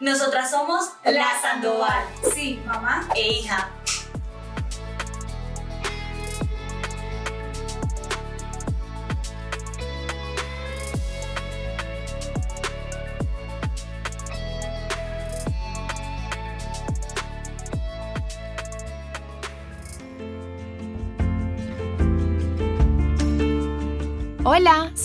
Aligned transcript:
Nosotras 0.00 0.50
somos 0.50 0.90
La 1.04 1.26
Sandoval. 1.42 2.04
Sí, 2.32 2.62
mamá 2.64 3.08
e 3.16 3.32
hija. 3.32 3.68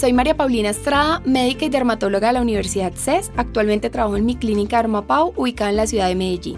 Soy 0.03 0.11
María 0.11 0.35
Paulina 0.35 0.71
Estrada, 0.71 1.21
médica 1.23 1.63
y 1.63 1.69
dermatóloga 1.69 2.27
de 2.27 2.33
la 2.33 2.41
Universidad 2.41 2.91
CES. 2.93 3.31
Actualmente 3.37 3.89
trabajo 3.89 4.17
en 4.17 4.25
mi 4.25 4.35
clínica 4.35 4.75
Dermapau 4.75 5.31
ubicada 5.37 5.69
en 5.69 5.77
la 5.77 5.87
ciudad 5.87 6.09
de 6.09 6.15
Medellín. 6.15 6.57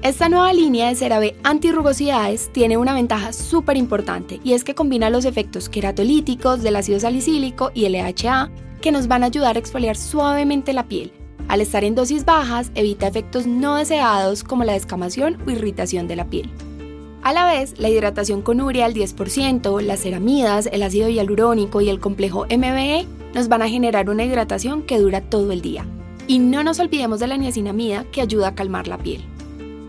Esta 0.00 0.30
nueva 0.30 0.54
línea 0.54 0.88
de 0.88 0.94
CeraVe 0.94 1.36
antirrugosidades 1.42 2.50
tiene 2.50 2.78
una 2.78 2.94
ventaja 2.94 3.34
súper 3.34 3.76
importante 3.76 4.40
y 4.42 4.54
es 4.54 4.64
que 4.64 4.74
combina 4.74 5.10
los 5.10 5.26
efectos 5.26 5.68
queratolíticos 5.68 6.62
del 6.62 6.76
ácido 6.76 6.98
salicílico 6.98 7.72
y 7.74 7.84
el 7.84 7.94
EHA 7.94 8.50
que 8.80 8.90
nos 8.90 9.06
van 9.06 9.22
a 9.22 9.26
ayudar 9.26 9.56
a 9.56 9.58
exfoliar 9.58 9.94
suavemente 9.94 10.72
la 10.72 10.88
piel. 10.88 11.12
Al 11.48 11.60
estar 11.60 11.84
en 11.84 11.94
dosis 11.94 12.24
bajas, 12.24 12.72
evita 12.74 13.06
efectos 13.06 13.46
no 13.46 13.74
deseados 13.74 14.42
como 14.42 14.64
la 14.64 14.72
descamación 14.72 15.36
o 15.46 15.50
irritación 15.50 16.08
de 16.08 16.16
la 16.16 16.24
piel. 16.24 16.50
A 17.28 17.34
la 17.34 17.44
vez, 17.44 17.78
la 17.78 17.90
hidratación 17.90 18.40
con 18.40 18.58
urea 18.58 18.86
al 18.86 18.94
10%, 18.94 19.82
las 19.82 20.00
ceramidas, 20.00 20.66
el 20.72 20.82
ácido 20.82 21.10
hialurónico 21.10 21.82
y 21.82 21.90
el 21.90 22.00
complejo 22.00 22.46
MBE 22.46 23.06
nos 23.34 23.48
van 23.48 23.60
a 23.60 23.68
generar 23.68 24.08
una 24.08 24.24
hidratación 24.24 24.80
que 24.80 24.98
dura 24.98 25.20
todo 25.20 25.52
el 25.52 25.60
día. 25.60 25.84
Y 26.26 26.38
no 26.38 26.64
nos 26.64 26.80
olvidemos 26.80 27.20
de 27.20 27.26
la 27.26 27.36
niacinamida 27.36 28.04
que 28.04 28.22
ayuda 28.22 28.48
a 28.48 28.54
calmar 28.54 28.88
la 28.88 28.96
piel. 28.96 29.22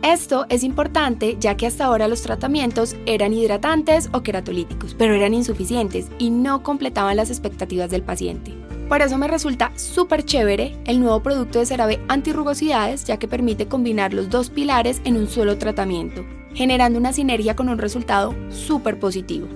Esto 0.02 0.47
es 0.49 0.66
importante 0.66 1.38
ya 1.39 1.55
que 1.55 1.66
hasta 1.66 1.86
ahora 1.86 2.09
los 2.09 2.23
tratamientos 2.23 2.97
eran 3.05 3.33
hidratantes 3.33 4.09
o 4.11 4.21
queratolíticos, 4.21 4.94
pero 4.94 5.14
eran 5.14 5.33
insuficientes 5.33 6.09
y 6.17 6.31
no 6.31 6.61
completaban 6.61 7.16
las 7.16 7.30
expectativas 7.30 7.89
del 7.89 8.03
paciente. 8.03 8.53
Por 8.89 9.02
eso 9.02 9.17
me 9.17 9.30
resulta 9.30 9.71
súper 9.77 10.25
chévere 10.25 10.75
el 10.86 10.99
nuevo 10.99 11.23
producto 11.23 11.59
de 11.59 11.67
CeraVe 11.67 12.02
antirrugosidades 12.09 13.05
ya 13.05 13.16
que 13.16 13.30
permite 13.30 13.69
combinar 13.69 14.14
los 14.14 14.30
dos 14.30 14.49
pilares 14.49 14.99
en 15.05 15.16
un 15.16 15.30
solo 15.30 15.58
tratamiento, 15.58 16.25
generando 16.53 17.00
una 17.00 17.14
sinergia 17.14 17.55
con 17.55 17.69
un 17.69 17.78
resultado 17.78 18.36
súper 18.50 19.00
positivo. 19.00 19.47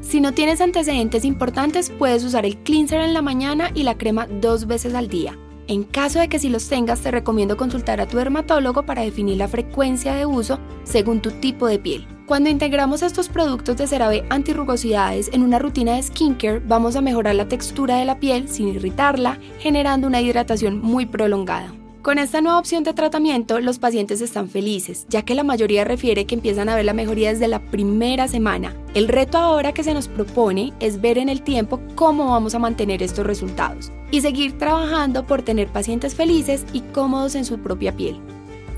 Si 0.00 0.20
no 0.20 0.32
tienes 0.32 0.60
antecedentes 0.60 1.24
importantes, 1.24 1.90
puedes 1.90 2.24
usar 2.24 2.46
el 2.46 2.56
cleanser 2.58 3.00
en 3.00 3.14
la 3.14 3.22
mañana 3.22 3.70
y 3.74 3.82
la 3.82 3.98
crema 3.98 4.26
dos 4.26 4.66
veces 4.66 4.94
al 4.94 5.08
día. 5.08 5.36
En 5.66 5.84
caso 5.84 6.18
de 6.18 6.28
que 6.28 6.38
si 6.38 6.48
los 6.48 6.66
tengas, 6.66 7.00
te 7.00 7.10
recomiendo 7.10 7.58
consultar 7.58 8.00
a 8.00 8.06
tu 8.06 8.16
dermatólogo 8.16 8.84
para 8.84 9.02
definir 9.02 9.36
la 9.36 9.48
frecuencia 9.48 10.14
de 10.14 10.24
uso 10.24 10.58
según 10.84 11.20
tu 11.20 11.30
tipo 11.30 11.66
de 11.66 11.78
piel. 11.78 12.06
Cuando 12.24 12.48
integramos 12.48 13.02
estos 13.02 13.28
productos 13.28 13.76
de 13.76 13.86
CeraVe 13.86 14.24
antirrugosidades 14.30 15.30
en 15.32 15.42
una 15.42 15.58
rutina 15.58 15.96
de 15.96 16.02
skincare, 16.02 16.60
vamos 16.60 16.96
a 16.96 17.02
mejorar 17.02 17.34
la 17.34 17.48
textura 17.48 17.96
de 17.96 18.06
la 18.06 18.18
piel 18.18 18.48
sin 18.48 18.68
irritarla, 18.68 19.38
generando 19.58 20.06
una 20.06 20.22
hidratación 20.22 20.80
muy 20.80 21.04
prolongada. 21.04 21.77
Con 22.02 22.18
esta 22.18 22.40
nueva 22.40 22.60
opción 22.60 22.84
de 22.84 22.94
tratamiento, 22.94 23.58
los 23.58 23.80
pacientes 23.80 24.20
están 24.20 24.48
felices, 24.48 25.04
ya 25.08 25.22
que 25.22 25.34
la 25.34 25.42
mayoría 25.42 25.84
refiere 25.84 26.26
que 26.26 26.36
empiezan 26.36 26.68
a 26.68 26.76
ver 26.76 26.84
la 26.84 26.92
mejoría 26.92 27.32
desde 27.32 27.48
la 27.48 27.58
primera 27.58 28.28
semana. 28.28 28.76
El 28.94 29.08
reto 29.08 29.36
ahora 29.36 29.72
que 29.72 29.82
se 29.82 29.94
nos 29.94 30.06
propone 30.06 30.72
es 30.78 31.00
ver 31.00 31.18
en 31.18 31.28
el 31.28 31.42
tiempo 31.42 31.80
cómo 31.96 32.30
vamos 32.30 32.54
a 32.54 32.60
mantener 32.60 33.02
estos 33.02 33.26
resultados 33.26 33.90
y 34.12 34.20
seguir 34.20 34.56
trabajando 34.58 35.26
por 35.26 35.42
tener 35.42 35.66
pacientes 35.68 36.14
felices 36.14 36.64
y 36.72 36.80
cómodos 36.80 37.34
en 37.34 37.44
su 37.44 37.58
propia 37.58 37.94
piel. 37.94 38.20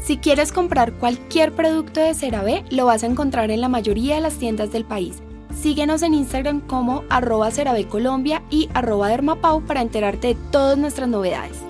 Si 0.01 0.17
quieres 0.17 0.51
comprar 0.51 0.95
cualquier 0.95 1.53
producto 1.53 2.01
de 2.01 2.15
CeraVe, 2.15 2.65
lo 2.71 2.87
vas 2.87 3.05
a 3.05 3.07
encontrar 3.07 3.51
en 3.51 3.61
la 3.61 3.69
mayoría 3.69 4.15
de 4.15 4.23
las 4.23 4.39
tiendas 4.39 4.73
del 4.73 4.87
país. 4.87 5.17
Síguenos 5.61 6.00
en 6.00 6.15
Instagram 6.15 6.62
como 6.62 7.05
arroba 7.11 7.50
Colombia 7.91 8.43
y 8.49 8.71
arroba 8.73 9.09
dermapau 9.09 9.61
para 9.61 9.83
enterarte 9.83 10.28
de 10.28 10.37
todas 10.50 10.78
nuestras 10.78 11.09
novedades. 11.09 11.69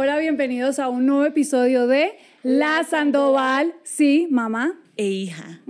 Hola, 0.00 0.16
bienvenidos 0.18 0.78
a 0.78 0.88
un 0.88 1.06
nuevo 1.06 1.24
episodio 1.24 1.88
de 1.88 2.12
La 2.44 2.84
Sandoval, 2.84 3.74
sí, 3.82 4.28
mamá 4.30 4.78
e 4.96 5.06
hija. 5.06 5.60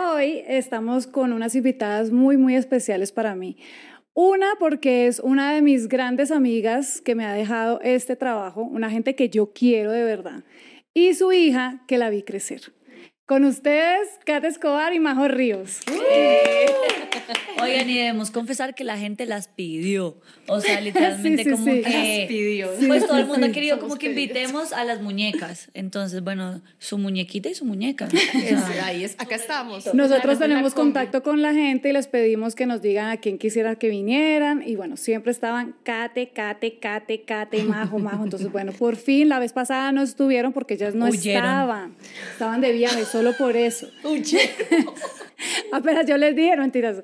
Hoy 0.00 0.44
estamos 0.46 1.08
con 1.08 1.32
unas 1.32 1.56
invitadas 1.56 2.12
muy, 2.12 2.36
muy 2.36 2.54
especiales 2.54 3.10
para 3.10 3.34
mí. 3.34 3.56
Una 4.14 4.46
porque 4.60 5.08
es 5.08 5.18
una 5.18 5.52
de 5.52 5.62
mis 5.62 5.88
grandes 5.88 6.30
amigas 6.30 7.00
que 7.00 7.16
me 7.16 7.24
ha 7.24 7.32
dejado 7.32 7.80
este 7.82 8.14
trabajo, 8.14 8.62
una 8.62 8.88
gente 8.88 9.16
que 9.16 9.28
yo 9.28 9.52
quiero 9.52 9.90
de 9.90 10.04
verdad, 10.04 10.44
y 10.94 11.14
su 11.14 11.32
hija 11.32 11.82
que 11.88 11.98
la 11.98 12.10
vi 12.10 12.22
crecer. 12.22 12.72
Con 13.26 13.42
ustedes, 13.44 14.08
Kat 14.26 14.44
Escobar 14.44 14.94
y 14.94 15.00
Majo 15.00 15.26
Ríos. 15.26 15.80
Oigan, 17.62 17.88
y 17.90 17.96
debemos 17.96 18.30
confesar 18.30 18.74
que 18.74 18.84
la 18.84 18.98
gente 18.98 19.26
las 19.26 19.48
pidió. 19.48 20.20
O 20.46 20.60
sea, 20.60 20.80
literalmente 20.80 21.50
como 21.50 21.64
que... 21.64 21.82
Las 21.82 22.28
pidió. 22.28 22.70
Pues 22.86 23.06
todo 23.06 23.18
el 23.18 23.26
mundo 23.26 23.46
ha 23.46 23.50
querido 23.50 23.78
como 23.78 23.96
que 23.96 24.06
invitemos 24.06 24.72
a 24.72 24.84
las 24.84 25.00
muñecas. 25.00 25.70
Entonces, 25.74 26.22
bueno, 26.22 26.62
su 26.78 26.98
muñequita 26.98 27.48
y 27.48 27.54
su 27.54 27.64
muñeca. 27.64 28.08
ahí 28.84 29.04
es, 29.04 29.14
acá 29.18 29.36
estamos. 29.36 29.92
Nosotros 29.94 30.38
tenemos 30.38 30.74
contacto 30.74 31.22
con 31.22 31.42
la 31.42 31.52
gente 31.52 31.90
y 31.90 31.92
les 31.92 32.06
pedimos 32.06 32.54
que 32.54 32.66
nos 32.66 32.82
digan 32.82 33.10
a 33.10 33.16
quién 33.18 33.38
quisiera 33.38 33.76
que 33.76 33.88
vinieran. 33.88 34.62
Y 34.66 34.76
bueno, 34.76 34.96
siempre 34.96 35.32
estaban 35.32 35.74
Kate, 35.82 36.30
Kate, 36.30 36.78
Kate, 36.78 37.22
Kate, 37.22 37.62
Majo, 37.64 37.98
Majo. 37.98 38.24
Entonces, 38.24 38.50
bueno, 38.50 38.72
por 38.72 38.96
fin 38.96 39.28
la 39.28 39.38
vez 39.38 39.52
pasada 39.52 39.92
no 39.92 40.02
estuvieron 40.02 40.52
porque 40.52 40.74
ellas 40.74 40.94
no 40.94 41.06
estaban. 41.06 41.96
Estaban 42.32 42.60
de 42.60 42.72
viaje 42.72 43.04
solo 43.04 43.36
por 43.36 43.56
eso. 43.56 43.88
Apenas 45.72 46.06
yo 46.06 46.16
les 46.16 46.34
dije, 46.34 46.56
no 46.56 46.62
mentiras. 46.62 47.02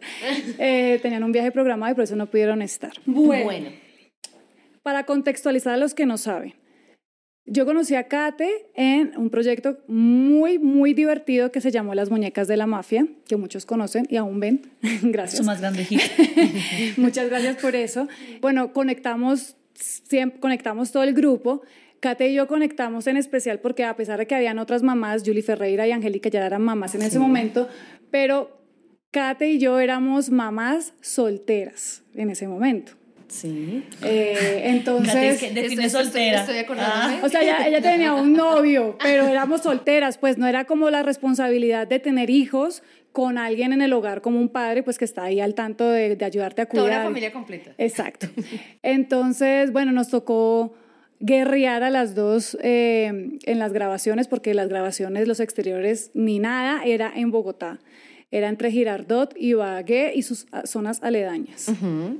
Eh, 0.58 0.98
tenían 1.02 1.24
un 1.24 1.32
viaje 1.32 1.52
programado 1.52 1.92
y 1.92 1.94
por 1.94 2.04
eso 2.04 2.16
no 2.16 2.26
pudieron 2.26 2.62
estar. 2.62 2.92
Bueno. 3.06 3.70
Para 4.82 5.04
contextualizar 5.04 5.74
a 5.74 5.76
los 5.76 5.94
que 5.94 6.06
no 6.06 6.18
saben. 6.18 6.54
Yo 7.46 7.66
conocí 7.66 7.94
a 7.94 8.08
Kate 8.08 8.48
en 8.74 9.12
un 9.18 9.28
proyecto 9.28 9.78
muy, 9.86 10.58
muy 10.58 10.94
divertido 10.94 11.52
que 11.52 11.60
se 11.60 11.70
llamó 11.70 11.94
Las 11.94 12.10
Muñecas 12.10 12.48
de 12.48 12.56
la 12.56 12.66
Mafia, 12.66 13.06
que 13.26 13.36
muchos 13.36 13.66
conocen 13.66 14.06
y 14.08 14.16
aún 14.16 14.40
ven. 14.40 14.62
gracias. 15.02 15.38
Su 15.38 15.44
más 15.44 15.60
grande 15.60 15.86
Muchas 16.96 17.28
gracias 17.28 17.56
por 17.56 17.76
eso. 17.76 18.08
Bueno, 18.40 18.72
conectamos, 18.72 19.56
siempre, 19.74 20.40
conectamos 20.40 20.90
todo 20.90 21.02
el 21.02 21.12
grupo 21.12 21.62
Kate 22.04 22.28
y 22.28 22.34
yo 22.34 22.46
conectamos 22.46 23.06
en 23.06 23.16
especial 23.16 23.60
porque 23.60 23.82
a 23.82 23.96
pesar 23.96 24.18
de 24.18 24.26
que 24.26 24.34
habían 24.34 24.58
otras 24.58 24.82
mamás, 24.82 25.22
Julie 25.24 25.42
Ferreira 25.42 25.86
y 25.88 25.90
Angélica 25.90 26.28
ya 26.28 26.44
eran 26.44 26.60
mamás 26.60 26.94
en 26.94 27.00
ese 27.00 27.18
momento, 27.18 27.66
pero 28.10 28.60
Kate 29.10 29.48
y 29.48 29.58
yo 29.58 29.80
éramos 29.80 30.28
mamás 30.28 30.92
solteras 31.00 32.02
en 32.14 32.28
ese 32.28 32.46
momento. 32.46 32.92
Sí. 33.28 33.82
Eh, 34.02 34.64
entonces. 34.66 35.54
define 35.54 35.88
soltera. 35.88 36.40
Estoy, 36.40 36.76
ah. 36.78 37.20
O 37.22 37.30
sea, 37.30 37.40
ella, 37.40 37.66
ella, 37.66 37.80
tenía 37.80 38.12
un 38.12 38.34
novio, 38.34 38.98
pero 39.02 39.26
éramos 39.26 39.62
solteras, 39.62 40.18
pues 40.18 40.36
no 40.36 40.46
era 40.46 40.66
como 40.66 40.90
la 40.90 41.02
responsabilidad 41.02 41.88
de 41.88 42.00
tener 42.00 42.28
hijos 42.28 42.82
con 43.12 43.38
alguien 43.38 43.72
en 43.72 43.80
el 43.80 43.94
hogar 43.94 44.20
como 44.20 44.38
un 44.38 44.50
padre, 44.50 44.82
pues 44.82 44.98
que 44.98 45.06
está 45.06 45.22
ahí 45.22 45.40
al 45.40 45.54
tanto 45.54 45.88
de, 45.88 46.16
de 46.16 46.24
ayudarte 46.26 46.60
a 46.60 46.66
cuidar. 46.66 46.86
Toda 46.86 46.98
una 46.98 47.04
familia 47.04 47.32
completa. 47.32 47.70
Exacto. 47.78 48.26
Entonces, 48.82 49.72
bueno, 49.72 49.90
nos 49.90 50.10
tocó 50.10 50.74
guerrear 51.24 51.82
a 51.82 51.90
las 51.90 52.14
dos 52.14 52.56
eh, 52.62 53.38
en 53.42 53.58
las 53.58 53.72
grabaciones, 53.72 54.28
porque 54.28 54.52
las 54.52 54.68
grabaciones, 54.68 55.26
los 55.26 55.40
exteriores, 55.40 56.10
ni 56.12 56.38
nada, 56.38 56.84
era 56.84 57.10
en 57.14 57.30
Bogotá. 57.30 57.80
Era 58.30 58.48
entre 58.48 58.70
Girardot, 58.70 59.32
Ibagué 59.38 60.12
y 60.14 60.22
sus 60.22 60.46
ah, 60.50 60.66
zonas 60.66 61.02
aledañas. 61.02 61.70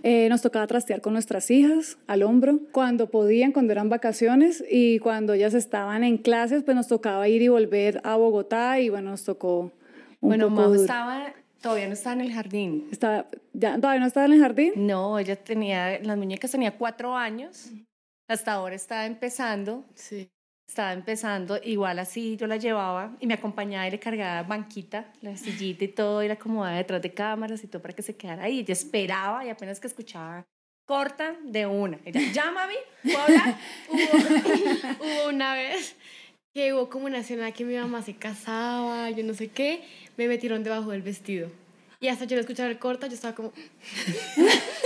Eh, 0.05 0.29
nos 0.31 0.43
tocaba 0.43 0.67
trastear 0.67 1.01
con 1.01 1.13
nuestras 1.13 1.51
hijas 1.51 1.99
al 2.07 2.23
hombro, 2.23 2.61
cuando 2.73 3.11
podían, 3.11 3.53
cuando 3.53 3.73
eran 3.73 3.89
vacaciones, 3.89 4.65
y 4.71 5.01
cuando 5.01 5.35
ellas 5.35 5.55
estaban 5.55 6.03
en 6.05 6.17
clases, 6.17 6.63
pues 6.63 6.77
nos 6.77 6.89
tocaba 6.89 7.29
ir 7.29 7.43
y 7.43 7.49
volver 7.49 8.01
a 8.05 8.17
Bogotá, 8.17 8.81
y 8.81 8.89
bueno, 8.89 9.11
nos 9.11 9.25
tocó 9.25 9.73
un 10.21 10.29
bueno, 10.29 10.49
poco 10.55 10.77
estaba 10.77 11.35
Todavía 11.61 11.87
no 11.87 11.95
estaba 11.95 12.15
en 12.15 12.21
el 12.21 12.33
jardín. 12.33 12.89
Estaba, 12.93 13.27
ya, 13.55 13.77
¿Todavía 13.77 14.01
no 14.01 14.07
estaba 14.07 14.27
en 14.27 14.33
el 14.35 14.41
jardín? 14.41 14.73
No, 14.77 15.19
ella 15.19 15.35
tenía, 15.35 15.99
las 16.01 16.19
muñecas 16.19 16.51
tenía 16.51 16.77
cuatro 16.77 17.17
años. 17.17 17.73
Hasta 18.29 18.53
ahora 18.53 18.75
estaba 18.75 19.07
empezando. 19.07 19.85
Sí. 19.95 20.31
Estaba 20.67 20.95
empezando, 20.95 21.61
igual 21.63 21.99
así 21.99 22.37
yo 22.37 22.47
la 22.47 22.57
llevaba 22.57 23.15
y 23.21 23.27
me 23.27 23.35
acompañaba 23.35 23.87
y 23.87 23.91
le 23.91 24.01
cargaba 24.01 24.43
banquita, 24.45 25.13
la 25.21 25.37
sillita 25.37 25.85
y 25.85 25.89
todo, 25.89 26.23
y 26.23 26.29
la 26.29 26.35
acomodaba 26.35 26.77
detrás 26.77 27.03
de 27.03 27.13
cámaras 27.13 27.63
y 27.63 27.67
todo 27.67 27.83
para 27.83 27.95
que 27.95 28.03
se 28.03 28.17
quedara 28.17 28.45
ahí. 28.45 28.61
Ella 28.61 28.73
esperaba 28.73 29.45
y 29.45 29.51
apenas 29.51 29.79
que 29.79 29.89
escuchaba, 29.89 30.47
corta 30.87 31.37
de 31.45 31.67
una. 31.67 31.99
Ella, 32.05 32.21
llámame, 32.33 32.75
¿puedo 33.03 33.19
hablar? 33.19 33.59
hubo, 35.01 35.29
una 35.29 35.55
vez 35.55 35.97
que 36.55 36.73
hubo 36.73 36.89
como 36.89 37.07
una 37.07 37.19
escena 37.19 37.53
que 37.53 37.65
mi 37.65 37.77
mamá 37.77 38.01
se 38.03 38.15
casaba, 38.15 39.11
yo 39.11 39.23
no 39.23 39.35
sé 39.35 39.49
qué, 39.49 39.85
me 40.17 40.29
metieron 40.29 40.65
debajo 40.65 40.93
del 40.93 41.03
vestido. 41.03 41.51
Y 42.01 42.09
hasta 42.09 42.25
yo 42.25 42.37
lo 42.37 42.41
escuchaba 42.41 42.71
el 42.71 42.79
corta, 42.79 43.07
yo 43.07 43.15
estaba 43.15 43.35
como... 43.35 43.53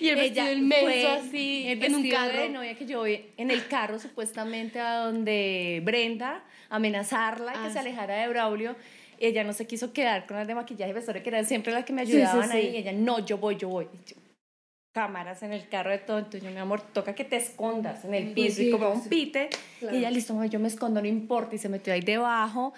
Y 0.00 0.08
el 0.08 0.16
vestido 0.16 0.46
Ella 0.46 0.52
inmenso 0.58 0.86
fue 0.86 1.06
así, 1.28 1.64
el 1.68 1.82
en 1.84 1.94
un 1.94 2.08
carro. 2.10 2.38
de 2.40 2.48
novia 2.48 2.74
que 2.76 2.86
yo 2.86 3.02
vi 3.02 3.20
en 3.36 3.50
el 3.50 3.66
carro 3.68 3.98
supuestamente 3.98 4.80
a 4.80 4.96
donde 5.04 5.80
Brenda 5.84 6.44
amenazarla 6.70 7.52
y 7.52 7.54
que 7.58 7.66
Ah, 7.66 7.70
se 7.70 7.78
alejara 7.78 8.14
de 8.14 8.28
Braulio. 8.28 8.76
Ella 9.18 9.44
no 9.44 9.52
se 9.52 9.66
quiso 9.66 9.92
quedar 9.92 10.26
con 10.26 10.36
las 10.36 10.46
de 10.48 10.54
maquillaje 10.54 10.90
y 10.90 10.94
vestuario 10.94 11.22
que 11.22 11.28
eran 11.28 11.44
siempre 11.44 11.72
las 11.72 11.84
que 11.84 11.92
me 11.92 12.04
Sí, 12.06 12.12
sí, 12.12 12.18
ayudaban 12.18 12.50
sí. 12.50 12.56
ahí. 12.56 12.66
Y 12.74 12.76
ella, 12.78 12.92
no, 12.92 13.24
yo 13.24 13.38
voy, 13.38 13.56
yo 13.56 13.68
voy. 13.68 13.86
Yo, 14.06 14.16
cámaras 14.92 15.42
en 15.42 15.52
el 15.52 15.68
carro 15.68 15.90
de 15.90 15.98
todo. 15.98 16.18
Entonces 16.18 16.42
yo, 16.42 16.50
mi 16.50 16.58
amor, 16.58 16.80
toca 16.92 17.14
que 17.14 17.24
te 17.24 17.36
escondas 17.36 18.04
en 18.04 18.14
el 18.14 18.32
piso 18.32 18.62
y 18.62 18.70
como 18.70 18.90
un 18.90 19.08
pite. 19.08 19.48
Claro. 19.78 19.94
Y 19.96 19.98
ella, 20.00 20.10
listo, 20.10 20.34
mamá, 20.34 20.46
yo 20.46 20.58
me 20.58 20.68
escondo, 20.68 21.00
no 21.00 21.06
importa. 21.08 21.54
Y 21.54 21.58
se 21.58 21.68
metió 21.68 21.92
ahí 21.92 22.00
debajo. 22.00 22.74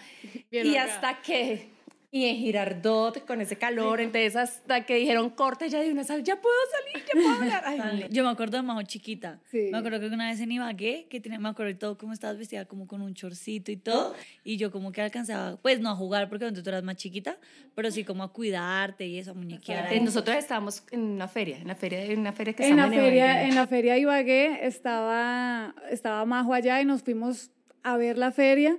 Bien 0.51 0.67
y 0.67 0.77
hasta 0.77 1.21
que... 1.23 1.74
Y 2.15 2.27
en 2.27 2.37
Girardot, 2.37 3.27
con 3.27 3.41
ese 3.41 3.59
calor, 3.59 4.01
entonces 4.01 4.37
hasta 4.37 4.87
que 4.87 4.95
dijeron 4.95 5.31
corte, 5.31 5.69
ya 5.69 5.81
de 5.81 5.91
una 5.91 6.05
sal, 6.05 6.23
ya 6.23 6.41
puedo 6.41 6.55
salir, 6.71 7.05
ya 7.09 7.13
puedo 7.13 7.31
hablar. 7.35 7.63
Ay, 7.67 8.07
Yo 8.09 8.23
me 8.23 8.31
acuerdo 8.31 8.57
de 8.57 8.63
Majo 8.63 8.83
chiquita. 8.85 9.41
Sí. 9.51 9.71
Me 9.73 9.79
acuerdo 9.79 9.99
que 9.99 10.07
una 10.07 10.29
vez 10.31 10.39
en 10.39 10.53
Ibagué, 10.53 11.09
que 11.11 11.19
tenía, 11.19 11.41
me 11.41 11.49
acuerdo 11.49 11.73
de 11.73 11.75
todo 11.75 11.99
cómo 11.99 12.13
estabas 12.13 12.39
vestida 12.39 12.67
como 12.67 12.87
con 12.87 13.03
un 13.03 13.15
chorcito 13.15 13.73
y 13.73 13.77
todo. 13.79 14.15
Y 14.45 14.59
yo 14.59 14.71
como 14.71 14.93
que 14.93 15.03
alcanzaba, 15.03 15.57
pues 15.57 15.81
no 15.81 15.91
a 15.91 15.97
jugar 15.97 16.29
porque 16.29 16.45
donde 16.45 16.63
tú 16.63 16.69
eras 16.69 16.85
más 16.85 16.95
chiquita, 16.95 17.37
pero 17.75 17.91
sí 17.91 18.05
como 18.05 18.23
a 18.23 18.33
cuidarte 18.33 19.05
y 19.09 19.19
eso, 19.19 19.33
a 19.33 19.35
muñequear. 19.35 20.01
Nosotros 20.01 20.37
estábamos 20.37 20.85
en 20.93 21.01
una 21.01 21.27
feria, 21.27 21.59
en 21.59 21.67
la 21.67 21.75
feria, 21.75 22.05
en 22.05 22.21
una 22.21 22.33
feria 22.33 22.53
que 22.53 22.69
En 22.69 22.77
la 22.77 22.91
feria, 22.91 23.33
Ibagué. 23.33 23.49
en 23.49 23.55
la 23.57 23.67
feria 23.67 23.99
Ibagué 23.99 24.65
estaba, 24.65 25.75
estaba 25.91 26.25
Majo 26.27 26.55
allá 26.55 26.81
y 26.81 26.85
nos 26.85 27.03
fuimos 27.03 27.51
a 27.83 27.97
ver 27.97 28.19
la 28.19 28.31
feria 28.31 28.79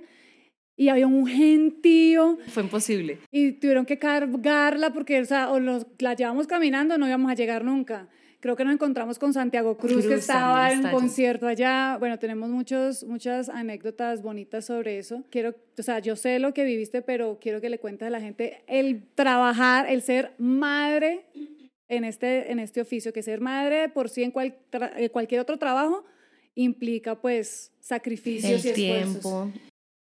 y 0.76 0.88
había 0.88 1.06
un 1.06 1.26
gentío 1.26 2.38
Fue 2.48 2.62
imposible. 2.62 3.18
y 3.30 3.52
tuvieron 3.52 3.86
que 3.86 3.98
cargarla 3.98 4.92
porque, 4.92 5.20
o 5.20 5.24
sea, 5.24 5.50
o 5.50 5.58
los, 5.58 5.86
la 5.98 6.14
llevamos 6.14 6.46
caminando, 6.46 6.98
no 6.98 7.06
íbamos 7.06 7.30
a 7.30 7.34
llegar 7.34 7.64
nunca. 7.64 8.08
Creo 8.40 8.54
que 8.54 8.64
nos 8.64 8.74
encontramos 8.74 9.18
con 9.18 9.32
Santiago 9.32 9.76
Cruz, 9.78 10.02
que 10.02 10.08
Cruz 10.08 10.20
estaba 10.20 10.68
también 10.68 10.80
en 10.80 10.86
un 10.86 10.92
concierto 10.92 11.46
allá. 11.46 11.96
Bueno, 11.98 12.18
tenemos 12.18 12.50
muchos, 12.50 13.02
muchas 13.04 13.48
anécdotas 13.48 14.22
bonitas 14.22 14.66
sobre 14.66 14.98
eso. 14.98 15.24
Quiero, 15.30 15.54
o 15.76 15.82
sea, 15.82 15.98
yo 16.00 16.14
sé 16.14 16.38
lo 16.38 16.52
que 16.52 16.64
viviste, 16.64 17.00
pero 17.02 17.38
quiero 17.40 17.60
que 17.60 17.70
le 17.70 17.78
cuentes 17.78 18.06
a 18.06 18.10
la 18.10 18.20
gente 18.20 18.62
el 18.68 19.02
trabajar, 19.14 19.90
el 19.90 20.02
ser 20.02 20.34
madre 20.38 21.24
en 21.88 22.04
este, 22.04 22.52
en 22.52 22.58
este 22.60 22.82
oficio, 22.82 23.12
que 23.12 23.22
ser 23.22 23.40
madre 23.40 23.88
por 23.88 24.10
sí 24.10 24.22
en 24.22 24.30
cual 24.30 24.54
eh, 24.96 25.08
cualquier 25.08 25.40
otro 25.40 25.56
trabajo 25.58 26.04
implica 26.54 27.20
pues 27.20 27.72
sacrificios 27.80 28.64
y 28.64 28.68
El 28.68 28.74
esfuerzos. 28.80 29.48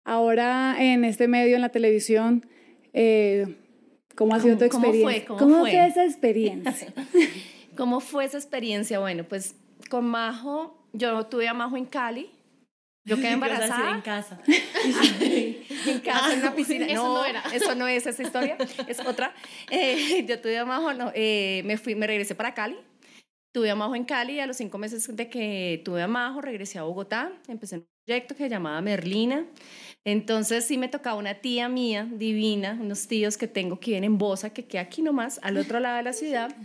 Ahora 0.05 0.75
en 0.79 1.03
este 1.03 1.27
medio, 1.27 1.55
en 1.55 1.61
la 1.61 1.69
televisión, 1.69 2.45
eh, 2.93 3.57
¿cómo 4.15 4.35
ha 4.35 4.39
sido 4.39 4.57
tu 4.57 4.69
¿Cómo- 4.69 4.85
cómo 4.87 4.93
fue? 5.01 5.15
experiencia? 5.17 5.37
¿Cómo 5.37 5.59
fue? 5.61 5.85
esa 5.87 6.05
experiencia? 6.05 6.93
¿Cómo 7.75 7.99
fue 7.99 8.23
esa 8.25 8.37
experiencia? 8.37 8.99
Bueno, 8.99 9.23
pues 9.25 9.55
con 9.89 10.05
Majo, 10.05 10.87
yo 10.93 11.25
tuve 11.25 11.47
a 11.47 11.53
Majo 11.53 11.75
en 11.75 11.85
Cali. 11.85 12.29
Yo 13.03 13.17
quedé 13.17 13.31
embarazada. 13.33 13.91
en 13.95 14.01
casa. 14.01 14.39
en 15.21 15.99
casa, 16.03 16.33
en 16.33 16.39
una 16.39 16.55
piscina. 16.55 16.85
Eso 16.85 17.03
no 17.03 17.25
era. 17.25 17.43
Eso 17.53 17.75
no 17.75 17.87
es 17.87 18.05
esa 18.07 18.23
historia, 18.23 18.57
es 18.87 18.99
otra. 19.01 19.33
Eh, 19.69 20.25
yo 20.27 20.39
tuve 20.39 20.57
a 20.57 20.65
Majo, 20.65 20.93
no, 20.93 21.11
eh, 21.15 21.61
me, 21.65 21.77
fui, 21.77 21.95
me 21.95 22.07
regresé 22.07 22.35
para 22.35 22.53
Cali. 22.53 22.77
Tuve 23.53 23.69
a 23.71 23.75
Majo 23.75 23.95
en 23.95 24.05
Cali 24.05 24.33
y 24.33 24.39
a 24.39 24.47
los 24.47 24.57
cinco 24.57 24.77
meses 24.77 25.15
de 25.15 25.29
que 25.29 25.81
tuve 25.85 26.01
a 26.01 26.07
Majo, 26.07 26.41
regresé 26.41 26.77
a 26.77 26.83
Bogotá, 26.83 27.31
empecé 27.47 27.75
en 27.75 27.81
un 27.81 27.87
proyecto 28.05 28.35
que 28.35 28.43
se 28.43 28.49
llamaba 28.49 28.81
Merlina. 28.81 29.45
Entonces 30.05 30.65
sí 30.65 30.77
me 30.77 30.87
tocaba 30.87 31.17
una 31.17 31.33
tía 31.33 31.67
mía, 31.67 32.07
divina, 32.09 32.77
unos 32.79 33.07
tíos 33.07 33.37
que 33.37 33.47
tengo 33.47 33.79
que 33.79 33.91
viven 33.91 34.03
en 34.03 34.17
Bosa, 34.19 34.51
que 34.51 34.63
queda 34.63 34.81
aquí 34.81 35.01
nomás, 35.01 35.39
al 35.41 35.57
otro 35.57 35.79
lado 35.79 35.97
de 35.97 36.03
la 36.03 36.13
ciudad. 36.13 36.55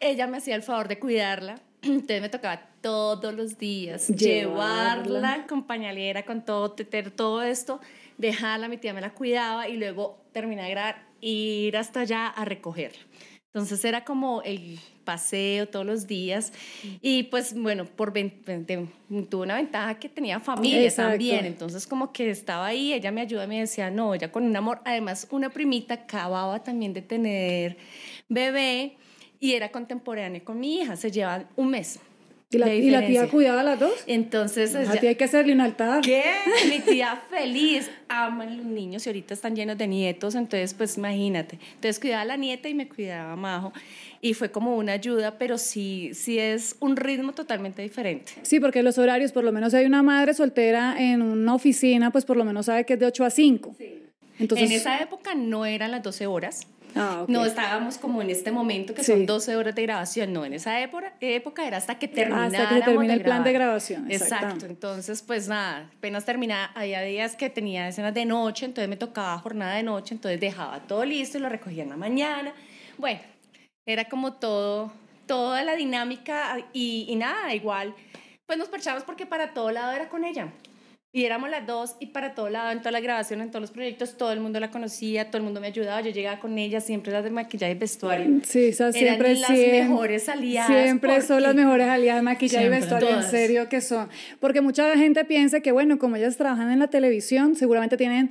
Ella 0.00 0.26
me 0.26 0.38
hacía 0.38 0.56
el 0.56 0.62
favor 0.62 0.88
de 0.88 0.98
cuidarla. 0.98 1.60
Entonces 1.82 2.22
me 2.22 2.30
tocaba 2.30 2.62
todos 2.80 3.34
los 3.34 3.58
días 3.58 4.08
Llevarla. 4.08 5.04
llevarla 5.04 5.46
con 5.46 5.64
pañalera, 5.66 6.24
con 6.24 6.44
todo, 6.44 6.72
teter, 6.72 7.10
todo 7.10 7.42
esto, 7.42 7.78
dejarla, 8.16 8.68
mi 8.68 8.78
tía 8.78 8.94
me 8.94 9.02
la 9.02 9.10
cuidaba 9.10 9.68
y 9.68 9.76
luego 9.76 10.18
terminar 10.32 10.64
de 10.64 10.70
grabar, 10.70 11.02
ir 11.20 11.76
hasta 11.76 12.00
allá 12.00 12.26
a 12.26 12.44
recogerla. 12.46 13.02
Entonces 13.54 13.84
era 13.84 14.02
como 14.02 14.40
el 14.42 14.78
paseo 15.04 15.68
todos 15.68 15.84
los 15.84 16.06
días 16.06 16.54
y 17.02 17.24
pues 17.24 17.54
bueno, 17.54 17.84
por 17.84 18.14
tuve 18.14 19.42
una 19.42 19.56
ventaja 19.56 19.98
que 19.98 20.08
tenía 20.08 20.40
familia 20.40 20.84
Exacto. 20.84 21.10
también, 21.10 21.44
entonces 21.44 21.86
como 21.86 22.12
que 22.12 22.30
estaba 22.30 22.66
ahí, 22.66 22.94
ella 22.94 23.12
me 23.12 23.20
ayuda, 23.20 23.46
me 23.46 23.60
decía, 23.60 23.90
no, 23.90 24.14
ella 24.14 24.32
con 24.32 24.44
un 24.44 24.56
amor, 24.56 24.80
además 24.86 25.26
una 25.30 25.50
primita 25.50 25.94
acababa 25.94 26.62
también 26.62 26.94
de 26.94 27.02
tener 27.02 27.76
bebé 28.30 28.96
y 29.38 29.52
era 29.52 29.70
contemporánea 29.70 30.42
con 30.42 30.58
mi 30.58 30.80
hija, 30.80 30.96
se 30.96 31.10
llevan 31.10 31.46
un 31.54 31.68
mes. 31.68 32.00
¿Y 32.52 32.58
la, 32.58 32.74
y 32.74 32.90
la 32.90 33.06
tía 33.06 33.28
cuidaba 33.28 33.62
a 33.62 33.64
las 33.64 33.80
dos? 33.80 33.92
Entonces, 34.06 34.74
A 34.74 34.82
ella- 34.82 35.00
ti 35.00 35.06
hay 35.06 35.14
que 35.16 35.24
hacerle 35.24 35.52
un 35.54 35.60
altar. 35.60 36.02
¿Qué? 36.02 36.22
Mi 36.68 36.80
tía 36.80 37.22
feliz, 37.30 37.90
aman 38.08 38.56
los 38.58 38.66
niños 38.66 39.06
y 39.06 39.08
ahorita 39.08 39.32
están 39.34 39.56
llenos 39.56 39.78
de 39.78 39.86
nietos, 39.86 40.34
entonces 40.34 40.74
pues 40.74 40.96
imagínate. 40.98 41.58
Entonces 41.74 41.98
cuidaba 41.98 42.22
a 42.22 42.26
la 42.26 42.36
nieta 42.36 42.68
y 42.68 42.74
me 42.74 42.88
cuidaba 42.88 43.32
a 43.32 43.36
Majo 43.36 43.72
y 44.20 44.34
fue 44.34 44.50
como 44.50 44.76
una 44.76 44.92
ayuda, 44.92 45.38
pero 45.38 45.56
sí, 45.58 46.10
sí 46.14 46.38
es 46.38 46.76
un 46.80 46.96
ritmo 46.96 47.32
totalmente 47.32 47.82
diferente. 47.82 48.32
Sí, 48.42 48.60
porque 48.60 48.82
los 48.82 48.98
horarios, 48.98 49.32
por 49.32 49.44
lo 49.44 49.50
menos 49.52 49.72
hay 49.74 49.86
una 49.86 50.02
madre 50.02 50.34
soltera 50.34 50.94
en 50.98 51.22
una 51.22 51.54
oficina, 51.54 52.10
pues 52.12 52.24
por 52.24 52.36
lo 52.36 52.44
menos 52.44 52.66
sabe 52.66 52.84
que 52.84 52.92
es 52.94 53.00
de 53.00 53.06
8 53.06 53.24
a 53.24 53.30
5. 53.30 53.74
Entonces, 54.38 54.70
en 54.70 54.76
esa 54.76 55.00
época 55.00 55.34
no 55.34 55.64
eran 55.66 55.90
las 55.90 56.02
12 56.02 56.26
horas. 56.26 56.66
Ah, 56.94 57.20
ok. 57.22 57.28
No 57.28 57.44
estábamos 57.44 57.98
como 57.98 58.20
en 58.22 58.30
este 58.30 58.50
momento 58.52 58.94
que 58.94 59.02
Sí. 59.02 59.12
son 59.12 59.26
12 59.26 59.56
horas 59.56 59.74
de 59.74 59.82
grabación, 59.82 60.32
no, 60.32 60.44
en 60.44 60.52
esa 60.54 60.80
época, 60.80 61.12
época 61.20 61.66
era 61.66 61.76
hasta 61.78 61.98
que 61.98 62.08
termináramos 62.08 62.54
Hasta 62.54 62.68
que 62.68 62.80
se 62.80 62.90
termine 62.90 63.14
el 63.14 63.22
plan 63.22 63.44
de 63.44 63.52
grabación. 63.52 64.10
Exacto, 64.10 64.66
entonces 64.66 65.22
pues 65.22 65.48
nada, 65.48 65.90
apenas 65.96 66.24
terminaba, 66.24 66.70
había 66.74 67.00
días 67.02 67.36
que 67.36 67.50
tenía 67.50 67.88
escenas 67.88 68.14
de 68.14 68.24
noche, 68.26 68.66
entonces 68.66 68.88
me 68.88 68.96
tocaba 68.96 69.38
jornada 69.38 69.74
de 69.76 69.82
noche, 69.82 70.14
entonces 70.14 70.38
dejaba 70.40 70.80
todo 70.80 71.04
listo 71.04 71.38
y 71.38 71.40
lo 71.40 71.48
recogía 71.48 71.82
en 71.82 71.90
la 71.90 71.96
mañana. 71.96 72.52
Bueno, 72.98 73.20
era 73.86 74.04
como 74.08 74.34
todo, 74.34 74.92
toda 75.26 75.62
la 75.64 75.76
dinámica 75.76 76.58
y, 76.72 77.06
y 77.08 77.16
nada, 77.16 77.54
igual, 77.54 77.94
pues 78.46 78.58
nos 78.58 78.68
parchamos 78.68 79.02
porque 79.04 79.24
para 79.26 79.54
todo 79.54 79.70
lado 79.70 79.92
era 79.92 80.08
con 80.08 80.24
ella. 80.24 80.48
Y 81.14 81.26
éramos 81.26 81.50
las 81.50 81.66
dos 81.66 81.94
y 82.00 82.06
para 82.06 82.34
todo 82.34 82.48
lado, 82.48 82.70
en 82.70 82.78
todas 82.78 82.92
las 82.92 83.02
grabaciones, 83.02 83.44
en 83.44 83.50
todos 83.50 83.60
los 83.60 83.70
proyectos, 83.70 84.16
todo 84.16 84.32
el 84.32 84.40
mundo 84.40 84.58
la 84.60 84.70
conocía, 84.70 85.26
todo 85.26 85.36
el 85.36 85.42
mundo 85.44 85.60
me 85.60 85.66
ayudaba, 85.66 86.00
yo 86.00 86.10
llegaba 86.10 86.40
con 86.40 86.56
ella, 86.56 86.80
siempre 86.80 87.12
las 87.12 87.22
de 87.22 87.30
maquillaje 87.30 87.72
y 87.72 87.78
vestuario. 87.78 88.40
Sí, 88.44 88.68
esas 88.68 88.94
siempre 88.94 89.32
Eran 89.32 89.40
las 89.42 89.50
siem- 89.50 89.88
mejores 89.88 90.28
aliadas. 90.30 90.82
Siempre 90.84 91.20
son 91.20 91.42
las 91.42 91.54
mejores 91.54 91.86
aliadas, 91.86 92.22
maquillaje 92.22 92.64
y 92.64 92.68
Siempre. 92.68 92.80
vestuario, 92.80 93.10
en 93.20 93.24
serio 93.30 93.68
que 93.68 93.82
son. 93.82 94.08
Porque 94.40 94.62
mucha 94.62 94.96
gente 94.96 95.22
piensa 95.26 95.60
que, 95.60 95.70
bueno, 95.70 95.98
como 95.98 96.16
ellas 96.16 96.38
trabajan 96.38 96.70
en 96.70 96.78
la 96.78 96.88
televisión, 96.88 97.56
seguramente 97.56 97.98
tienen 97.98 98.30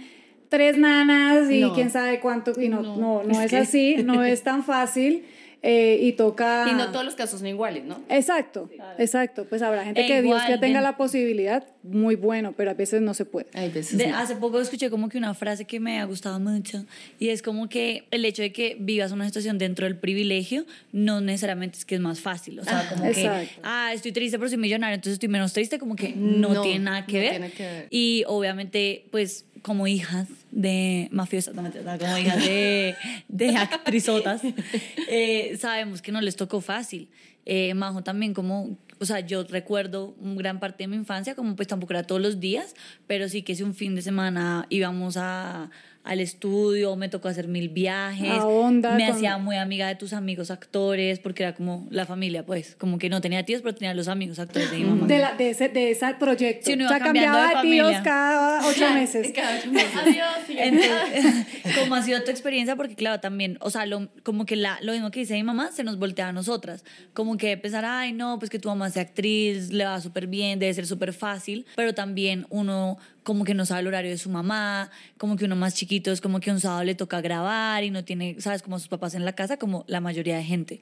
tres 0.50 0.76
nanas 0.76 1.52
y 1.52 1.62
No. 1.62 1.74
quién 1.76 1.92
sabe 1.92 2.20
cuánto. 2.20 2.60
Y 2.60 2.68
no, 2.68 2.82
no, 2.82 2.96
No, 2.98 3.24
no, 3.24 3.32
es 3.32 3.46
es, 3.46 3.52
que- 3.52 3.58
así, 3.58 3.96
no 4.04 4.24
es 4.26 4.42
tan 4.42 4.64
fácil 4.64 5.24
eh, 5.64 6.00
y 6.02 6.14
toca... 6.14 6.68
Y 6.70 6.74
no 6.74 6.92
todos 6.92 7.06
los 7.06 7.16
casos 7.16 7.40
son 7.40 7.48
iguales, 7.48 7.84
¿no? 7.86 8.02
Exacto, 8.10 8.70
exacto. 8.98 9.46
Pues 9.48 9.62
habrá 9.62 9.84
gente 9.86 10.02
E 10.04 10.08
que 10.08 10.22
Dios 10.22 10.36
que 10.42 10.46
igual, 10.48 10.60
tenga 10.60 10.80
ven- 10.80 10.84
la 10.84 10.98
posibilidad, 10.98 11.66
muy 11.84 12.16
bueno, 12.16 12.54
pero 12.58 12.72
a 12.72 12.74
veces 12.74 13.02
no 13.02 13.14
se 13.14 13.26
puede. 13.26 13.48
Hay 13.54 13.70
veces 13.70 13.98
De- 13.98 14.08
no. 14.08 14.18
hace 14.18 14.36
poco 14.36 14.60
escuché 14.60 14.90
como 14.90 15.08
que 15.10 15.18
una 15.20 15.34
frase 15.36 15.66
que 15.66 15.80
me 15.80 16.00
ha 16.00 16.06
gustado 16.06 16.40
mucho 16.40 16.86
y 17.20 17.30
es 17.30 17.42
como 17.44 17.70
que 17.70 18.06
el 18.12 18.26
hecho 18.26 18.42
de 18.42 18.52
que 18.52 18.76
vivas 18.80 19.12
una 19.12 19.26
situación 19.26 19.58
dentro 19.58 19.86
del 19.86 19.98
privilegio 19.98 20.66
no 20.92 21.22
necesariamente 21.22 21.78
es 21.78 21.86
que 21.86 21.96
es 21.96 22.02
más 22.02 22.20
fácil. 22.20 22.60
O 22.60 22.64
sea, 22.64 22.88
como 22.90 23.04
que, 23.04 23.22
Exacto. 23.22 23.62
ah, 23.64 23.92
estoy 23.94 24.12
triste 24.12 24.38
pero 24.40 24.50
soy 24.50 24.58
millonario, 24.58 24.96
entonces 24.96 25.14
estoy 25.14 25.30
menos 25.30 25.54
triste, 25.54 25.78
como 25.78 25.96
que 25.96 26.14
no, 26.16 26.54
No, 26.56 26.62
tiene 26.64 26.80
nada 26.80 27.06
que 27.06 27.14
no 27.14 27.20
ver. 27.20 27.30
tiene 27.32 27.52
que 27.52 27.64
ver. 27.64 27.88
Y 27.92 28.24
obviamente, 28.28 29.06
pues 29.12 29.46
como 29.62 29.86
hijas 29.86 30.28
de 30.52 31.08
mafiosas, 31.12 31.56
no, 31.56 31.64
como 31.64 32.18
hijas 32.18 32.44
de, 32.44 32.96
de 33.28 33.56
actrizotas, 33.56 34.42
eh, 35.10 35.58
sabemos 35.60 36.02
que 36.02 36.12
no 36.12 36.22
les 36.22 36.36
tocó 36.36 36.62
fácil. 36.62 37.10
Eh, 37.46 37.74
Majo 37.74 38.04
también 38.04 38.34
como, 38.34 38.78
o 39.00 39.06
sea, 39.06 39.22
yo 39.22 39.44
recuerdo 39.44 40.14
gran 40.20 40.60
parte 40.60 40.84
de 40.84 40.88
mi 40.88 40.96
infancia, 40.96 41.34
como 41.34 41.56
pues 41.56 41.68
tampoco 41.68 41.94
era 41.94 42.04
todos 42.04 42.22
los 42.22 42.40
días, 42.40 42.76
pero 43.08 43.30
sí 43.30 43.42
que 43.42 43.56
si 43.56 43.64
un 43.64 43.74
fin 43.74 43.96
de 43.96 44.02
semana 44.02 44.68
íbamos 44.70 45.18
a, 45.18 45.72
al 46.04 46.20
estudio, 46.20 46.96
me 46.96 47.10
tocó 47.10 47.28
hacer 47.28 47.48
mil 47.48 47.70
viajes, 47.70 48.30
A 48.32 48.46
onda 48.48 48.96
me 48.96 49.06
con- 49.08 49.16
hacía 49.16 49.38
muy 49.38 49.58
amiga 49.58 49.88
de 49.88 49.96
tus 49.96 50.14
amigos 50.14 50.50
actores, 50.52 51.20
porque 51.20 51.44
era 51.44 51.54
como 51.54 51.88
la 51.92 52.06
familia, 52.06 52.44
pues, 52.46 52.76
como 52.80 52.98
que 52.98 53.10
no 53.10 53.22
tenía 53.22 53.46
tíos, 53.46 53.62
pero 53.62 53.76
tenía 53.76 53.94
los 53.94 54.08
amigos 54.08 54.40
actores 54.40 54.72
de 54.72 54.78
mi 54.80 54.84
mamá. 54.86 55.06
De, 55.08 55.20
la, 55.20 55.36
de, 55.36 55.50
ese, 55.52 55.70
de 55.70 55.92
ese 55.92 56.14
proyecto. 56.20 56.66
Sí, 56.66 56.74
uno 56.74 56.86
o 56.86 56.88
sea, 56.88 56.98
de 56.98 57.04
cambiaba 57.06 57.42
de 57.42 57.62
tíos 57.70 57.86
familia. 57.88 58.04
cada 58.04 58.68
ocho 58.68 58.90
meses. 58.94 59.34
Adiós. 60.02 60.26
Entonces, 60.50 61.46
¿cómo 61.80 61.96
ha 61.96 62.02
sido 62.02 62.24
tu 62.24 62.32
experiencia? 62.32 62.76
Porque 62.76 62.96
claro, 62.96 63.20
también, 63.20 63.58
o 63.62 63.70
sea, 63.70 63.86
lo, 63.86 64.10
como 64.24 64.46
que 64.46 64.56
la, 64.56 64.80
lo 64.82 64.94
mismo 64.94 65.12
que 65.12 65.20
dice 65.22 65.34
mi 65.36 65.44
mamá, 65.44 65.72
se 65.72 65.84
nos 65.84 65.98
voltea 66.00 66.30
a 66.30 66.34
nosotras. 66.34 66.84
Como 67.14 67.38
que 67.38 67.58
pensar, 67.58 67.86
ay, 67.86 68.14
no, 68.14 68.40
pues 68.40 68.50
que 68.50 68.60
tu 68.60 68.70
mamá 68.70 68.90
sea 68.90 69.04
actriz, 69.04 69.72
le 69.72 69.86
va 69.86 70.00
súper 70.02 70.28
bien, 70.28 70.60
debe 70.60 70.74
ser 70.74 70.88
súper 70.88 71.14
fácil, 71.14 71.66
pero 71.76 71.94
también 71.94 72.46
uno 72.50 72.98
como 73.24 73.44
que 73.44 73.54
no 73.54 73.66
sabe 73.66 73.82
el 73.82 73.88
horario 73.88 74.12
de 74.12 74.18
su 74.18 74.30
mamá, 74.30 74.90
como 75.18 75.36
que 75.36 75.46
uno 75.46 75.56
más 75.56 75.76
chiquito 75.76 76.12
es 76.12 76.22
como 76.22 76.40
que 76.40 76.52
un 76.52 76.60
sábado 76.60 76.84
le 76.84 76.96
toca 76.96 77.22
grabar 77.22 77.84
y 77.84 77.92
no 77.92 78.04
tiene, 78.04 78.36
sabes, 78.40 78.62
como 78.62 78.80
sus 78.80 78.88
papás 78.88 79.14
en 79.16 79.26
la 79.26 79.34
casa, 79.34 79.58
como 79.58 79.86
la 79.88 80.02
mayoría 80.02 80.38
de 80.38 80.44
gente. 80.44 80.82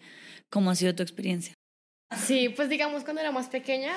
¿Cómo 0.49 0.71
ha 0.71 0.75
sido 0.75 0.95
tu 0.95 1.03
experiencia? 1.03 1.53
Sí, 2.17 2.49
pues 2.49 2.69
digamos 2.69 3.03
cuando 3.03 3.21
era 3.21 3.31
más 3.31 3.47
pequeña, 3.47 3.93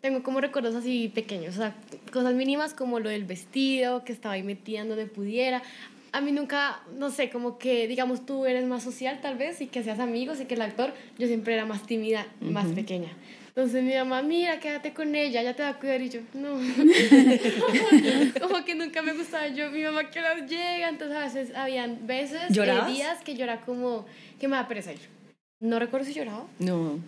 tengo 0.00 0.22
como 0.22 0.40
recuerdos 0.40 0.74
así 0.74 1.08
pequeños, 1.14 1.54
o 1.54 1.58
sea, 1.58 1.76
cosas 2.12 2.34
mínimas 2.34 2.74
como 2.74 2.98
lo 2.98 3.08
del 3.08 3.24
vestido, 3.24 4.04
que 4.04 4.12
estaba 4.12 4.34
ahí 4.34 4.42
metiendo 4.42 4.96
donde 4.96 5.10
pudiera. 5.10 5.62
A 6.10 6.20
mí 6.20 6.32
nunca, 6.32 6.82
no 6.98 7.10
sé, 7.10 7.30
como 7.30 7.56
que, 7.58 7.86
digamos, 7.86 8.26
tú 8.26 8.44
eres 8.44 8.66
más 8.66 8.82
social 8.82 9.20
tal 9.22 9.38
vez 9.38 9.60
y 9.60 9.68
que 9.68 9.78
hacías 9.78 10.00
amigos 10.00 10.40
y 10.40 10.44
que 10.44 10.54
el 10.54 10.62
actor, 10.62 10.92
yo 11.18 11.26
siempre 11.26 11.54
era 11.54 11.64
más 11.64 11.86
tímida, 11.86 12.26
más 12.40 12.66
pequeña. 12.72 13.08
Entonces 13.54 13.84
mi 13.84 13.94
mamá, 13.94 14.22
mira, 14.22 14.58
quédate 14.60 14.94
con 14.94 15.14
ella, 15.14 15.42
ya 15.42 15.54
te 15.54 15.62
va 15.62 15.68
a 15.70 15.78
cuidar. 15.78 16.00
Y 16.00 16.08
yo, 16.08 16.20
no. 16.32 16.52
como 18.40 18.64
que 18.64 18.74
nunca 18.74 19.02
me 19.02 19.12
gustaba 19.12 19.48
yo, 19.48 19.70
mi 19.70 19.82
mamá 19.82 20.10
que 20.10 20.22
las 20.22 20.48
llega. 20.48 20.88
Entonces 20.88 21.16
a 21.16 21.20
veces, 21.20 21.54
habían 21.54 22.06
veces, 22.06 22.40
eh, 22.56 22.80
días 22.86 23.22
que 23.22 23.32
era 23.32 23.60
como, 23.60 24.06
que 24.40 24.48
me 24.48 24.56
da 24.56 24.66
pereza. 24.66 24.92
No 25.60 25.78
recuerdo 25.78 26.06
si 26.06 26.14
lloraba, 26.14 26.46
No. 26.58 26.98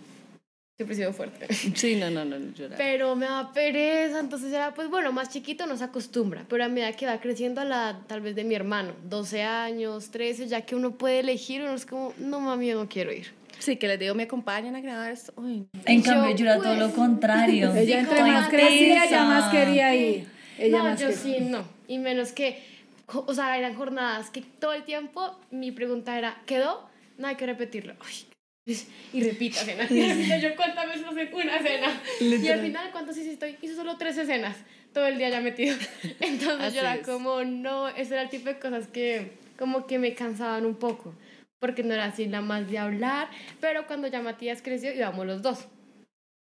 siempre 0.77 0.93
he 0.93 0.97
sido 0.97 1.13
fuerte. 1.13 1.51
Sí, 1.51 1.95
no, 1.95 2.11
no, 2.11 2.23
no, 2.23 2.37
no 2.37 2.53
llorar. 2.53 2.77
Pero 2.77 3.15
me 3.15 3.25
daba 3.25 3.51
pereza, 3.51 4.19
entonces 4.19 4.53
era, 4.53 4.71
pues 4.75 4.87
bueno, 4.87 5.11
más 5.11 5.29
chiquito 5.29 5.65
no 5.65 5.75
se 5.77 5.83
acostumbra, 5.83 6.45
pero 6.47 6.63
a 6.63 6.69
medida 6.69 6.93
que 6.93 7.07
va 7.07 7.19
creciendo 7.19 7.61
a 7.61 7.65
la 7.65 8.01
tal 8.07 8.21
vez 8.21 8.35
de 8.35 8.43
mi 8.43 8.53
hermano, 8.53 8.93
12 9.09 9.41
años, 9.41 10.11
13, 10.11 10.47
ya 10.47 10.61
que 10.61 10.75
uno 10.75 10.91
puede 10.91 11.21
elegir, 11.21 11.63
uno 11.63 11.73
es 11.73 11.87
como, 11.87 12.13
no 12.19 12.39
mami, 12.39 12.67
yo 12.67 12.75
no 12.75 12.87
quiero 12.87 13.11
ir. 13.11 13.33
Sí, 13.59 13.77
que 13.77 13.87
les 13.87 13.99
digo, 13.99 14.13
me 14.15 14.23
acompañan 14.23 14.75
a 14.75 14.81
grabar 14.81 15.11
esto. 15.11 15.33
Uy, 15.37 15.67
En 15.85 16.03
Yo, 16.03 16.11
cambio, 16.11 16.35
yo 16.35 16.45
era 16.45 16.55
todo 16.57 16.65
pues, 16.67 16.79
lo 16.79 16.91
contrario. 16.93 17.73
Ella 17.75 17.99
entre 17.99 18.21
más 18.21 18.49
crecía, 18.49 19.09
ya 19.09 19.23
más 19.25 19.51
quería 19.51 19.95
ir. 19.95 20.27
Ella 20.57 20.77
no, 20.79 20.83
más 20.85 20.99
yo 20.99 21.07
quería. 21.07 21.21
sí, 21.21 21.37
no. 21.41 21.65
Y 21.87 21.97
menos 21.99 22.31
que, 22.31 22.61
o 23.07 23.33
sea, 23.33 23.57
eran 23.57 23.75
jornadas 23.75 24.29
que 24.29 24.41
todo 24.41 24.73
el 24.73 24.83
tiempo 24.83 25.39
mi 25.51 25.71
pregunta 25.71 26.17
era, 26.17 26.41
¿quedó? 26.45 26.87
No 27.17 27.27
hay 27.27 27.35
que 27.35 27.45
repetirlo. 27.45 27.93
Uy, 28.01 28.75
y 29.13 29.23
repita 29.23 29.61
escena. 29.61 29.85
Y 29.89 30.01
repita 30.01 30.37
yo 30.39 30.55
cuántas 30.55 30.87
veces 30.87 31.05
hace 31.07 31.29
una 31.33 31.57
escena. 31.57 32.01
Y 32.19 32.47
al 32.47 32.61
final, 32.61 32.91
¿cuántas 32.91 33.17
hiciste? 33.17 33.57
Hizo 33.61 33.75
solo 33.75 33.97
tres 33.97 34.17
escenas. 34.17 34.57
Todo 34.93 35.07
el 35.07 35.17
día 35.17 35.29
ya 35.29 35.41
metido. 35.41 35.75
Entonces 36.19 36.59
Así 36.67 36.75
yo 36.75 36.81
era 36.81 36.95
es. 36.95 37.05
como, 37.05 37.43
no, 37.43 37.89
ese 37.89 38.13
era 38.13 38.23
el 38.23 38.29
tipo 38.29 38.49
de 38.49 38.57
cosas 38.59 38.87
que 38.87 39.33
como 39.59 39.85
que 39.87 39.99
me 39.99 40.13
cansaban 40.15 40.65
un 40.65 40.75
poco. 40.75 41.13
Porque 41.59 41.83
no 41.83 41.93
era 41.93 42.05
así 42.05 42.25
la 42.25 42.41
más 42.41 42.69
de 42.69 42.77
hablar. 42.77 43.29
Pero 43.61 43.87
cuando 43.87 44.07
ya 44.07 44.21
Matías 44.21 44.61
creció, 44.61 44.93
íbamos 44.93 45.25
los 45.25 45.41
dos. 45.41 45.67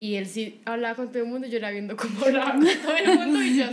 Y 0.04 0.16
él 0.16 0.26
sí 0.26 0.60
hablaba 0.66 0.94
con 0.96 1.08
todo 1.08 1.22
el 1.22 1.28
mundo 1.30 1.46
y 1.46 1.50
yo 1.50 1.56
era 1.56 1.70
viendo 1.70 1.96
cómo 1.96 2.26
hablaba 2.26 2.52
con 2.52 2.66
todo 2.66 2.94
el 2.94 3.18
mundo 3.20 3.42
y 3.42 3.56
yo, 3.56 3.64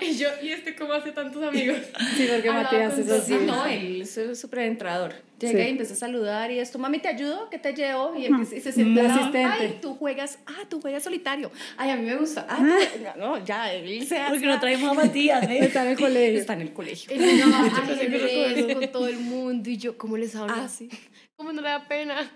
y 0.00 0.16
yo, 0.16 0.28
¿y 0.42 0.48
este 0.48 0.74
cómo 0.74 0.94
hace 0.94 1.12
tantos 1.12 1.42
amigos? 1.42 1.76
Sí, 2.16 2.26
porque 2.32 2.48
Hablaba 2.48 2.62
Matías 2.72 2.98
es 2.98 3.10
así. 3.10 3.34
no, 3.44 3.66
él 3.66 4.00
es 4.00 4.40
súper 4.40 4.60
entrador. 4.60 5.12
Llega 5.38 5.58
Sí. 5.60 5.66
y 5.66 5.70
empieza 5.72 5.92
a 5.92 5.96
saludar 5.96 6.50
y 6.52 6.58
esto, 6.58 6.78
mami, 6.78 7.00
¿te 7.00 7.08
ayudo? 7.08 7.50
¿Qué 7.50 7.58
te 7.58 7.74
llevo? 7.74 8.14
Y, 8.16 8.24
empieza, 8.26 8.56
y 8.56 8.60
se 8.62 8.72
sienta, 8.72 9.02
La 9.02 9.08
"No, 9.08 9.14
asistente. 9.14 9.48
Ay, 9.60 9.78
tú 9.82 9.94
juegas, 9.94 10.38
ah, 10.46 10.62
tú 10.70 10.80
juegas 10.80 11.02
solitario. 11.02 11.50
Ay, 11.76 11.90
a 11.90 11.96
mí 11.96 12.06
me 12.06 12.16
gusta. 12.16 12.46
Ah, 12.48 12.56
tú- 12.58 13.20
no, 13.20 13.44
ya, 13.44 13.70
él 13.74 14.06
se 14.06 14.16
hace. 14.20 14.30
Porque 14.30 14.46
no 14.46 14.58
traemos 14.58 14.90
a 14.90 14.94
Matías, 14.94 15.42
¿eh? 15.50 15.58
Está 15.66 15.82
en 15.82 15.88
el 15.90 15.98
colegio. 15.98 16.38
Está 16.40 16.54
en 16.54 16.60
el 16.62 16.72
colegio. 16.72 17.14
Y 17.14 17.38
yo 17.38 17.46
no, 17.46 17.56
ajedrez 17.56 18.74
con 18.74 18.88
todo 18.90 19.06
el 19.06 19.18
mundo 19.18 19.68
y 19.68 19.76
yo, 19.76 19.98
¿cómo 19.98 20.16
les 20.16 20.34
hablo? 20.34 20.54
Ah, 20.56 20.66
sí. 20.68 20.88
¿Cómo 21.36 21.52
no 21.52 21.60
le 21.60 21.68
da 21.68 21.88
pena? 21.88 22.30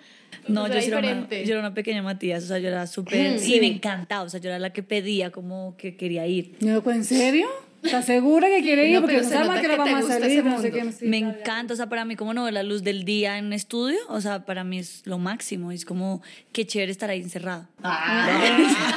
No, 0.48 0.68
yo 0.68 0.74
era 0.74 0.98
una, 0.98 1.28
yo 1.28 1.52
era 1.52 1.60
una 1.60 1.74
pequeña 1.74 2.02
Matías, 2.02 2.44
o 2.44 2.46
sea, 2.46 2.58
yo 2.58 2.68
era 2.68 2.86
súper... 2.86 3.38
Sí. 3.40 3.56
Y 3.56 3.60
me 3.60 3.66
encantaba, 3.66 4.22
o 4.22 4.28
sea, 4.28 4.40
yo 4.40 4.48
era 4.48 4.58
la 4.58 4.72
que 4.72 4.82
pedía 4.82 5.30
como 5.30 5.76
que 5.76 5.96
quería 5.96 6.26
ir. 6.26 6.56
¿en 6.60 7.04
serio? 7.04 7.48
¿Estás 7.86 8.04
segura 8.04 8.48
que 8.48 8.62
quiere 8.62 8.88
ir? 8.88 8.96
No, 8.96 9.00
porque 9.00 9.18
no 9.18 9.22
se 9.24 9.30
sabe 9.30 9.46
nota 9.48 9.60
que 9.60 9.68
que 9.68 9.76
vamos 9.76 10.04
a 10.04 10.08
salir, 10.18 10.38
ese 10.38 10.42
no 10.42 10.60
sé 10.60 10.70
qué. 10.70 11.06
me 11.06 11.18
encanta, 11.18 11.74
o 11.74 11.76
sea, 11.76 11.88
para 11.88 12.04
mí 12.04 12.16
como 12.16 12.34
no 12.34 12.44
ver 12.44 12.52
la 12.52 12.62
luz 12.62 12.82
del 12.82 13.04
día 13.04 13.38
en 13.38 13.52
estudio, 13.52 13.98
o 14.08 14.20
sea, 14.20 14.44
para 14.44 14.64
mí 14.64 14.78
es 14.78 15.02
lo 15.06 15.18
máximo, 15.18 15.72
es 15.72 15.84
como 15.84 16.22
qué 16.52 16.66
chévere 16.66 16.92
estar 16.92 17.10
ahí 17.10 17.20
encerrado. 17.20 17.66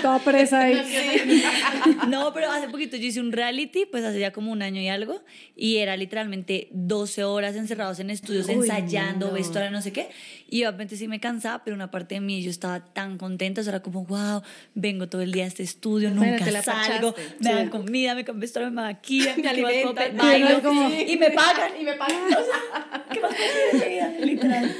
Toda 0.01 0.19
presa 0.19 0.61
ahí. 0.61 0.79
No, 2.07 2.33
pero 2.33 2.51
hace 2.51 2.69
poquito 2.69 2.97
yo 2.97 3.07
hice 3.07 3.19
un 3.19 3.31
reality, 3.31 3.85
pues 3.85 4.03
hace 4.03 4.19
ya 4.19 4.31
como 4.31 4.51
un 4.51 4.61
año 4.61 4.81
y 4.81 4.87
algo, 4.87 5.21
y 5.55 5.77
era 5.77 5.95
literalmente 5.95 6.67
12 6.71 7.23
horas 7.23 7.55
encerrados 7.55 7.99
en 7.99 8.09
estudios, 8.09 8.47
Uy, 8.47 8.55
ensayando, 8.55 9.27
no. 9.27 9.33
vestuario, 9.33 9.71
no 9.71 9.81
sé 9.81 9.91
qué. 9.91 10.09
Y 10.49 10.63
obviamente 10.63 10.97
sí 10.97 11.07
me 11.07 11.19
cansaba, 11.19 11.63
pero 11.63 11.75
una 11.75 11.91
parte 11.91 12.15
de 12.15 12.21
mí 12.21 12.41
yo 12.41 12.49
estaba 12.49 12.83
tan 12.83 13.17
contenta, 13.17 13.61
o 13.61 13.63
sea, 13.63 13.71
era 13.71 13.81
como, 13.81 14.05
wow, 14.05 14.41
vengo 14.73 15.07
todo 15.07 15.21
el 15.21 15.31
día 15.31 15.43
a 15.43 15.47
este 15.47 15.63
estudio, 15.63 16.09
nunca 16.11 16.43
te 16.43 16.51
la 16.51 16.63
salgo, 16.63 17.13
pachaste. 17.13 17.43
me 17.43 17.53
dan 17.53 17.69
comida, 17.69 18.15
me 18.15 18.23
vestuario, 18.23 18.71
me 18.71 18.78
maquillan, 18.81 19.35
Me 19.37 19.41
¿qué 19.41 19.61
más 19.61 19.71
puedo 19.71 19.89
alimentan. 19.99 20.17
Bailo, 20.17 20.61
como- 20.63 20.89
y 20.89 21.17
me 21.17 21.31
pagan. 21.31 21.71
Y 21.79 21.83
me 21.83 21.93
pagan. 21.93 22.17
¿Qué 23.13 23.19
más 23.19 23.35
puedo? 23.35 24.19
Literal. 24.25 24.75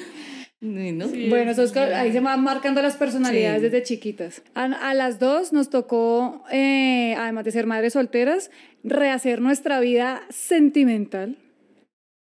No, 0.61 1.07
Bueno, 1.29 1.51
eso 1.51 1.63
es 1.63 1.77
ahí 1.77 2.11
se 2.11 2.19
van 2.19 2.43
marcando 2.43 2.81
las 2.81 2.97
personalidades 2.97 3.59
Sí. 3.61 3.63
desde 3.69 3.83
chiquitas. 3.83 4.41
A, 4.55 4.65
a 4.65 4.93
las 4.93 5.17
dos 5.17 5.53
nos 5.53 5.69
tocó, 5.69 6.43
eh, 6.51 7.15
además 7.17 7.45
de 7.45 7.51
ser 7.51 7.65
madres 7.65 7.93
solteras, 7.93 8.51
rehacer 8.83 9.39
nuestra 9.39 9.79
vida 9.79 10.21
sentimental, 10.29 11.37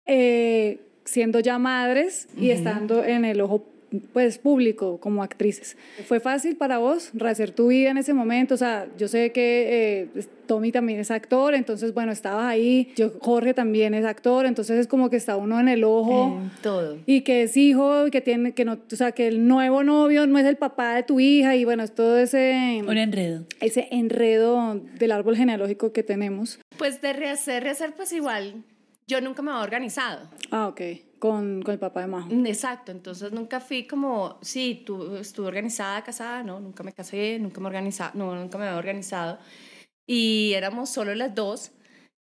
eh, 0.06 0.82
siendo 1.06 1.40
ya 1.40 1.58
madres 1.60 2.28
y 2.38 2.50
estando 2.50 3.06
en 3.06 3.24
el 3.24 3.40
ojo 3.40 3.66
pues 4.14 4.38
público 4.38 5.00
como 5.00 5.24
actrices. 5.24 5.78
¿Fue 6.06 6.20
fácil 6.20 6.56
para 6.56 6.78
vos 6.78 7.10
rehacer 7.14 7.52
tu 7.52 7.68
vida 7.68 7.90
en 7.92 7.98
ese 7.98 8.14
momento? 8.14 8.54
O 8.56 8.58
sea, 8.58 8.88
yo 8.98 9.08
sé 9.08 9.32
que 9.32 10.08
eh, 10.16 10.24
Tommy 10.48 10.72
también 10.72 11.00
es 11.00 11.10
actor, 11.12 11.56
entonces 11.56 11.94
bueno, 11.94 12.12
estabas 12.12 12.46
ahí, 12.46 12.92
yo, 12.96 13.12
Jorge 13.20 13.54
también 13.54 13.94
es 13.96 14.06
actor, 14.06 14.46
entonces 14.46 14.78
es 14.80 14.88
como 14.88 15.10
que 15.10 15.16
está 15.16 15.38
uno 15.38 15.60
en 15.60 15.68
el 15.70 15.84
ojo 15.84 16.40
En 16.40 16.52
todo. 16.62 16.98
y 17.08 17.22
que 17.22 17.44
es 17.44 17.58
hijo, 17.58 18.06
que 18.12 18.22
tiene, 18.22 18.52
que 18.54 18.64
no, 18.66 18.74
o 18.92 18.96
sea, 18.96 19.12
que 19.12 19.28
el 19.28 19.48
nuevo 19.48 19.84
novio 19.84 20.28
no 20.28 20.38
es 20.38 20.46
el 20.46 20.58
papá 20.58 20.96
de 20.96 21.04
tu 21.04 21.20
hija 21.20 21.56
y 21.56 21.66
bueno, 21.66 21.84
es 21.84 21.96
todo 21.96 22.18
ese, 22.20 22.84
Un 22.88 22.98
enredo. 22.98 23.46
ese 23.60 23.88
enredo 23.92 24.80
del 25.00 25.12
árbol 25.12 25.36
genealógico 25.36 25.92
que 25.94 26.04
tenemos. 26.04 26.60
Pues 26.78 27.02
de 27.02 27.14
rehacer, 27.14 27.64
rehacer, 27.64 27.94
pues 27.96 28.14
igual, 28.14 28.64
yo 29.08 29.22
nunca 29.22 29.42
me 29.42 29.50
había 29.52 29.64
organizado. 29.64 30.30
Ah, 30.52 30.68
ok, 30.68 30.82
con, 31.20 31.62
con 31.62 31.74
el 31.74 31.80
papá 31.80 32.02
de 32.02 32.08
Majo. 32.08 32.30
Exacto, 32.46 32.92
entonces 32.92 33.32
nunca 33.32 33.60
fui 33.60 33.86
como, 33.88 34.38
sí, 34.42 34.84
tú, 34.86 35.16
estuve 35.16 35.48
organizada, 35.48 36.04
casada, 36.04 36.44
no, 36.44 36.60
nunca 36.60 36.84
me 36.84 36.94
casé, 36.94 37.40
nunca 37.40 37.62
me 37.62 37.68
organizaba, 37.68 38.12
no, 38.14 38.36
nunca 38.36 38.58
me 38.58 38.66
había 38.66 38.78
organizado. 38.78 39.40
Y 40.08 40.54
éramos 40.54 40.90
solo 40.90 41.16
las 41.16 41.34
dos. 41.34 41.72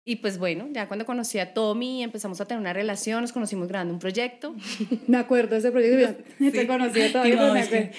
Y 0.06 0.18
pues 0.18 0.38
bueno, 0.38 0.70
ya 0.72 0.88
cuando 0.88 1.06
conocí 1.06 1.38
a 1.38 1.54
Tommy 1.54 2.02
empezamos 2.02 2.40
a 2.40 2.46
tener 2.46 2.62
una 2.62 2.72
relación, 2.72 3.22
nos 3.22 3.34
conocimos 3.34 3.68
grabando 3.68 3.94
un 3.94 4.00
proyecto. 4.00 4.56
Me 5.08 5.18
acuerdo 5.18 5.52
de 5.52 5.58
ese 5.58 5.72
proyecto, 5.72 6.24
yo 6.40 6.52
te 6.52 6.66
conocía 6.66 7.12
todavía, 7.12 7.36
pero 7.36 7.54
me 7.54 7.62
acuerdo. 7.62 7.90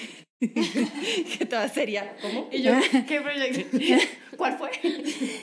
que 1.37 1.45
toda 1.45 1.67
sería, 1.67 2.15
¿cómo? 2.21 2.47
Y 2.51 2.61
yo, 2.61 2.71
¿qué 3.07 3.21
proyecto? 3.21 3.77
¿Cuál 4.37 4.57
fue? 4.57 4.71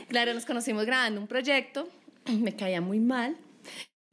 claro, 0.09 0.33
nos 0.33 0.47
conocimos 0.47 0.87
grabando 0.87 1.21
un 1.21 1.27
proyecto, 1.27 1.89
me 2.33 2.57
caía 2.57 2.81
muy 2.81 2.99
mal, 2.99 3.37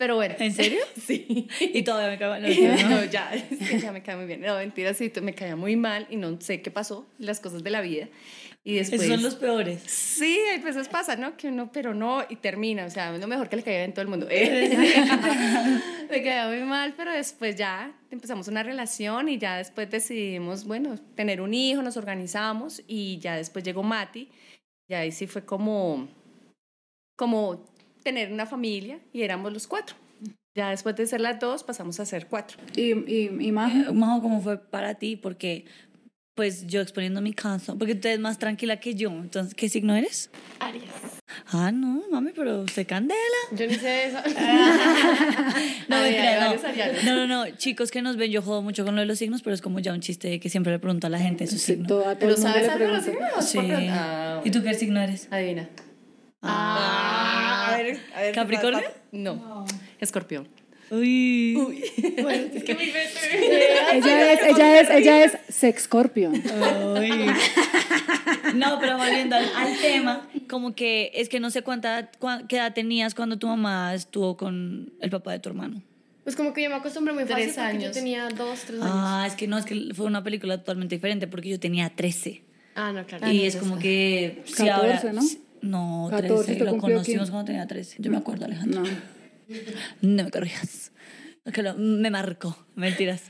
pero 0.04 0.16
bueno. 0.16 0.36
¿En 0.38 0.54
serio? 0.54 0.82
Sí. 1.02 1.48
Y 1.60 1.84
todavía 1.84 2.10
me 2.10 2.18
cago 2.18 2.36
en 2.36 2.90
No, 2.90 3.06
ya, 3.12 3.32
ya 3.82 3.92
me 3.94 4.04
cae 4.04 4.18
muy 4.18 4.26
bien. 4.26 4.42
No, 4.42 4.58
mentira, 4.58 4.94
sí, 4.94 5.10
me 5.22 5.34
caía 5.34 5.56
muy 5.56 5.78
mal 5.78 6.08
y 6.10 6.18
no 6.18 6.42
sé 6.42 6.62
qué 6.62 6.72
pasó, 6.72 7.08
las 7.20 7.40
cosas 7.40 7.64
de 7.64 7.70
la 7.70 7.80
vida. 7.80 8.10
Y 8.66 8.76
después... 8.76 9.02
Esos 9.02 9.16
son 9.16 9.24
los 9.24 9.36
peores. 9.36 9.82
Sí, 9.86 10.38
hay 10.52 10.60
veces 10.60 10.90
pasa, 10.90 11.16
¿no? 11.16 11.38
Que 11.38 11.48
uno, 11.48 11.72
pero 11.72 11.94
no, 11.94 12.22
y 12.28 12.36
termina, 12.36 12.86
o 12.86 12.90
sea, 12.90 13.16
es 13.16 13.22
lo 13.22 13.28
mejor 13.28 13.48
que 13.48 13.56
le 13.56 13.64
caía 13.64 13.86
en 13.86 13.94
todo 13.94 14.02
el 14.02 14.10
mundo. 14.10 14.28
me 16.10 16.22
caía 16.22 16.48
muy 16.50 16.64
mal, 16.64 16.96
pero 16.98 17.14
después 17.14 17.56
ya 17.56 17.98
empezamos 18.12 18.50
una 18.50 18.62
relación 18.62 19.30
y 19.30 19.38
ya 19.38 19.56
después 19.56 19.90
decidimos, 19.90 20.66
bueno, 20.66 20.98
tener 21.16 21.40
un 21.40 21.54
hijo, 21.54 21.82
nos 21.82 21.96
organizamos 21.96 22.84
y 22.88 23.20
ya 23.20 23.38
después 23.38 23.64
llegó 23.64 23.84
Mati, 23.84 24.30
y 24.90 24.94
ahí 24.96 25.14
sí 25.14 25.28
fue 25.28 25.46
como, 25.46 26.10
como 27.16 27.73
tener 28.04 28.32
una 28.32 28.46
familia 28.46 29.00
y 29.12 29.22
éramos 29.24 29.52
los 29.54 29.68
cuatro. 29.68 29.96
Ya 30.56 30.70
después 30.70 30.96
de 30.96 31.08
ser 31.08 31.22
las 31.22 31.40
dos 31.40 31.64
pasamos 31.64 32.00
a 32.00 32.06
ser 32.06 32.28
cuatro. 32.28 32.60
Y, 32.76 32.94
y, 33.12 33.30
y 33.40 33.52
Majo, 33.52 33.94
Majo, 33.94 34.22
¿cómo 34.22 34.40
fue 34.40 34.60
para 34.60 34.94
ti? 34.96 35.16
Porque, 35.16 35.66
pues, 36.36 36.68
yo 36.68 36.80
exponiendo 36.82 37.22
mi 37.22 37.34
caso, 37.34 37.76
porque 37.76 37.96
tú 37.96 38.08
eres 38.08 38.20
más 38.20 38.38
tranquila 38.38 38.80
que 38.80 38.94
yo, 38.94 39.10
entonces, 39.10 39.56
¿qué 39.56 39.68
signo 39.68 39.96
eres? 39.96 40.30
Aries. 40.60 40.84
Ah, 41.52 41.72
no, 41.72 42.04
mami, 42.12 42.34
pero 42.36 42.62
usted 42.62 42.86
candela. 42.86 43.20
Yo 43.52 43.66
ni 43.66 43.74
sé 43.74 44.08
eso. 44.08 44.18
No, 45.88 45.96
Ay, 45.98 46.14
mentira, 46.14 46.56
no. 47.04 47.16
no, 47.16 47.28
no, 47.28 47.46
no, 47.46 47.56
chicos 47.58 47.90
que 47.90 48.02
nos 48.04 48.16
ven, 48.16 48.32
yo 48.32 48.42
jodo 48.44 48.62
mucho 48.62 48.86
con 48.86 48.96
lo 48.96 49.02
de 49.02 49.08
los 49.08 49.18
signos, 49.18 49.42
pero 49.42 49.56
es 49.56 49.62
como 49.62 49.80
ya 49.80 49.92
un 49.92 50.02
chiste 50.02 50.40
que 50.40 50.50
siempre 50.50 50.72
le 50.72 50.80
pregunto 50.80 51.08
a 51.08 51.10
la 51.10 51.20
gente 51.20 51.48
su 51.48 51.58
sí, 51.58 51.74
signo. 51.74 52.04
¿Pero 52.20 52.38
sabes 52.38 52.70
algo 52.70 52.86
de 52.86 52.92
los 52.92 53.04
signos? 53.04 53.46
Sí. 53.46 53.60
Ah, 53.90 54.42
¿Y 54.44 54.52
tú 54.52 54.62
qué 54.62 54.76
signo 54.76 55.02
eres? 55.02 55.28
Adivina. 55.32 55.68
Ah. 56.44 57.53
A 57.74 57.78
ver, 57.78 58.00
a 58.16 58.22
ver. 58.22 58.36
¿Capricornio? 58.36 58.82
No. 59.12 59.66
Escorpión. 60.00 60.48
Uy. 60.92 61.84
es 62.54 62.64
que 62.64 62.76
mi. 62.76 62.84
Ella 62.84 64.34
es, 64.34 64.42
ella 64.44 64.80
es, 64.82 64.90
ella 64.90 65.24
es 65.26 65.38
sexcorpion. 65.50 66.34
Uy. 66.34 67.32
No, 68.56 68.78
pero 68.80 68.98
volviendo 68.98 69.36
al, 69.36 69.46
al 69.56 69.78
tema, 69.80 70.28
como 70.48 70.76
que 70.76 71.12
es 71.16 71.30
que 71.30 71.40
no 71.40 71.50
sé 71.50 71.62
cuánta, 71.64 72.12
cua- 72.20 72.46
qué 72.48 72.58
edad 72.58 72.74
tenías 72.74 73.16
cuando 73.16 73.38
tu 73.40 73.48
mamá 73.48 73.94
estuvo 73.96 74.38
con 74.38 74.94
el 75.00 75.10
papá 75.10 75.32
de 75.32 75.40
tu 75.40 75.50
hermano. 75.50 75.82
Pues 76.24 76.36
como 76.36 76.54
que 76.54 76.64
yo 76.64 76.70
me 76.70 76.76
acostumbré 76.76 77.14
muy 77.14 77.24
fácil 77.26 77.52
Tres 77.52 77.58
porque 77.58 77.84
yo 77.84 77.92
tenía 77.92 78.30
dos, 78.30 78.60
tres 78.62 78.80
años. 78.82 78.94
Ah, 78.96 79.26
es 79.28 79.34
que 79.36 79.48
no, 79.48 79.58
es 79.58 79.66
que 79.66 79.90
fue 79.94 80.06
una 80.06 80.24
película 80.24 80.58
totalmente 80.58 80.96
diferente 80.96 81.28
porque 81.28 81.50
yo 81.50 81.60
tenía 81.60 81.90
13. 81.90 82.44
Ah, 82.76 82.92
no, 82.94 83.06
claro. 83.06 83.30
y 83.30 83.38
no, 83.40 83.44
es 83.44 83.56
como 83.58 83.78
que... 83.78 84.42
sí, 84.46 84.64
14, 84.66 84.72
ahora, 84.72 85.14
¿no? 85.14 85.22
No, 85.64 86.08
14, 86.12 86.28
13. 86.36 86.52
usted 86.54 86.66
Lo 86.66 86.78
conocimos 86.78 87.30
cuando 87.32 87.46
tenía 87.48 87.66
13. 87.68 87.98
Yo 88.00 88.12
me 88.12 88.18
acuerdo, 88.18 88.46
Alejandro. 88.46 88.82
No. 88.84 88.90
No 90.02 90.24
me 90.24 90.32
corrijas. 90.32 90.92
Es 91.46 91.52
que 91.54 91.62
lo- 91.62 91.76
me 91.76 92.10
marcó. 92.10 92.58
Mentiras. 92.76 93.24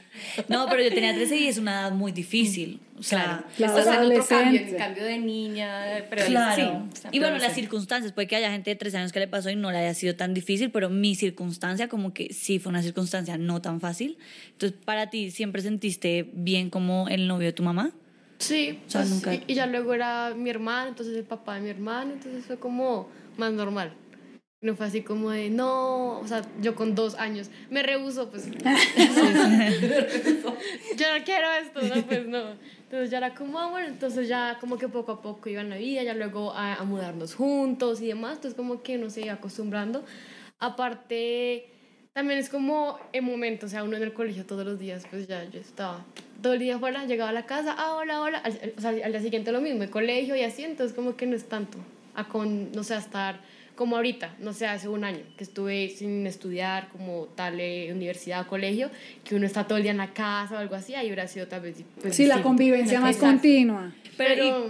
No, 0.47 0.67
pero 0.69 0.83
yo 0.83 0.89
tenía 0.93 1.13
13 1.15 1.35
y 1.37 1.47
es 1.47 1.57
una 1.57 1.71
edad 1.81 1.91
muy 1.91 2.11
difícil. 2.11 2.79
O 2.97 3.01
sea, 3.01 3.43
Claro, 3.57 3.79
Estás 3.79 3.97
en 3.97 4.03
otro 4.11 4.25
cambio, 4.27 4.61
en 4.61 4.75
cambio 4.77 5.03
de 5.03 5.17
niña, 5.17 5.83
pero 6.11 6.23
Claro. 6.27 6.55
sí, 6.55 6.61
o 6.61 7.01
sea, 7.01 7.09
y 7.11 7.17
bueno, 7.19 7.37
las 7.39 7.53
circunstancias, 7.55 8.13
puede 8.13 8.27
que 8.27 8.35
haya 8.35 8.51
gente 8.51 8.69
de 8.69 8.75
13 8.75 8.97
años 8.97 9.11
que 9.11 9.19
le 9.19 9.27
pasó 9.27 9.49
y 9.49 9.55
no 9.55 9.71
le 9.71 9.79
haya 9.79 9.93
sido 9.95 10.15
tan 10.15 10.35
difícil, 10.35 10.69
pero 10.69 10.91
mi 10.91 11.15
circunstancia 11.15 11.89
como 11.89 12.13
que 12.13 12.31
sí 12.33 12.59
fue 12.59 12.69
una 12.69 12.83
circunstancia 12.83 13.37
no 13.39 13.61
tan 13.63 13.81
fácil. 13.81 14.19
Entonces, 14.51 14.77
para 14.85 15.09
ti, 15.09 15.31
¿siempre 15.31 15.63
sentiste 15.63 16.29
bien 16.33 16.69
como 16.69 17.07
el 17.09 17.27
novio 17.27 17.47
de 17.47 17.53
tu 17.53 17.63
mamá? 17.63 17.91
Sí, 18.43 18.79
O 18.85 18.89
sea, 18.89 19.01
pues, 19.01 19.11
nunca- 19.11 19.33
y, 19.33 19.43
y 19.47 19.53
ya 19.55 19.65
luego 19.67 19.93
era 19.93 20.33
mi 20.35 20.49
hermano, 20.49 20.89
entonces 20.89 21.15
el 21.15 21.23
papá 21.23 21.55
de 21.55 21.61
mi 21.61 21.69
hermano, 21.69 22.11
entonces 22.13 22.45
fue 22.45 22.57
como 22.57 23.07
más 23.37 23.51
normal. 23.53 23.93
No 24.61 24.75
fue 24.77 24.85
así 24.85 25.01
como 25.01 25.29
de, 25.31 25.49
no, 25.49 26.19
o 26.19 26.27
sea, 26.27 26.41
yo 26.61 26.73
con 26.73 26.95
dos 26.95 27.15
años 27.15 27.49
me 27.69 27.83
rehuso, 27.83 28.29
pues. 28.29 28.49
yo 30.97 31.17
no 31.17 31.23
quiero 31.25 31.47
esto, 31.61 31.81
no, 31.81 32.01
pues 32.05 32.25
no. 32.27 32.51
Entonces 32.83 33.09
ya 33.09 33.17
era 33.17 33.33
como, 33.35 33.59
ah, 33.59 33.69
bueno, 33.69 33.87
entonces 33.89 34.27
ya 34.29 34.57
como 34.61 34.77
que 34.77 34.87
poco 34.87 35.11
a 35.13 35.21
poco 35.21 35.49
iba 35.49 35.59
en 35.61 35.69
la 35.69 35.75
vida, 35.77 36.03
ya 36.03 36.13
luego 36.13 36.53
a, 36.53 36.75
a 36.75 36.83
mudarnos 36.85 37.35
juntos 37.35 37.99
y 38.01 38.07
demás, 38.07 38.35
entonces 38.35 38.55
como 38.55 38.81
que 38.83 38.97
uno 38.97 39.09
se 39.09 39.21
iba 39.21 39.33
acostumbrando. 39.33 40.05
Aparte, 40.59 41.67
también 42.13 42.39
es 42.39 42.49
como 42.49 42.99
el 43.11 43.23
momento, 43.23 43.65
o 43.65 43.69
sea, 43.69 43.83
uno 43.83 43.97
en 43.97 44.03
el 44.03 44.13
colegio 44.13 44.45
todos 44.45 44.65
los 44.65 44.79
días, 44.79 45.03
pues 45.09 45.27
ya 45.27 45.43
yo 45.49 45.59
estaba 45.59 46.05
todo 46.41 46.53
el 46.53 46.59
día 46.59 46.77
fuera, 46.77 47.05
llegaba 47.05 47.29
a 47.29 47.33
la 47.33 47.45
casa, 47.45 47.75
ah, 47.77 47.95
hola, 47.95 48.21
hola, 48.21 48.37
al, 48.39 48.73
o 48.77 48.81
sea, 48.81 48.89
al 48.91 49.11
día 49.11 49.21
siguiente 49.21 49.51
lo 49.51 49.61
mismo, 49.61 49.83
el 49.83 49.89
colegio 49.89 50.35
y 50.35 50.41
así, 50.41 50.63
entonces 50.63 50.95
como 50.95 51.15
que 51.15 51.25
no 51.25 51.35
es 51.35 51.45
tanto, 51.45 51.77
a 52.15 52.27
con, 52.27 52.71
no 52.73 52.83
sé, 52.83 52.93
a 52.95 52.97
estar 52.99 53.39
como 53.75 53.95
ahorita, 53.95 54.35
no 54.39 54.53
sé, 54.53 54.67
hace 54.67 54.87
un 54.87 55.03
año 55.03 55.21
que 55.37 55.43
estuve 55.43 55.89
sin 55.89 56.27
estudiar 56.27 56.89
como 56.89 57.25
tal 57.35 57.59
eh, 57.59 57.91
universidad 57.91 58.41
o 58.41 58.47
colegio, 58.47 58.91
que 59.23 59.33
uno 59.35 59.47
está 59.47 59.65
todo 59.65 59.77
el 59.77 59.83
día 59.83 59.91
en 59.93 59.97
la 59.97 60.13
casa 60.13 60.55
o 60.55 60.57
algo 60.59 60.75
así, 60.75 60.93
ahí 60.93 61.07
hubiera 61.07 61.27
sido 61.27 61.47
tal 61.47 61.61
vez 61.61 61.77
pues, 61.99 62.15
Sí, 62.15 62.25
la 62.27 62.35
distinto. 62.35 62.47
convivencia 62.49 62.99
más 62.99 63.17
continua. 63.17 63.91
Pero, 64.15 64.43
Pero, 64.43 64.69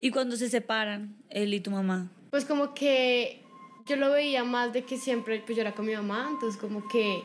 ¿y, 0.00 0.06
y 0.06 0.10
cuando 0.10 0.36
se 0.36 0.48
separan, 0.48 1.16
él 1.28 1.52
y 1.52 1.60
tu 1.60 1.70
mamá? 1.70 2.08
pues 2.30 2.44
como 2.46 2.72
que 2.74 3.43
yo 3.86 3.96
lo 3.96 4.10
veía 4.10 4.44
más 4.44 4.72
de 4.72 4.82
que 4.84 4.96
siempre, 4.96 5.42
pues 5.44 5.56
yo 5.56 5.62
era 5.62 5.72
con 5.72 5.86
mi 5.86 5.94
mamá, 5.94 6.28
entonces 6.30 6.60
como 6.60 6.86
que 6.88 7.22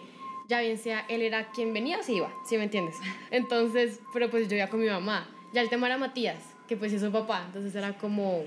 ya 0.48 0.62
bien 0.62 0.78
sea 0.78 1.06
él 1.10 1.22
era 1.22 1.52
quien 1.52 1.74
venía 1.74 2.00
o 2.00 2.04
se 2.04 2.14
iba, 2.14 2.32
¿sí 2.48 2.58
me 2.58 2.64
entiendes? 2.64 2.96
Entonces, 3.32 4.00
pero 4.14 4.30
pues 4.30 4.48
yo 4.50 4.56
iba 4.58 4.68
con 4.68 4.80
mi 4.80 4.88
mamá. 4.88 5.28
Ya 5.54 5.62
el 5.62 5.70
tema 5.70 5.88
era 5.88 5.98
Matías, 5.98 6.38
que 6.68 6.76
pues 6.76 6.92
es 6.94 7.02
su 7.02 7.12
papá, 7.12 7.44
entonces 7.48 7.74
era 7.76 7.98
como, 7.98 8.44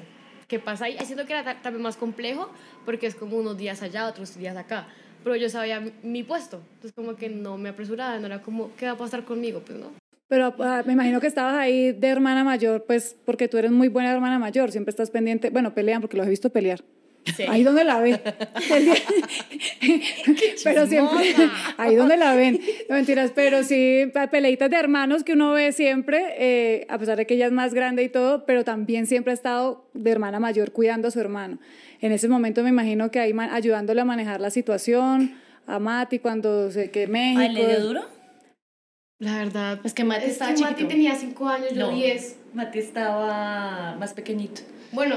¿qué 0.49 0.59
pasa 0.59 0.87
ahí? 0.87 0.97
Siento 1.04 1.26
que 1.26 1.33
era 1.33 1.45
ta- 1.45 1.62
tal 1.62 1.75
vez 1.75 1.83
más 1.83 1.97
complejo 1.97 2.49
porque 2.85 3.07
es 3.07 3.14
como 3.14 3.37
unos 3.37 3.57
días 3.57 3.83
allá, 3.83 4.07
otros 4.09 4.37
días 4.37 4.57
acá. 4.57 4.87
Pero 5.25 5.37
yo 5.37 5.49
sabía 5.49 5.78
mi, 5.81 5.92
mi 6.02 6.23
puesto, 6.25 6.61
entonces 6.75 6.92
como 6.95 7.14
que 7.16 7.28
no 7.28 7.57
me 7.57 7.69
apresuraba, 7.69 8.19
no 8.19 8.26
era 8.26 8.42
como, 8.42 8.75
¿qué 8.76 8.87
va 8.87 8.92
a 8.92 8.97
pasar 8.97 9.25
conmigo? 9.25 9.61
Pues 9.64 9.78
no. 9.78 9.87
Pero 10.28 10.52
ah, 10.61 10.83
me 10.85 10.95
imagino 10.95 11.21
que 11.21 11.26
estabas 11.28 11.54
ahí 11.54 11.92
de 11.92 12.09
hermana 12.09 12.42
mayor, 12.42 12.85
pues 12.85 13.16
porque 13.25 13.47
tú 13.49 13.59
eres 13.59 13.71
muy 13.71 13.87
buena 13.88 14.11
hermana 14.12 14.38
mayor, 14.40 14.73
siempre 14.73 14.90
estás 14.90 15.11
pendiente. 15.11 15.50
Bueno, 15.50 15.75
pelean 15.75 16.00
porque 16.00 16.16
los 16.16 16.26
he 16.26 16.31
visto 16.31 16.50
pelear. 16.50 16.83
Sí. 17.37 17.45
Ahí 17.49 17.62
donde 17.62 17.85
la 17.85 18.00
ven. 18.00 18.21
pero 20.64 20.87
siempre, 20.87 21.35
ahí 21.76 21.95
donde 21.95 22.17
la 22.17 22.35
ven. 22.35 22.61
No 22.88 22.97
mentiras, 22.97 23.33
pero 23.35 23.62
sí, 23.62 24.11
peleitas 24.31 24.71
de 24.71 24.76
hermanos 24.76 25.23
que 25.23 25.35
uno 25.35 25.52
ve 25.52 25.73
siempre, 25.73 26.35
eh, 26.38 26.87
a 26.88 26.99
pesar 26.99 27.17
de 27.17 27.26
que 27.26 27.35
ella 27.35 27.47
es 27.47 27.52
más 27.52 27.75
grande 27.75 28.02
y 28.02 28.09
todo, 28.09 28.45
pero 28.45 28.64
también 28.64 29.07
siempre 29.07 29.30
ha 29.30 29.35
estado 29.35 29.89
de 29.95 30.11
hermana 30.11 30.41
mayor 30.41 30.73
cuidando 30.73 31.08
a 31.08 31.11
su 31.11 31.21
hermano. 31.21 31.58
En 32.00 32.13
ese 32.13 32.28
momento 32.28 32.63
me 32.63 32.71
imagino 32.71 33.11
que 33.11 33.21
ahí 33.21 33.32
ayudándole 33.39 34.00
a 34.00 34.04
manejar 34.04 34.41
la 34.41 34.50
situación, 34.50 35.37
a 35.67 35.78
Mati 35.78 36.19
cuando 36.19 36.71
se 36.71 36.91
que 36.91 37.06
México. 37.06 37.41
¿A 37.41 37.47
él 37.47 37.54
le 37.54 37.67
dio 37.69 37.87
duro? 37.87 38.00
La 39.21 39.39
verdad, 39.39 39.78
Es 39.85 39.95
que 39.95 40.02
Mati 40.02 40.25
es 40.25 40.32
estaba 40.32 40.52
que 40.52 40.63
Mati 40.63 40.85
tenía 40.87 41.15
5 41.15 41.49
años, 41.49 41.69
yo 41.71 41.76
No, 41.76 41.93
10. 41.93 42.39
Mati 42.54 42.80
estaba 42.80 43.95
más 43.97 44.15
pequeñito. 44.15 44.63
Bueno, 44.93 45.17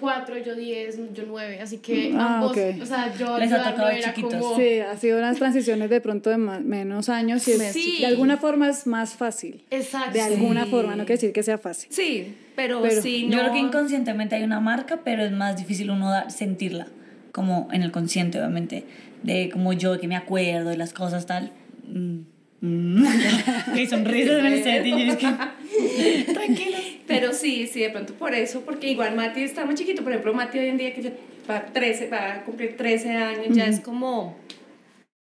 cuatro, 0.00 0.36
yo 0.38 0.54
diez, 0.56 0.98
yo 1.14 1.22
nueve, 1.26 1.60
así 1.60 1.78
que 1.78 2.12
Ah, 2.16 2.36
ambos, 2.38 2.52
ok. 2.52 2.58
o 2.82 2.86
sea, 2.86 3.14
yo 3.16 3.38
Les 3.38 3.52
ha 3.52 3.70
tocado 3.70 3.88
era 3.88 4.12
chiquitos. 4.12 4.34
como... 4.34 4.56
Sí, 4.56 4.80
ha 4.80 4.96
sido 4.96 5.18
unas 5.18 5.36
transiciones 5.38 5.88
de 5.90 6.00
pronto 6.00 6.28
de 6.30 6.38
más- 6.38 6.60
menos 6.62 7.08
años 7.08 7.46
y 7.46 7.52
es- 7.52 7.72
Sí. 7.72 7.98
de 8.00 8.06
alguna 8.06 8.36
forma 8.38 8.68
es 8.68 8.86
más 8.86 9.14
fácil. 9.14 9.64
Exacto. 9.70 10.12
De 10.12 10.20
alguna 10.22 10.66
forma, 10.66 10.92
no 10.96 11.04
quiere 11.04 11.14
decir 11.14 11.32
que 11.32 11.42
sea 11.42 11.58
fácil. 11.58 11.88
Sí, 11.92 12.34
pero, 12.56 12.82
Pero 12.82 13.00
sí, 13.00 13.28
Yo 13.30 13.36
no. 13.36 13.42
creo 13.42 13.52
que 13.52 13.58
inconscientemente 13.60 14.34
hay 14.34 14.42
una 14.42 14.60
marca, 14.60 15.00
pero 15.04 15.22
es 15.24 15.32
más 15.32 15.56
difícil 15.56 15.90
uno 15.90 16.10
dar- 16.10 16.30
sentirla, 16.32 16.88
como 17.30 17.68
en 17.72 17.82
el 17.82 17.92
consciente, 17.92 18.38
obviamente, 18.38 18.84
de 19.22 19.50
como 19.52 19.72
yo 19.72 20.00
que 20.00 20.08
me 20.08 20.16
acuerdo 20.16 20.70
de 20.70 20.76
las 20.76 20.92
cosas 20.92 21.26
tal. 21.26 21.52
Mm. 21.86 22.22
Mm. 22.62 23.04
y 23.76 23.86
sonrisas 23.88 24.40
yo 24.40 24.46
es 24.46 25.16
que... 25.16 26.32
Tranquilos. 26.32 26.80
Pero 27.08 27.32
sí, 27.32 27.66
sí, 27.66 27.80
de 27.80 27.90
pronto 27.90 28.14
por 28.14 28.34
eso, 28.34 28.62
porque 28.62 28.88
igual 28.90 29.16
Mati 29.16 29.42
está 29.42 29.66
muy 29.66 29.74
chiquito. 29.74 30.02
Por 30.02 30.12
ejemplo, 30.12 30.32
Mati 30.32 30.58
hoy 30.58 30.68
en 30.68 30.78
día 30.78 30.94
que 30.94 31.02
ya 31.02 31.12
va 31.50 31.56
a, 31.56 31.66
13, 31.66 32.08
va 32.08 32.34
a 32.34 32.44
cumplir 32.44 32.76
13 32.76 33.10
años, 33.16 33.56
ya 33.56 33.66
es 33.66 33.80
como. 33.80 34.36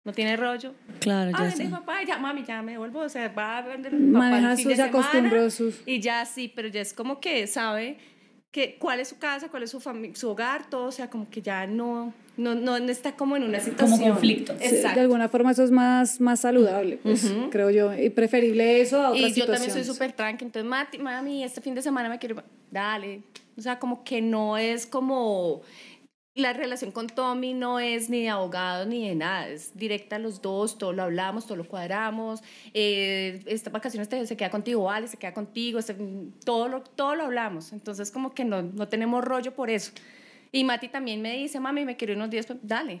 No 0.05 0.13
tiene 0.13 0.37
rollo. 0.37 0.73
Claro, 1.01 1.31
ya 1.37 1.51
sé. 1.51 1.65
papá, 1.65 2.01
ya, 2.07 2.17
mami, 2.17 2.45
ya 2.45 2.61
me 2.61 2.77
vuelvo. 2.77 3.01
O 3.01 3.09
sea, 3.09 3.27
va 3.27 3.57
a 3.57 3.65
papá 3.65 3.89
Maneja 3.91 4.55
sus- 4.55 4.65
de 4.65 4.75
se 4.77 4.83
semana, 4.83 4.85
acostumbró 4.99 5.45
a 5.45 5.49
sus- 5.49 5.81
Y 5.85 5.99
ya 5.99 6.25
sí, 6.25 6.51
pero 6.55 6.69
ya 6.69 6.79
es 6.79 6.93
como 6.93 7.19
que 7.19 7.45
sabe 7.45 7.97
que 8.51 8.77
cuál 8.79 9.01
es 9.01 9.09
su 9.09 9.19
casa, 9.19 9.49
cuál 9.49 9.63
es 9.63 9.71
su, 9.71 9.81
su 10.13 10.29
hogar, 10.29 10.69
todo. 10.69 10.85
O 10.85 10.91
sea, 10.93 11.09
como 11.09 11.29
que 11.29 11.41
ya 11.41 11.67
no, 11.67 12.13
no, 12.37 12.55
no, 12.55 12.79
no 12.79 12.89
está 12.91 13.13
como 13.15 13.35
en 13.35 13.43
una 13.43 13.59
situación. 13.59 13.99
conflicto. 14.11 14.53
Sí, 14.53 14.59
de 14.69 14.75
Exacto. 14.77 15.01
alguna 15.01 15.27
forma 15.27 15.51
eso 15.51 15.63
es 15.63 15.71
más, 15.71 16.21
más 16.21 16.39
saludable, 16.39 16.97
pues, 17.03 17.31
creo 17.51 17.69
yo. 17.69 17.93
Y 17.93 18.09
preferible 18.09 18.79
eso 18.81 19.01
a 19.01 19.09
otras 19.11 19.31
Y 19.31 19.39
yo 19.39 19.45
también 19.45 19.71
soy 19.71 19.83
situaciones. 19.83 19.87
súper 19.87 20.11
tranqui, 20.13 20.45
entonces, 20.45 20.69
Mati, 20.69 20.97
mami, 20.99 21.43
este 21.43 21.61
fin 21.61 21.75
de 21.75 21.81
semana 21.81 22.09
me 22.09 22.19
quiero... 22.19 22.35
ir". 22.35 22.43
Dale. 22.71 23.21
O 23.57 23.61
sea, 23.61 23.79
como 23.79 24.03
que 24.03 24.21
no 24.21 24.57
es 24.57 24.85
como... 24.85 25.61
La 26.35 26.53
relación 26.53 26.91
con 26.91 27.07
Tommy 27.07 27.55
no 27.55 27.79
es 27.79 28.11
ni 28.11 28.21
de 28.21 28.29
abogado 28.29 28.85
ni 28.85 29.07
de 29.09 29.15
nada, 29.15 29.49
es 29.49 29.75
directa 29.75 30.17
a 30.17 30.19
los 30.19 30.39
dos, 30.43 30.77
todo 30.77 30.93
lo 30.93 31.01
hablamos, 31.01 31.47
todo 31.47 31.55
lo 31.57 31.67
cuadramos. 31.67 32.41
Eh, 32.75 33.41
esta 33.47 33.71
vacaciones 33.71 34.07
te- 34.07 34.23
se 34.27 34.37
queda 34.37 34.51
contigo, 34.51 34.83
vale, 34.83 35.07
se 35.07 35.17
queda 35.17 35.33
contigo, 35.33 35.79
este- 35.79 35.95
todo, 36.45 36.67
lo, 36.67 36.81
todo 36.83 37.15
lo 37.15 37.23
hablamos. 37.23 37.73
Entonces, 37.73 38.11
como 38.11 38.35
que 38.35 38.45
no, 38.45 38.61
no 38.61 38.87
tenemos 38.87 39.23
rollo 39.25 39.55
por 39.55 39.71
eso. 39.71 39.91
Y 40.57 40.63
Mati 40.63 40.87
también 40.87 41.21
me 41.21 41.37
dice, 41.37 41.59
mami, 41.59 41.85
me 41.85 41.95
quiero 41.95 42.15
unos 42.15 42.29
días, 42.31 42.47
pues, 42.47 42.57
dale. 42.63 42.99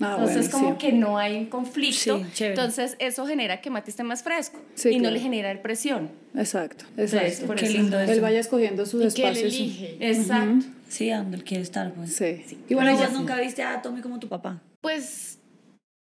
Ah, 0.00 0.16
Entonces, 0.18 0.50
bueno, 0.52 0.66
como 0.66 0.72
sí. 0.80 0.86
que 0.86 0.92
no 0.92 1.16
hay 1.18 1.36
un 1.36 1.46
conflicto. 1.46 2.22
Sí. 2.34 2.44
Entonces, 2.44 2.96
eso 2.98 3.26
genera 3.26 3.60
que 3.62 3.70
Mati 3.70 3.90
esté 3.90 4.04
más 4.04 4.22
fresco 4.22 4.60
Sí, 4.74 4.90
y 4.90 4.96
no 4.96 5.00
claro. 5.04 5.14
le 5.14 5.20
genera 5.20 5.62
presión. 5.62 6.10
Exacto, 6.36 6.84
Entonces, 6.90 7.22
exacto. 7.22 7.46
por 7.46 7.56
Qué 7.56 7.64
eso. 7.66 7.78
lindo 7.78 7.98
Él 7.98 8.10
eso. 8.10 8.20
vaya 8.20 8.40
escogiendo 8.40 8.84
sus 8.86 9.12
Y 9.12 9.16
que 9.16 9.22
él 9.28 9.36
espacios. 9.36 9.54
elige. 9.54 9.96
Exacto. 10.00 10.66
Sí, 10.88 11.10
a 11.10 11.18
donde 11.18 11.38
él 11.38 11.44
quiere 11.44 11.62
estar, 11.62 11.92
pues. 11.94 12.14
Sí. 12.14 12.44
Y 12.68 12.74
bueno, 12.74 12.90
ella- 12.90 13.08
nunca 13.08 13.40
viste 13.40 13.62
a 13.62 13.80
Tommy 13.82 14.00
como 14.02 14.18
tu 14.20 14.28
papá. 14.28 14.60
Pues, 14.82 15.38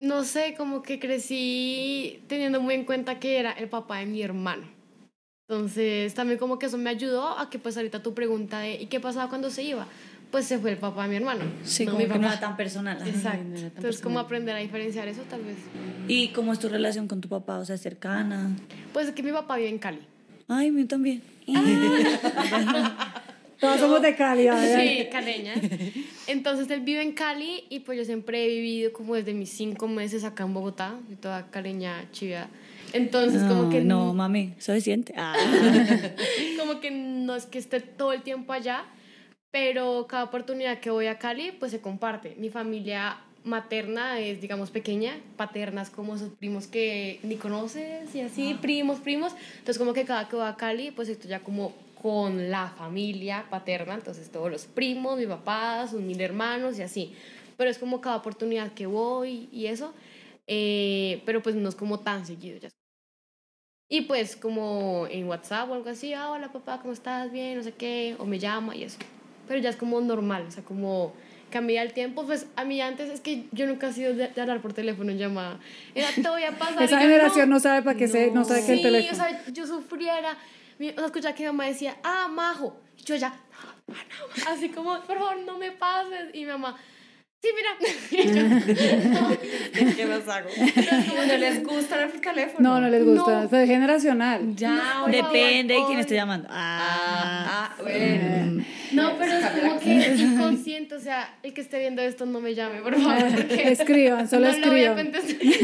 no 0.00 0.24
sé, 0.24 0.54
como 0.56 0.82
que 0.82 0.98
crecí 0.98 2.22
teniendo 2.26 2.60
muy 2.60 2.74
en 2.74 2.84
cuenta 2.84 3.20
que 3.20 3.38
era 3.38 3.52
el 3.52 3.68
papá 3.68 3.98
de 3.98 4.06
mi 4.06 4.22
hermano. 4.22 4.64
Entonces, 5.48 6.12
también 6.14 6.38
como 6.40 6.58
que 6.58 6.66
eso 6.66 6.76
me 6.76 6.90
ayudó 6.90 7.38
a 7.38 7.50
que 7.50 7.58
pues 7.60 7.76
ahorita 7.76 8.02
tu 8.02 8.14
pregunta 8.14 8.58
de 8.60 8.82
¿y 8.82 8.86
qué 8.86 8.98
pasaba 8.98 9.28
cuando 9.28 9.48
se 9.50 9.62
iba? 9.62 9.86
Pues 10.30 10.46
se 10.46 10.58
fue 10.58 10.72
el 10.72 10.78
papá 10.78 11.04
de 11.04 11.08
mi 11.08 11.16
hermano. 11.16 11.44
Sí, 11.64 11.84
no 11.84 11.92
como 11.92 12.04
mi 12.04 12.10
que 12.10 12.18
no 12.18 12.22
papá. 12.22 12.32
era 12.32 12.40
tan 12.40 12.56
personal. 12.56 12.98
Exacto. 13.06 13.44
no 13.44 13.54
tan 13.54 13.64
Entonces, 13.64 14.00
¿cómo 14.00 14.18
aprender 14.18 14.54
a 14.56 14.58
diferenciar 14.58 15.08
eso 15.08 15.22
tal 15.28 15.42
vez? 15.42 15.56
¿Y 16.08 16.28
cómo 16.28 16.52
es 16.52 16.58
tu 16.58 16.68
relación 16.68 17.08
con 17.08 17.20
tu 17.20 17.28
papá? 17.28 17.58
O 17.58 17.64
sea, 17.64 17.76
cercana. 17.76 18.50
Pues 18.92 19.08
es 19.08 19.14
que 19.14 19.22
mi 19.22 19.32
papá 19.32 19.56
vive 19.56 19.68
en 19.68 19.78
Cali. 19.78 20.00
Ay, 20.48 20.70
mío 20.70 20.86
también. 20.86 21.22
Todos 23.60 23.80
somos 23.80 24.02
de 24.02 24.14
Cali. 24.14 24.44
¿verdad? 24.44 24.80
Sí, 24.80 25.08
caleña. 25.10 25.54
Entonces 26.26 26.70
él 26.70 26.80
vive 26.80 27.02
en 27.02 27.12
Cali 27.12 27.64
y 27.70 27.80
pues 27.80 27.98
yo 27.98 28.04
siempre 28.04 28.44
he 28.44 28.48
vivido 28.48 28.92
como 28.92 29.14
desde 29.14 29.32
mis 29.32 29.50
cinco 29.50 29.88
meses 29.88 30.24
acá 30.24 30.44
en 30.44 30.52
Bogotá, 30.52 30.94
y 31.10 31.14
toda 31.14 31.50
caleña 31.50 32.04
chivia. 32.12 32.48
Entonces 32.92 33.42
como 33.44 33.70
que 33.70 33.82
no, 33.82 34.12
mami, 34.14 34.54
suficiente. 34.58 35.14
Ah. 35.16 35.34
como 36.58 36.80
que 36.80 36.90
no 36.90 37.34
es 37.34 37.46
que 37.46 37.58
esté 37.58 37.80
todo 37.80 38.12
el 38.12 38.22
tiempo 38.22 38.52
allá, 38.52 38.84
pero 39.50 40.06
cada 40.08 40.24
oportunidad 40.24 40.80
que 40.80 40.90
voy 40.90 41.06
a 41.06 41.18
Cali 41.18 41.52
pues 41.52 41.72
se 41.72 41.80
comparte. 41.80 42.34
Mi 42.38 42.50
familia 42.50 43.18
materna 43.44 44.18
es 44.20 44.40
digamos 44.40 44.70
pequeña, 44.70 45.18
paternas 45.36 45.90
como 45.90 46.16
esos 46.16 46.30
primos 46.30 46.66
que 46.66 47.20
ni 47.22 47.36
conoces 47.36 48.14
y 48.14 48.20
así, 48.20 48.54
primos, 48.60 49.00
primos. 49.00 49.32
Entonces 49.58 49.78
como 49.78 49.92
que 49.92 50.04
cada 50.04 50.28
que 50.28 50.36
voy 50.36 50.46
a 50.46 50.56
Cali 50.56 50.90
pues 50.90 51.08
estoy 51.08 51.30
ya 51.30 51.40
como 51.40 51.72
con 52.02 52.50
la 52.50 52.68
familia 52.68 53.46
paterna, 53.50 53.94
entonces 53.94 54.30
todos 54.30 54.50
los 54.50 54.66
primos, 54.66 55.18
mi 55.18 55.26
papá, 55.26 55.86
sus 55.88 56.00
mil 56.00 56.20
hermanos 56.20 56.78
y 56.78 56.82
así. 56.82 57.14
Pero 57.56 57.70
es 57.70 57.78
como 57.78 58.00
cada 58.00 58.16
oportunidad 58.16 58.72
que 58.74 58.86
voy 58.86 59.48
y 59.52 59.66
eso. 59.66 59.94
eh, 60.46 61.22
pero 61.26 61.42
pues 61.42 61.56
no 61.56 61.68
es 61.68 61.74
como 61.74 62.00
tan 62.00 62.26
seguido 62.26 62.58
ya. 62.58 62.68
Y 63.88 64.02
pues 64.02 64.36
como 64.36 65.06
en 65.10 65.26
WhatsApp 65.28 65.70
o 65.70 65.74
algo 65.74 65.88
así, 65.88 66.12
ah, 66.12 66.30
hola 66.30 66.52
papá, 66.52 66.80
¿cómo 66.80 66.92
estás? 66.92 67.30
Bien, 67.32 67.56
no 67.56 67.62
sé 67.62 67.72
qué, 67.72 68.16
o 68.18 68.24
me 68.26 68.38
llama 68.38 68.74
y 68.74 68.84
eso. 68.84 68.98
Pero 69.48 69.60
ya 69.60 69.70
es 69.70 69.76
como 69.76 70.00
normal, 70.00 70.44
o 70.48 70.50
sea, 70.50 70.62
como 70.64 71.12
cambia 71.50 71.82
el 71.82 71.92
tiempo, 71.92 72.26
pues 72.26 72.46
a 72.56 72.64
mí 72.64 72.80
antes 72.80 73.08
es 73.08 73.20
que 73.20 73.44
yo 73.52 73.66
nunca 73.66 73.88
he 73.88 73.92
sido 73.92 74.14
de, 74.14 74.28
de 74.28 74.40
hablar 74.40 74.60
por 74.60 74.72
teléfono 74.72 75.10
en 75.12 75.18
llamada. 75.18 75.58
Era, 75.94 76.08
te 76.14 76.28
voy 76.28 76.42
a 76.42 76.52
pasar. 76.58 76.82
Esa 76.82 76.98
generación 76.98 77.48
no 77.48 77.60
sabe 77.60 77.82
para 77.82 77.96
qué 77.96 78.08
se, 78.08 78.30
no 78.32 78.44
sabe 78.44 78.64
qué 78.66 78.72
el 78.72 78.78
Sí, 78.78 78.82
teléfono. 78.82 79.12
o 79.12 79.16
sea, 79.16 79.46
yo 79.52 79.66
sufriera. 79.66 80.36
Mi- 80.78 80.90
O 80.90 80.94
sea, 80.96 81.06
escuchaba 81.06 81.34
que 81.34 81.44
mi 81.44 81.46
mamá 81.48 81.64
decía, 81.66 81.96
ah, 82.02 82.28
majo. 82.28 82.76
Y 82.98 83.02
yo 83.04 83.14
ya, 83.16 83.32
"Ah, 83.58 83.74
no". 83.88 84.52
así 84.52 84.68
como, 84.70 85.00
por 85.02 85.16
favor, 85.18 85.38
no 85.46 85.56
me 85.56 85.70
pases. 85.70 86.34
Y 86.34 86.40
mi 86.40 86.46
mamá, 86.46 86.76
sí, 87.42 87.48
mira. 87.54 87.76
¿Qué 89.96 90.06
más 90.06 90.28
hago? 90.28 90.48
No 91.28 91.36
les 91.36 91.62
gusta 91.62 92.02
el 92.04 92.20
teléfono. 92.20 92.68
No, 92.68 92.80
no 92.80 92.88
les 92.88 93.04
gusta. 93.04 93.46
No. 93.50 93.58
Es 93.58 93.68
generacional. 93.68 94.54
Ya, 94.56 95.00
por 95.02 95.10
Depende 95.10 95.74
de 95.74 95.80
quién 95.86 95.98
esté 95.98 96.14
llamando. 96.14 96.48
Ah, 96.50 97.44
Ah, 97.48 97.74
bueno. 97.80 98.64
no, 98.92 99.18
pero 99.18 99.32
es 99.32 99.46
como 99.46 99.78
que 99.80 99.98
es 99.98 100.20
inconsciente. 100.20 100.94
O 100.94 101.00
sea, 101.00 101.34
el 101.42 101.52
que 101.52 101.60
esté 101.60 101.78
viendo 101.78 102.02
esto 102.02 102.26
no 102.26 102.40
me 102.40 102.54
llame, 102.54 102.80
por 102.80 102.94
favor. 103.00 103.32
Porque 103.36 103.72
Escriban, 103.72 104.28
solo 104.28 104.46
no 104.48 104.52
escriban. 104.52 105.12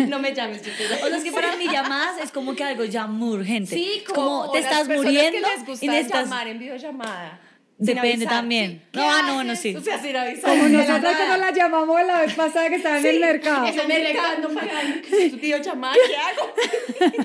No 0.09 0.19
me 0.19 0.35
llames, 0.35 0.63
te 0.63 0.71
O 0.71 0.75
sea, 0.75 1.17
es 1.17 1.25
que 1.25 1.33
para 1.33 1.57
mí 1.57 1.67
llamadas 1.71 2.19
es 2.23 2.31
como 2.31 2.55
que 2.55 2.65
algo 2.65 2.85
ya 2.85 3.07
muy 3.07 3.37
urgente. 3.39 3.75
Sí, 3.75 4.03
Es 4.07 4.13
como 4.13 4.51
te 4.53 4.61
las 4.61 4.71
estás 4.73 4.89
muriendo 4.89 5.33
que 5.33 5.41
les 5.57 5.67
gusta 5.67 5.85
y 5.85 5.89
necesitas... 5.89 6.25
llamar 6.25 6.47
en 6.49 6.59
videollamada. 6.59 7.39
Depende 7.87 8.11
avisar, 8.13 8.29
también. 8.33 8.71
sí. 8.73 8.81
No, 8.93 9.03
¿Qué 9.03 9.09
ah, 9.09 9.23
no, 9.27 9.35
bueno, 9.35 9.53
haces? 9.53 9.63
sí. 9.63 9.77
O 9.77 9.81
sea, 9.81 9.99
sin 9.99 10.17
avisar. 10.17 10.51
Como 10.51 10.69
nosotros 10.69 11.17
que 11.17 11.29
nos 11.29 11.39
la 11.39 11.51
llamamos 11.53 12.07
la 12.07 12.21
vez 12.21 12.35
pasada 12.35 12.69
que 12.69 12.77
estaba 12.77 12.99
en 12.99 13.07
el 13.07 13.21
mercado. 13.21 13.67
En 13.67 13.79
el 13.79 13.89
mercado, 13.89 14.49
pagando 14.55 15.37
videollamada, 15.41 15.95
¿qué 15.95 16.17
hago? 16.17 17.17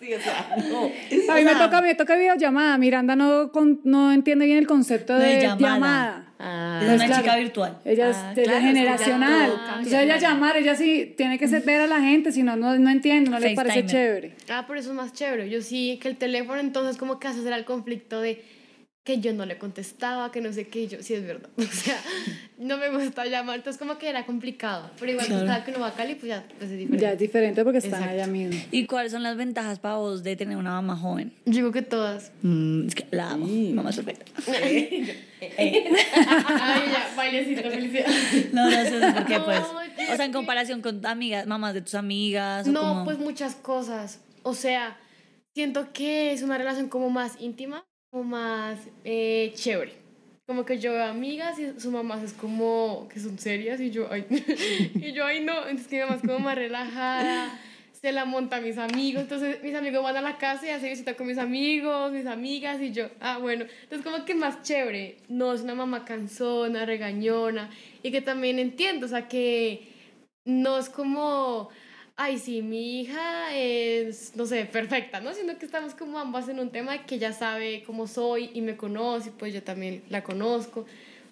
sí, 0.00 0.14
o 0.14 0.20
sea, 0.20 0.56
no. 0.70 0.84
A 1.32 1.36
mí 1.36 1.44
me 1.44 1.54
toca, 1.54 1.80
me 1.82 1.94
toca 1.94 2.16
videollamada. 2.16 2.78
Miranda 2.78 3.16
no, 3.16 3.50
con- 3.52 3.80
no 3.84 4.12
entiende 4.12 4.46
bien 4.46 4.58
el 4.58 4.66
concepto 4.66 5.16
De 5.18 5.26
de, 5.36 5.40
llamada. 5.42 5.74
llamada. 5.74 6.22
Ah, 6.38 6.80
Es 6.82 6.86
Pues 6.86 6.96
una 6.96 7.06
claro. 7.06 7.22
chica 7.22 7.36
virtual. 7.36 7.78
Ella 7.86 8.10
es, 8.10 8.16
Ah, 8.18 8.32
ella 8.32 8.42
claro, 8.44 8.58
es 8.58 8.64
generacional. 8.64 9.50
Entonces 9.78 9.92
ella 9.94 10.18
claro. 10.18 10.20
llamar, 10.20 10.56
ella 10.58 10.74
sí 10.74 11.14
tiene 11.16 11.38
que 11.38 11.48
ser- 11.48 11.62
ver 11.62 11.80
a 11.80 11.86
la 11.86 12.00
gente, 12.00 12.30
si 12.30 12.42
no, 12.42 12.56
no, 12.56 12.78
no 12.78 12.90
entiende, 12.90 13.30
no 13.30 13.38
le 13.38 13.54
parece 13.54 13.86
chévere. 13.86 14.34
Ah, 14.50 14.64
pero 14.68 14.78
eso 14.78 14.90
es 14.90 14.94
más 14.96 15.12
chévere. 15.14 15.48
Yo 15.48 15.62
sí, 15.62 15.98
que 16.02 16.08
el 16.08 16.16
teléfono 16.18 16.60
entonces 16.60 16.98
como 16.98 17.18
que 17.18 17.28
hace 17.28 17.40
el 17.48 17.64
conflicto 17.64 18.20
de 18.20 18.44
que 19.06 19.20
yo 19.20 19.32
no 19.32 19.46
le 19.46 19.56
contestaba, 19.56 20.30
que 20.32 20.42
no 20.42 20.52
sé 20.52 20.66
qué, 20.68 20.82
y 20.82 20.88
yo, 20.88 21.02
sí 21.02 21.14
es 21.14 21.24
verdad. 21.26 21.48
O 21.58 21.62
sea, 21.62 21.98
no 22.58 22.76
me 22.76 22.90
gusta 22.90 23.24
llamar, 23.24 23.56
entonces 23.56 23.78
como 23.78 23.96
que 23.98 24.08
era 24.10 24.26
complicado. 24.26 24.90
Pero 24.98 25.12
igual 25.12 25.26
Claro. 25.26 25.46
cada 25.46 25.64
que 25.64 25.70
uno 25.70 25.80
va 25.80 25.88
a 25.88 25.94
Cali, 25.94 26.16
pues 26.16 26.28
ya 26.28 26.44
pues, 26.58 26.70
es 26.70 26.76
diferente. 26.78 27.02
Ya 27.02 27.12
es 27.12 27.18
diferente 27.18 27.62
porque 27.64 27.78
están 27.78 28.02
Exacto. 28.02 28.14
allá 28.14 28.26
mismo. 28.26 28.60
¿Y 28.70 28.86
cuáles 28.86 29.12
son 29.12 29.22
las 29.22 29.36
ventajas 29.36 29.78
para 29.78 29.96
vos 29.96 30.22
de 30.22 30.36
tener 30.36 30.56
una 30.58 30.70
mamá 30.72 30.96
joven? 30.96 31.32
Yo 31.46 31.52
digo 31.52 31.72
que 31.72 31.82
todas. 31.82 32.32
Mm, 32.42 32.88
es 32.88 32.94
que 32.94 33.06
la 33.12 33.30
amo. 33.30 33.46
Mamá 33.46 33.90
es 33.90 33.96
perfecta. 33.96 34.24
Ay, 35.58 36.82
ya, 36.92 37.12
bailecito, 37.16 37.70
felicidad. 37.70 38.06
No, 38.52 38.70
no 38.70 38.84
sé 38.84 39.12
por 39.12 39.26
qué, 39.26 39.40
pues. 39.40 39.60
O 40.12 40.16
sea, 40.16 40.24
en 40.24 40.32
comparación 40.32 40.82
con 40.82 41.04
amigas, 41.06 41.46
mamás 41.46 41.74
de 41.74 41.82
tus 41.82 41.94
amigas. 41.94 42.66
o 42.66 42.72
No, 42.72 42.80
como- 42.80 43.04
pues 43.04 43.18
muchas 43.18 43.54
cosas. 43.54 44.20
O 44.42 44.54
sea, 44.54 44.96
siento 45.54 45.92
que 45.92 46.32
es 46.32 46.42
una 46.42 46.58
relación 46.58 46.88
como 46.88 47.10
más 47.10 47.36
íntima, 47.40 47.84
como 48.10 48.24
más 48.24 48.78
eh, 49.04 49.52
chévere. 49.54 49.92
Como 50.46 50.64
que 50.64 50.78
yo 50.78 50.92
veo 50.92 51.04
amigas 51.04 51.58
y 51.58 51.80
su 51.80 51.90
mamá 51.90 52.22
es 52.22 52.32
como 52.32 53.08
que 53.12 53.18
son 53.18 53.38
serias 53.38 53.80
y 53.80 53.90
yo, 53.90 54.08
ay, 54.10 54.26
y 54.94 55.12
yo, 55.12 55.24
ay, 55.24 55.40
no. 55.40 55.66
Entonces 55.66 55.88
que 55.88 56.04
mi 56.04 56.20
como 56.20 56.38
más 56.38 56.54
relajada, 56.54 57.58
se 58.00 58.12
la 58.12 58.24
monta 58.24 58.56
a 58.56 58.60
mis 58.60 58.78
amigos. 58.78 59.22
Entonces 59.22 59.62
mis 59.62 59.74
amigos 59.74 60.02
van 60.02 60.16
a 60.16 60.20
la 60.20 60.38
casa 60.38 60.66
y 60.66 60.70
hace 60.70 60.88
visita 60.88 61.14
con 61.14 61.26
mis 61.26 61.38
amigos, 61.38 62.12
mis 62.12 62.26
amigas 62.26 62.80
y 62.80 62.92
yo, 62.92 63.08
ah, 63.20 63.38
bueno. 63.38 63.64
Entonces 63.82 64.04
como 64.04 64.24
que 64.24 64.34
más 64.34 64.62
chévere. 64.62 65.18
No 65.28 65.52
es 65.52 65.62
una 65.62 65.74
mamá 65.74 66.04
cansona, 66.04 66.86
regañona 66.86 67.70
y 68.02 68.12
que 68.12 68.20
también 68.20 68.60
entiendo, 68.60 69.06
o 69.06 69.08
sea, 69.08 69.26
que 69.28 69.88
no 70.44 70.78
es 70.78 70.88
como, 70.88 71.70
ay, 72.16 72.38
sí, 72.38 72.62
mi 72.62 73.00
hija 73.00 73.54
es, 73.54 74.34
no 74.36 74.46
sé, 74.46 74.64
perfecta, 74.64 75.20
¿no? 75.20 75.34
Sino 75.34 75.58
que 75.58 75.66
estamos 75.66 75.94
como 75.94 76.18
ambas 76.18 76.48
en 76.48 76.58
un 76.60 76.70
tema 76.70 77.04
que 77.04 77.16
ella 77.16 77.32
sabe 77.32 77.82
cómo 77.84 78.06
soy 78.06 78.50
y 78.54 78.62
me 78.62 78.76
conoce, 78.76 79.30
pues 79.32 79.52
yo 79.54 79.62
también 79.62 80.02
la 80.08 80.24
conozco. 80.24 80.86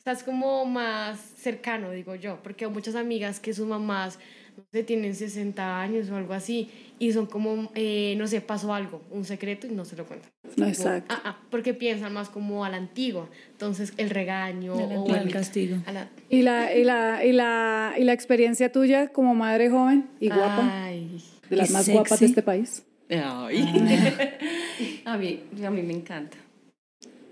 Sea, 0.04 0.12
es 0.12 0.22
como 0.22 0.66
más 0.66 1.18
cercano, 1.38 1.90
digo 1.90 2.14
yo, 2.14 2.38
porque 2.42 2.66
hay 2.66 2.70
muchas 2.70 2.94
amigas 2.94 3.40
que 3.40 3.54
sus 3.54 3.66
mamás, 3.66 4.18
no 4.54 4.62
sé, 4.70 4.82
tienen 4.84 5.14
60 5.14 5.80
años 5.80 6.10
o 6.10 6.16
algo 6.16 6.34
así, 6.34 6.70
y 6.98 7.10
son 7.14 7.24
como, 7.24 7.72
eh, 7.74 8.14
no 8.18 8.26
sé, 8.26 8.42
pasó 8.42 8.74
algo, 8.74 9.00
un 9.10 9.24
secreto 9.24 9.66
y 9.66 9.70
no 9.70 9.86
se 9.86 9.96
lo 9.96 10.04
cuentan. 10.04 10.30
No, 10.56 10.66
exacto. 10.66 11.06
Ah, 11.16 11.22
ah, 11.24 11.38
porque 11.50 11.72
piensan 11.72 12.12
más 12.12 12.28
como 12.28 12.66
a 12.66 12.68
la 12.68 12.76
antigua. 12.76 13.30
Entonces, 13.52 13.94
el 13.96 14.10
regaño 14.10 14.78
El 14.78 14.96
o 14.98 15.06
el 15.16 15.30
castigo. 15.32 15.78
la- 15.90 16.10
¿Y 16.28 16.42
la, 16.42 16.74
y, 16.76 16.84
la, 16.84 17.24
y, 17.24 17.32
la, 17.32 17.94
¿Y 17.96 18.04
la 18.04 18.12
experiencia 18.12 18.70
tuya 18.70 19.08
como 19.08 19.34
madre 19.34 19.70
joven 19.70 20.10
y 20.20 20.28
guapa? 20.28 20.84
Ay. 20.84 21.18
de 21.48 21.56
las 21.56 21.70
más 21.70 21.86
sexy. 21.86 21.98
guapas 21.98 22.20
de 22.20 22.26
este 22.26 22.42
país. 22.42 22.84
Ay. 23.08 23.58
a, 25.06 25.16
mí, 25.16 25.40
a 25.64 25.70
mí 25.70 25.82
me 25.82 25.94
encanta. 25.94 26.36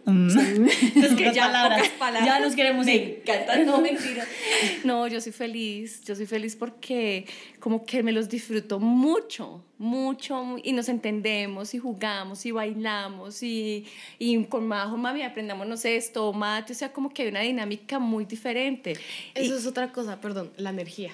Mm. 0.05 0.67
Es 0.97 1.15
que 1.15 1.33
ya, 1.33 1.47
palabras. 1.47 1.89
palabras. 1.91 2.27
Ya 2.27 2.41
nos 2.41 2.55
queremos 2.57 2.87
Me 2.87 2.95
ir. 2.97 3.23
encanta, 3.27 3.57
no, 3.59 3.81
mentira. 3.81 4.27
No, 4.85 5.07
yo 5.07 5.21
soy 5.21 5.33
feliz, 5.33 6.03
yo 6.05 6.15
soy 6.17 6.27
feliz 6.27 6.57
porque 6.57 7.27
como 7.61 7.85
que 7.85 8.03
me 8.03 8.11
los 8.13 8.29
disfruto 8.29 8.81
mucho, 8.81 9.65
mucho, 9.79 10.57
y 10.63 10.73
nos 10.73 10.89
entendemos, 10.89 11.75
y 11.75 11.79
jugamos, 11.79 12.45
y 12.47 12.51
bailamos, 12.51 13.43
y, 13.43 13.87
y 14.19 14.45
con 14.45 14.67
Majo, 14.67 14.97
mami, 14.97 15.23
aprendámonos 15.23 15.85
esto, 15.85 16.33
mate, 16.33 16.73
o 16.73 16.77
sea, 16.77 16.93
como 16.93 17.11
que 17.11 17.23
hay 17.23 17.29
una 17.29 17.41
dinámica 17.41 17.99
muy 17.99 18.25
diferente. 18.25 18.95
Eso 19.35 19.57
es 19.57 19.67
otra 19.67 19.93
cosa, 19.93 20.21
perdón, 20.21 20.53
la 20.57 20.71
energía. 20.71 21.13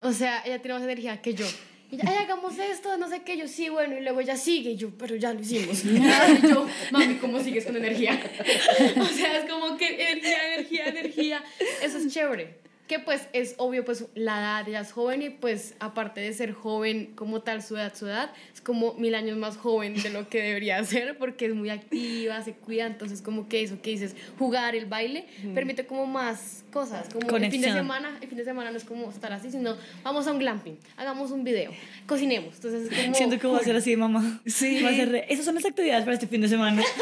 O 0.00 0.12
sea, 0.12 0.42
ella 0.44 0.60
tiene 0.60 0.74
más 0.74 0.82
energía 0.82 1.20
que 1.22 1.34
yo. 1.34 1.46
Y 1.90 1.96
ya, 1.96 2.04
"Ay, 2.06 2.16
hagamos 2.24 2.58
esto, 2.58 2.96
no 2.98 3.08
sé 3.08 3.22
qué, 3.22 3.36
yo 3.38 3.48
sí, 3.48 3.68
bueno, 3.70 3.96
y 3.96 4.02
luego 4.02 4.20
ella 4.20 4.36
sigue, 4.36 4.72
y 4.72 4.76
yo, 4.76 4.90
pero 4.98 5.16
ya 5.16 5.32
lo 5.32 5.40
hicimos. 5.40 5.82
Y 5.84 6.48
yo, 6.48 6.66
mami, 6.90 7.14
¿cómo 7.16 7.40
sigues 7.42 7.64
con 7.64 7.76
energía? 7.76 8.20
O 9.00 9.04
sea, 9.06 9.38
es 9.38 9.50
como 9.50 9.76
que 9.76 9.86
energía, 10.10 10.54
energía, 10.54 10.86
energía. 10.88 11.44
Eso 11.82 11.98
es 11.98 12.12
chévere. 12.12 12.58
Que 12.88 12.98
pues 12.98 13.28
es 13.34 13.54
obvio, 13.58 13.84
pues 13.84 14.06
la 14.14 14.38
edad, 14.40 14.68
ella 14.68 14.80
es 14.80 14.92
joven 14.92 15.20
y 15.22 15.28
pues 15.30 15.74
aparte 15.78 16.20
de 16.22 16.32
ser 16.32 16.52
joven 16.52 17.12
como 17.14 17.42
tal, 17.42 17.62
su 17.62 17.76
edad, 17.76 17.94
su 17.94 18.06
edad, 18.06 18.30
es 18.54 18.60
como 18.62 18.94
mil 18.94 19.14
años 19.14 19.36
más 19.36 19.56
joven 19.58 19.94
de 20.02 20.08
lo 20.10 20.28
que 20.28 20.40
debería 20.42 20.82
ser 20.84 21.18
porque 21.18 21.46
es 21.46 21.54
muy 21.54 21.68
activa, 21.70 22.42
se 22.42 22.54
cuida, 22.54 22.86
entonces 22.86 23.20
como 23.20 23.46
que 23.46 23.62
eso 23.62 23.80
que 23.82 23.90
dices, 23.90 24.16
jugar, 24.38 24.74
el 24.74 24.86
baile, 24.86 25.26
permite 25.54 25.86
como 25.86 26.06
más 26.06 26.64
cosas, 26.72 27.08
como 27.12 27.36
el 27.36 27.50
fin 27.50 27.60
de 27.60 27.72
semana, 27.72 28.18
el 28.22 28.28
fin 28.28 28.38
de 28.38 28.44
semana 28.44 28.70
no 28.70 28.76
es 28.78 28.84
como 28.84 29.10
estar 29.10 29.32
así, 29.34 29.50
sino 29.50 29.76
vamos 30.02 30.26
a 30.26 30.32
un 30.32 30.38
glamping, 30.38 30.78
hagamos 30.96 31.30
un 31.30 31.44
video, 31.44 31.70
cocinemos, 32.06 32.54
entonces 32.56 32.90
es 32.90 32.98
como... 33.04 33.14
Siento 33.14 33.38
que 33.38 33.46
voy 33.46 33.60
a 33.60 33.64
ser 33.64 33.76
así, 33.76 33.96
mamá. 33.96 34.40
Sí. 34.46 34.82
Va 34.84 34.88
a 34.88 34.94
ser 34.94 35.10
re- 35.10 35.26
Esas 35.32 35.44
son 35.44 35.54
las 35.56 35.64
actividades 35.66 36.04
para 36.04 36.14
este 36.14 36.26
fin 36.26 36.40
de 36.40 36.48
semana. 36.48 36.82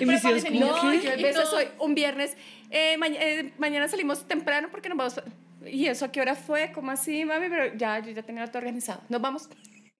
Y 0.00 0.06
mis 0.06 0.22
hijos 0.24 0.44
No, 0.52 0.90
¿qué? 0.90 1.32
yo 1.34 1.46
soy 1.46 1.64
un 1.80 1.94
viernes, 1.94 2.36
eh, 2.70 2.96
maña- 2.98 3.20
eh, 3.20 3.52
mañana 3.58 3.88
salimos 3.88 4.26
temprano 4.26 4.68
porque 4.70 4.88
nos 4.88 4.98
vamos... 4.98 5.18
a- 5.18 5.24
¿Y 5.68 5.86
eso 5.86 6.04
a 6.04 6.12
qué 6.12 6.20
hora 6.20 6.34
fue? 6.36 6.70
¿Cómo 6.72 6.92
así, 6.92 7.24
mami? 7.24 7.48
Pero 7.48 7.74
ya, 7.76 7.98
yo 7.98 8.12
ya 8.12 8.22
tenía 8.22 8.46
todo 8.46 8.58
organizado. 8.58 9.00
Nos 9.08 9.20
vamos. 9.20 9.48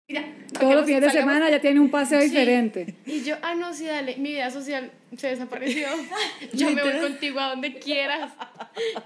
Ya. 0.08 0.24
Todos 0.60 0.74
los 0.76 0.86
fines 0.86 1.00
de 1.00 1.10
semana 1.10 1.50
ya 1.50 1.60
tiene 1.60 1.80
un 1.80 1.90
paseo 1.90 2.20
Sí. 2.20 2.28
diferente. 2.28 2.94
Y 3.04 3.22
yo, 3.24 3.34
ah, 3.42 3.56
no, 3.56 3.74
sí, 3.74 3.86
dale, 3.86 4.16
mi 4.18 4.30
vida 4.30 4.48
social 4.52 4.92
se 5.16 5.26
desapareció. 5.28 5.88
Yo 6.52 6.70
me 6.70 6.80
voy 6.80 7.00
contigo 7.00 7.40
a 7.40 7.48
donde 7.48 7.74
quieras. 7.80 8.30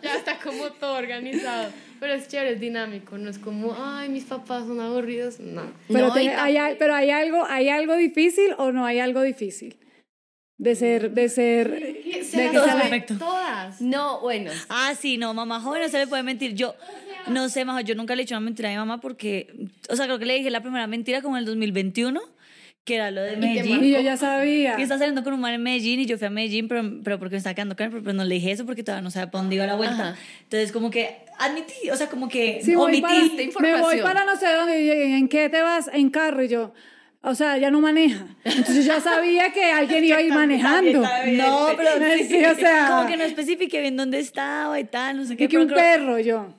Ya 0.03 0.17
está 0.17 0.39
como 0.39 0.65
todo 0.73 0.99
organizado. 0.99 1.71
Pero 2.01 2.13
es 2.13 2.29
chévere, 2.29 2.53
es 2.53 2.61
dinámico. 2.61 3.17
No 3.17 3.31
es 3.31 3.39
como, 3.39 3.75
ay, 3.79 4.11
mis 4.11 4.25
papás 4.25 4.67
son 4.67 4.79
aburridos. 4.81 5.41
No. 5.41 5.63
Pero, 5.89 6.09
No, 6.09 6.13
tiene- 6.13 6.35
hay, 6.35 6.77
pero 6.79 6.95
hay 6.95 7.11
algo, 7.11 7.47
hay 7.47 7.71
algo 7.71 7.97
difícil 7.97 8.53
o 8.59 8.71
no 8.73 8.85
hay 8.85 8.99
algo 8.99 9.23
difícil 9.23 9.77
de 10.61 10.75
ser, 10.75 11.11
de 11.13 11.29
ser, 11.31 11.71
de 11.71 12.23
Se 12.23 12.51
que 12.51 12.55
sabe 12.59 12.83
perfecto. 12.83 13.15
Todas. 13.19 13.81
No, 13.81 14.21
bueno. 14.21 14.51
Ah, 14.69 14.93
sí, 14.99 15.17
no, 15.17 15.33
mamá 15.33 15.59
joven 15.61 15.81
no 15.83 15.89
se 15.89 15.99
le 15.99 16.07
puede 16.07 16.23
mentir. 16.23 16.55
Yo, 16.55 16.75
no 17.29 17.49
sé, 17.49 17.65
majo, 17.65 17.81
yo 17.81 17.95
nunca 17.95 18.15
le 18.15 18.23
he 18.23 18.25
hecho 18.25 18.35
una 18.35 18.41
mentira 18.41 18.69
a 18.69 18.73
mi 18.73 18.79
mamá 18.79 19.01
porque, 19.01 19.53
o 19.89 19.97
sea, 19.97 20.05
creo 20.05 20.19
que 20.19 20.27
le 20.27 20.35
dije 20.35 20.51
la 20.51 20.61
primera 20.61 20.87
mentira 20.87 21.23
como 21.23 21.37
en 21.37 21.41
el 21.41 21.47
2021, 21.47 22.21
que 22.85 22.95
era 22.97 23.11
lo 23.11 23.23
de 23.23 23.39
Medellín. 23.39 23.83
y 23.85 23.91
yo 23.91 24.01
ya 24.01 24.19
sabía. 24.19 24.77
Que 24.77 24.83
está 24.83 24.99
saliendo 24.99 25.25
con 25.25 25.33
un 25.33 25.41
man 25.41 25.55
en 25.55 25.63
Medellín 25.63 26.01
y 26.01 26.05
yo 26.07 26.19
fui 26.19 26.27
a 26.27 26.31
Medellín, 26.31 26.69
pero, 26.69 26.83
pero 27.05 27.19
porque 27.19 27.35
me 27.35 27.39
estaba 27.39 27.55
quedando 27.55 27.75
con 27.75 27.85
él, 27.87 27.91
pero, 27.93 28.03
pero 28.05 28.13
no 28.15 28.25
le 28.25 28.35
dije 28.35 28.53
eso 28.53 28.67
porque 28.67 28.83
todavía 28.83 29.03
no 29.03 29.11
sabía 29.11 29.31
para 29.31 29.41
dónde 29.43 29.57
iba 29.57 29.65
la 29.67 29.77
vuelta. 29.77 30.11
Ajá. 30.11 30.19
Entonces, 30.43 30.73
como 30.73 30.91
que 30.91 31.17
admití, 31.39 31.89
o 31.91 31.97
sea, 31.97 32.09
como 32.11 32.29
que 32.29 32.61
Sí, 32.63 32.75
voy 32.75 33.01
para, 33.01 33.15
omití. 33.15 33.47
esta 33.47 33.61
me 33.61 33.71
voy 33.81 33.95
información. 33.95 34.03
para 34.07 34.25
no 34.27 34.37
sé 34.37 34.53
dónde, 34.53 34.83
y, 34.83 34.91
¿en 35.15 35.29
qué 35.29 35.49
te 35.49 35.63
vas? 35.63 35.89
En 35.93 36.11
carro, 36.11 36.43
y 36.43 36.49
yo, 36.49 36.75
o 37.23 37.35
sea, 37.35 37.59
ya 37.59 37.71
no 37.71 37.81
maneja. 37.81 38.27
Entonces 38.45 38.85
yo 38.85 39.01
sabía 39.01 39.53
que 39.53 39.65
alguien 39.65 40.05
iba 40.07 40.17
a 40.17 40.23
ir 40.23 40.33
manejando. 40.33 41.03
No, 41.03 41.69
pero 41.77 41.91
Sí, 42.29 42.45
o 42.45 42.55
sea, 42.55 42.87
como 42.89 43.09
que 43.09 43.17
no 43.17 43.25
especifiqué 43.25 43.81
bien 43.81 43.97
dónde 43.97 44.19
estaba 44.19 44.79
y 44.81 44.85
tal, 44.85 45.19
no 45.19 45.25
sé 45.25 45.37
qué. 45.37 45.45
y 45.45 45.49
que 45.49 45.59
un 45.59 45.69
perro, 45.69 46.19
yo. 46.19 46.55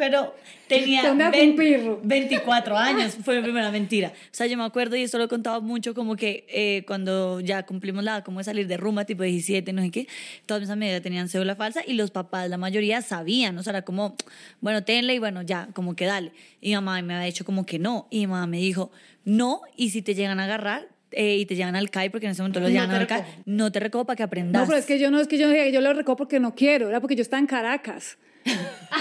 Pero 0.00 0.34
tenía 0.66 1.02
¿Dónde 1.02 1.24
hago 1.24 1.38
un 1.38 1.56
pirro? 1.56 2.00
24 2.02 2.76
años, 2.78 3.18
fue 3.22 3.36
mi 3.36 3.42
primera 3.42 3.70
mentira. 3.70 4.08
O 4.08 4.28
sea, 4.32 4.46
yo 4.46 4.56
me 4.56 4.64
acuerdo 4.64 4.96
y 4.96 5.02
esto 5.02 5.18
lo 5.18 5.24
he 5.24 5.28
contado 5.28 5.60
mucho, 5.60 5.92
como 5.92 6.16
que 6.16 6.46
eh, 6.48 6.84
cuando 6.86 7.40
ya 7.40 7.64
cumplimos 7.64 8.02
la 8.02 8.24
como 8.24 8.38
de 8.38 8.44
salir 8.44 8.66
de 8.66 8.78
rumba, 8.78 9.04
tipo 9.04 9.22
17, 9.22 9.74
no 9.74 9.82
sé 9.82 9.90
qué, 9.90 10.08
todas 10.46 10.62
mis 10.62 10.70
amigas 10.70 11.02
tenían 11.02 11.28
cédula 11.28 11.54
falsa 11.54 11.82
y 11.86 11.92
los 11.92 12.10
papás, 12.10 12.48
la 12.48 12.56
mayoría, 12.56 13.02
sabían, 13.02 13.58
o 13.58 13.62
sea, 13.62 13.72
era 13.72 13.82
como, 13.82 14.16
bueno, 14.62 14.82
tenle 14.82 15.14
y 15.14 15.18
bueno, 15.18 15.42
ya, 15.42 15.68
como 15.74 15.94
que 15.94 16.06
dale. 16.06 16.32
Y 16.62 16.70
mi 16.70 16.76
mamá 16.76 17.02
me 17.02 17.14
había 17.14 17.26
dicho 17.26 17.44
como 17.44 17.66
que 17.66 17.78
no, 17.78 18.08
y 18.10 18.20
mi 18.20 18.26
mamá 18.28 18.46
me 18.46 18.58
dijo, 18.58 18.90
no, 19.26 19.60
y 19.76 19.90
si 19.90 20.00
te 20.00 20.14
llegan 20.14 20.40
a 20.40 20.44
agarrar, 20.44 20.88
eh, 21.12 21.36
y 21.36 21.44
te 21.44 21.56
llevan 21.56 21.76
al 21.76 21.90
CAI, 21.90 22.08
porque 22.08 22.24
en 22.24 22.32
ese 22.32 22.40
momento 22.40 22.60
los 22.60 22.70
No 22.70 22.72
llevan 22.72 22.90
al 22.90 23.06
CAI, 23.06 23.22
no 23.44 23.70
te 23.70 23.80
recojo 23.80 24.06
para 24.06 24.16
que 24.16 24.22
aprendas. 24.22 24.62
No, 24.62 24.66
pero 24.66 24.78
es 24.78 24.86
que 24.86 24.98
yo 24.98 25.10
no 25.10 25.20
es 25.20 25.28
que 25.28 25.36
yo 25.36 25.46
no 25.46 25.54
yo 25.68 25.80
lo 25.82 25.92
recojo 25.92 26.16
porque 26.16 26.40
no 26.40 26.54
quiero, 26.54 26.88
era 26.88 27.00
porque 27.00 27.16
yo 27.16 27.22
estaba 27.22 27.40
en 27.40 27.46
Caracas. 27.46 28.16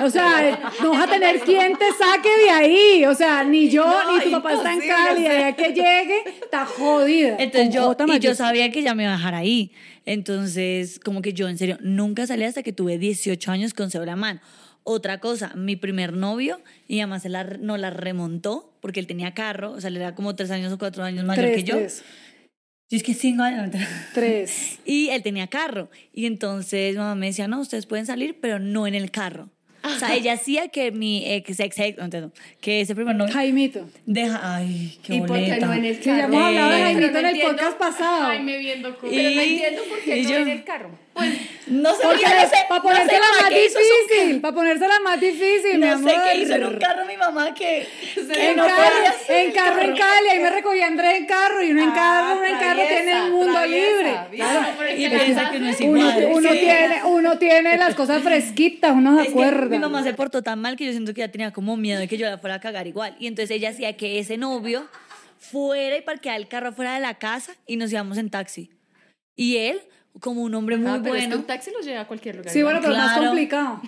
O 0.04 0.10
sea, 0.10 0.71
no 0.82 0.91
vas 0.91 1.08
a 1.08 1.12
tener 1.12 1.39
quien 1.41 1.75
te 1.78 1.86
saque 1.91 2.30
de 2.43 2.49
ahí. 2.49 3.06
O 3.06 3.15
sea, 3.15 3.43
ni 3.43 3.69
yo 3.69 3.84
No, 3.86 4.17
ni 4.17 4.23
tu 4.23 4.32
papá 4.32 4.54
está 4.54 4.73
en 4.73 4.80
Cali. 4.80 5.21
o 5.21 5.23
sea. 5.23 5.34
De 5.34 5.38
ahí 5.38 5.43
a 5.43 5.56
que 5.56 5.67
llegue, 5.73 6.23
está 6.41 6.65
jodida. 6.65 7.36
Entonces 7.39 7.73
yo, 7.73 7.95
y 8.08 8.19
yo 8.19 8.36
sabía 8.36 8.71
que 8.71 8.82
ya 8.82 8.93
me 8.93 9.04
iba 9.04 9.13
a 9.13 9.17
dejar 9.17 9.36
ahí. 9.36 9.71
Entonces, 10.06 10.99
como 11.04 11.21
que 11.21 11.34
yo 11.34 11.47
en 11.49 11.58
serio 11.58 11.78
nunca 11.82 12.25
salí 12.28 12.43
hasta 12.43 12.63
que 12.63 12.73
tuve 12.73 12.97
18 12.97 13.52
años 13.52 13.73
con 13.73 13.91
en 13.91 14.15
mano. 14.15 14.39
Otra 14.84 15.19
cosa, 15.19 15.52
mi 15.56 15.75
primer 15.75 16.13
novio, 16.13 16.62
y 16.88 16.99
además 16.99 17.25
la, 17.25 17.43
no 17.43 17.78
la 17.78 17.89
remontó 17.89 18.73
porque 18.82 18.99
él 18.99 19.08
tenía 19.08 19.34
carro, 19.34 19.71
o 19.73 19.82
sea, 19.82 19.89
él 19.89 19.97
era 19.97 20.15
como 20.15 20.36
tres 20.36 20.49
años 20.52 20.71
o 20.73 20.78
cuatro 20.80 21.04
años 21.04 21.25
mayor 21.25 21.45
Tres, 21.45 21.58
que 21.58 21.63
yo. 21.63 21.75
tres, 21.75 22.04
Yo 22.89 22.97
es 22.97 23.04
que 23.04 23.13
cinco 23.13 23.43
años. 23.43 23.69
tres. 24.13 24.80
Y 24.86 25.10
él 25.10 25.21
tenía 25.21 25.47
carro. 25.47 25.89
Y 26.13 26.25
entonces 26.25 26.95
mamá 26.95 27.15
me 27.15 27.28
decía, 27.28 27.47
no, 27.47 27.60
ustedes 27.60 27.86
pueden 27.86 28.06
salir, 28.06 28.38
pero 28.41 28.60
no 28.60 28.88
en 28.88 28.95
el 28.95 29.12
carro. 29.12 29.49
O 29.82 29.89
sea, 29.97 30.13
ella 30.13 30.34
hacía 30.34 30.67
que 30.67 30.91
mi 30.91 31.23
ex, 31.25 31.58
ex, 31.62 31.80
ex, 31.80 31.97
no 31.97 32.04
entiendo, 32.04 32.34
que 32.60 32.82
ese 32.82 32.95
primer 32.95 33.15
novio 33.15 33.34
Jaimito. 33.34 33.88
deja, 34.06 34.56
ay, 34.58 34.99
qué 35.04 35.15
¿Y 35.15 35.19
boleta. 35.21 35.65
no 35.65 35.73
en 35.73 35.86
el 35.86 35.99
Que 35.99 36.04
ya 36.06 36.15
carro? 36.17 36.34
hemos 36.34 36.43
hablado 36.43 36.69
de 36.71 36.82
Jaimito 36.82 37.06
en 37.17 37.23
no 37.23 37.30
el 37.30 37.39
podcast 37.41 37.78
pasado. 37.78 38.28
Ay, 38.28 38.43
me 38.43 38.58
viendo 38.58 38.97
con... 38.97 39.10
Pero 39.10 39.30
no 39.36 39.41
Y- 39.41 39.49
entiendo 39.54 39.82
por 39.88 39.99
qué 40.04 40.17
y 40.17 40.23
no 40.23 40.30
yo- 40.32 40.38
en 40.39 40.47
el 40.49 40.63
carro. 40.65 40.91
No 41.67 41.93
sé, 41.93 42.01
Porque 42.01 42.21
yo 42.23 42.29
no 42.29 42.41
sé, 42.49 42.55
para 42.67 42.82
no 42.82 42.89
sé, 42.89 42.95
ponérsela 42.95 43.25
más 43.41 43.49
¿qué 43.49 43.65
hizo 43.65 43.77
su 43.79 44.08
difícil, 44.15 44.41
para 44.41 44.55
ponérsela 44.55 44.99
más 45.01 45.19
difícil, 45.21 45.73
mi 45.79 45.86
No 45.86 45.93
amor. 45.93 46.12
sé 46.12 46.17
qué 46.23 46.38
hizo 46.39 46.55
en 46.55 46.65
un 46.65 46.77
carro 46.79 47.05
mi 47.05 47.15
mamá 47.15 47.53
que, 47.53 47.88
que 48.15 48.49
En, 48.49 48.58
no 48.58 48.65
carro, 48.65 48.91
podía 48.95 49.10
hacer 49.12 49.45
en 49.45 49.51
carro 49.51 49.82
en 49.82 49.95
Cali, 49.95 50.29
ahí 50.32 50.39
me 50.39 50.49
recogía 50.49 50.88
Andrés 50.88 51.13
en 51.17 51.25
carro 51.27 51.62
y 51.63 51.71
uno 51.71 51.84
en 51.84 51.89
Ah, 51.89 51.93
carro, 51.93 52.39
uno 52.39 52.45
en 52.47 52.58
carro 52.58 52.82
tiene 52.88 53.12
el 53.12 53.32
mundo 53.32 53.53
traviesa, 53.53 53.88
libre. 53.97 54.38
Claro. 54.38 54.93
Y 54.97 55.10
piensa 55.10 55.51
que 55.51 55.58
uno 55.58 55.69
es 55.69 55.79
Uno, 55.82 55.97
igual. 55.99 56.27
uno 56.38 56.51
Sí. 56.53 56.58
tiene, 56.60 57.03
uno 57.05 57.38
tiene 57.38 57.77
las 57.77 57.93
cosas 57.93 58.23
fresquitas, 58.23 58.91
uno 58.95 59.21
se 59.21 59.29
acuerda. 59.29 59.67
mi 59.67 59.77
mamá 59.79 60.01
se 60.01 60.13
portó 60.15 60.41
tan 60.41 60.60
mal 60.60 60.75
que 60.75 60.86
yo 60.86 60.91
siento 60.91 61.13
que 61.13 61.21
ella 61.21 61.32
tenía 61.32 61.51
como 61.53 61.77
miedo 61.77 61.99
de 61.99 62.08
que 62.08 62.17
yo 62.17 62.25
la 62.27 62.39
fuera 62.39 62.55
a 62.55 62.60
cagar 62.60 62.88
igual. 62.88 63.15
Y 63.19 63.27
entonces 63.27 63.55
ella 63.55 63.69
hacía 63.69 63.95
que 63.95 64.17
ese 64.17 64.38
novio 64.38 64.88
fuera 65.38 65.97
y 65.97 66.01
parqueara 66.01 66.38
el 66.38 66.47
carro 66.47 66.73
fuera 66.73 66.95
de 66.95 66.99
la 66.99 67.13
casa 67.19 67.53
y 67.67 67.77
nos 67.77 67.91
íbamos 67.91 68.17
en 68.17 68.32
taxi. 68.32 68.71
Y 69.36 69.58
él, 69.58 69.82
como 70.19 70.41
un 70.43 70.53
hombre 70.55 70.77
muy 70.77 70.88
Ah, 70.88 70.99
pero 71.03 71.15
es 71.15 71.21
que 71.23 71.27
bueno, 71.27 71.41
un 71.41 71.47
taxi 71.47 71.71
lo 71.71 71.82
lleva 71.82 72.01
a 72.01 72.08
cualquier 72.08 72.36
lugar. 72.36 72.53
Sí, 72.53 72.62
bueno, 72.63 72.79
pero 72.82 72.93
más 72.95 73.13
Claro. 73.13 73.27
complicado. 73.27 73.82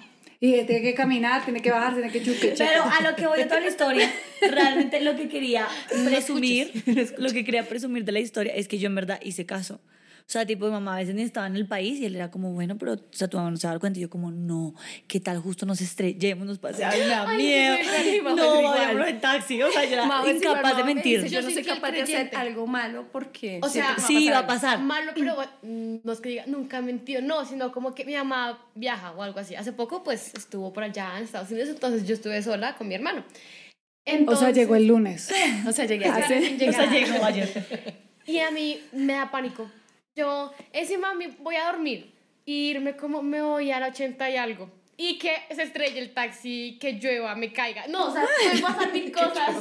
Y 0.43 0.53
tiene 0.63 0.81
que 0.81 0.95
caminar, 0.95 1.43
tiene 1.45 1.61
que 1.61 1.69
bajar, 1.69 1.93
tiene 1.93 2.11
que 2.11 2.23
chuque. 2.23 2.55
Pero 2.57 2.83
a 2.83 3.01
lo 3.07 3.15
que 3.15 3.27
voy 3.27 3.37
de 3.37 3.45
toda 3.45 3.59
la 3.59 3.67
historia, 3.67 4.11
realmente 4.41 4.99
lo 5.01 5.15
que 5.15 5.29
quería 5.29 5.67
presumir, 6.05 6.71
lo 7.19 7.29
que 7.31 7.45
quería 7.45 7.67
presumir 7.67 8.05
de 8.05 8.11
la 8.11 8.19
historia 8.19 8.53
es 8.55 8.67
que 8.67 8.79
yo 8.79 8.87
en 8.87 8.95
verdad 8.95 9.19
hice 9.23 9.45
caso. 9.45 9.79
O 10.21 10.31
sea, 10.31 10.45
tipo, 10.45 10.65
mi 10.65 10.71
mamá 10.71 10.95
a 10.95 10.99
veces 10.99 11.13
ni 11.15 11.23
estaba 11.23 11.47
en 11.47 11.55
el 11.55 11.67
país 11.67 11.99
y 11.99 12.05
él 12.05 12.15
era 12.15 12.31
como, 12.31 12.53
bueno, 12.53 12.77
pero, 12.77 12.93
o 12.93 12.99
sea, 13.11 13.27
tu 13.27 13.37
mamá 13.37 13.51
no 13.51 13.57
se 13.57 13.67
va 13.67 13.71
a 13.71 13.73
dar 13.73 13.79
cuenta. 13.79 13.99
Y 13.99 14.03
yo 14.03 14.09
como, 14.09 14.31
no, 14.31 14.73
¿qué 15.07 15.19
tal 15.19 15.39
justo 15.39 15.65
nos 15.65 15.81
estrellemos, 15.81 16.45
nos 16.47 16.57
pase? 16.59 16.85
Ay, 16.85 17.01
me 17.01 17.07
da 17.07 17.27
Ay, 17.29 17.37
miedo. 17.37 17.75
No, 18.35 18.59
igual. 18.59 18.77
vayámonos 18.77 19.07
en 19.07 19.21
taxi. 19.21 19.61
O 19.61 19.71
sea, 19.71 19.83
yo 19.85 19.93
era 19.93 20.03
incapaz 20.31 20.37
de 20.43 20.73
mamá 20.73 20.85
me 20.85 20.93
mentir. 20.95 21.21
dice, 21.23 21.33
Yo 21.33 21.41
no 21.41 21.49
Yo 21.49 21.53
soy 21.55 21.63
capaz 21.63 21.91
de 21.91 22.01
hacer 22.03 22.31
algo 22.35 22.67
malo 22.67 23.07
porque. 23.11 23.59
O 23.61 23.69
sea, 23.69 23.95
Sí, 23.99 24.29
va 24.29 24.39
a 24.39 24.47
pasar. 24.47 24.79
Malo, 24.79 25.11
pero 25.15 25.35
mm, 25.61 25.97
no 26.03 26.13
es 26.13 26.21
que 26.21 26.29
diga, 26.29 26.43
nunca 26.47 26.77
he 26.77 26.81
mentido, 26.81 27.21
no, 27.21 27.45
sino 27.45 27.71
como 27.71 27.93
que 27.93 28.05
mi 28.05 28.15
mamá 28.15 28.59
viaja 28.75 29.11
o 29.11 29.23
algo 29.23 29.39
así. 29.39 29.55
Hace 29.55 29.73
poco, 29.73 30.03
pues, 30.03 30.33
estuvo 30.33 30.71
por 30.73 30.83
allá 30.83 31.17
en 31.17 31.23
Estados 31.23 31.49
Unidos, 31.51 31.69
entonces 31.69 32.07
yo 32.07 32.13
estuve 32.13 32.41
sola 32.41 32.75
con 32.75 32.87
mi 32.87 32.95
hermano. 32.95 33.21
O 33.21 33.23
Entonces, 34.05 34.39
sea, 34.45 34.51
llegó 34.51 34.75
el 34.75 34.87
lunes. 34.87 35.29
O 35.67 35.71
sea, 35.71 35.85
llegué 35.85 36.05
Claro, 36.05 36.25
a 36.25 36.27
sin 36.27 36.69
O 36.69 36.73
sea, 36.73 36.89
llegó 36.89 37.23
ayer. 37.23 38.01
Y 38.25 38.39
a 38.39 38.49
mí 38.51 38.79
me 38.93 39.13
da 39.13 39.29
pánico. 39.29 39.69
Yo, 40.15 40.51
ese 40.73 40.97
mami, 40.97 41.27
voy 41.39 41.55
a 41.55 41.71
dormir. 41.71 42.13
Y 42.45 42.69
irme 42.71 42.95
como, 42.95 43.21
me 43.21 43.41
voy 43.41 43.71
a 43.71 43.79
la 43.79 43.87
80 43.87 44.29
y 44.29 44.37
algo. 44.37 44.69
Y 44.97 45.17
que 45.17 45.31
se 45.55 45.63
estrelle 45.63 45.99
el 45.99 46.13
taxi, 46.13 46.77
que 46.79 46.93
llueva, 46.93 47.35
me 47.35 47.51
caiga. 47.53 47.87
No, 47.87 48.07
o 48.07 48.11
sea, 48.13 48.23
pueden 48.43 48.61
pasar 48.61 48.91
mil 48.93 49.11
cosas. 49.11 49.55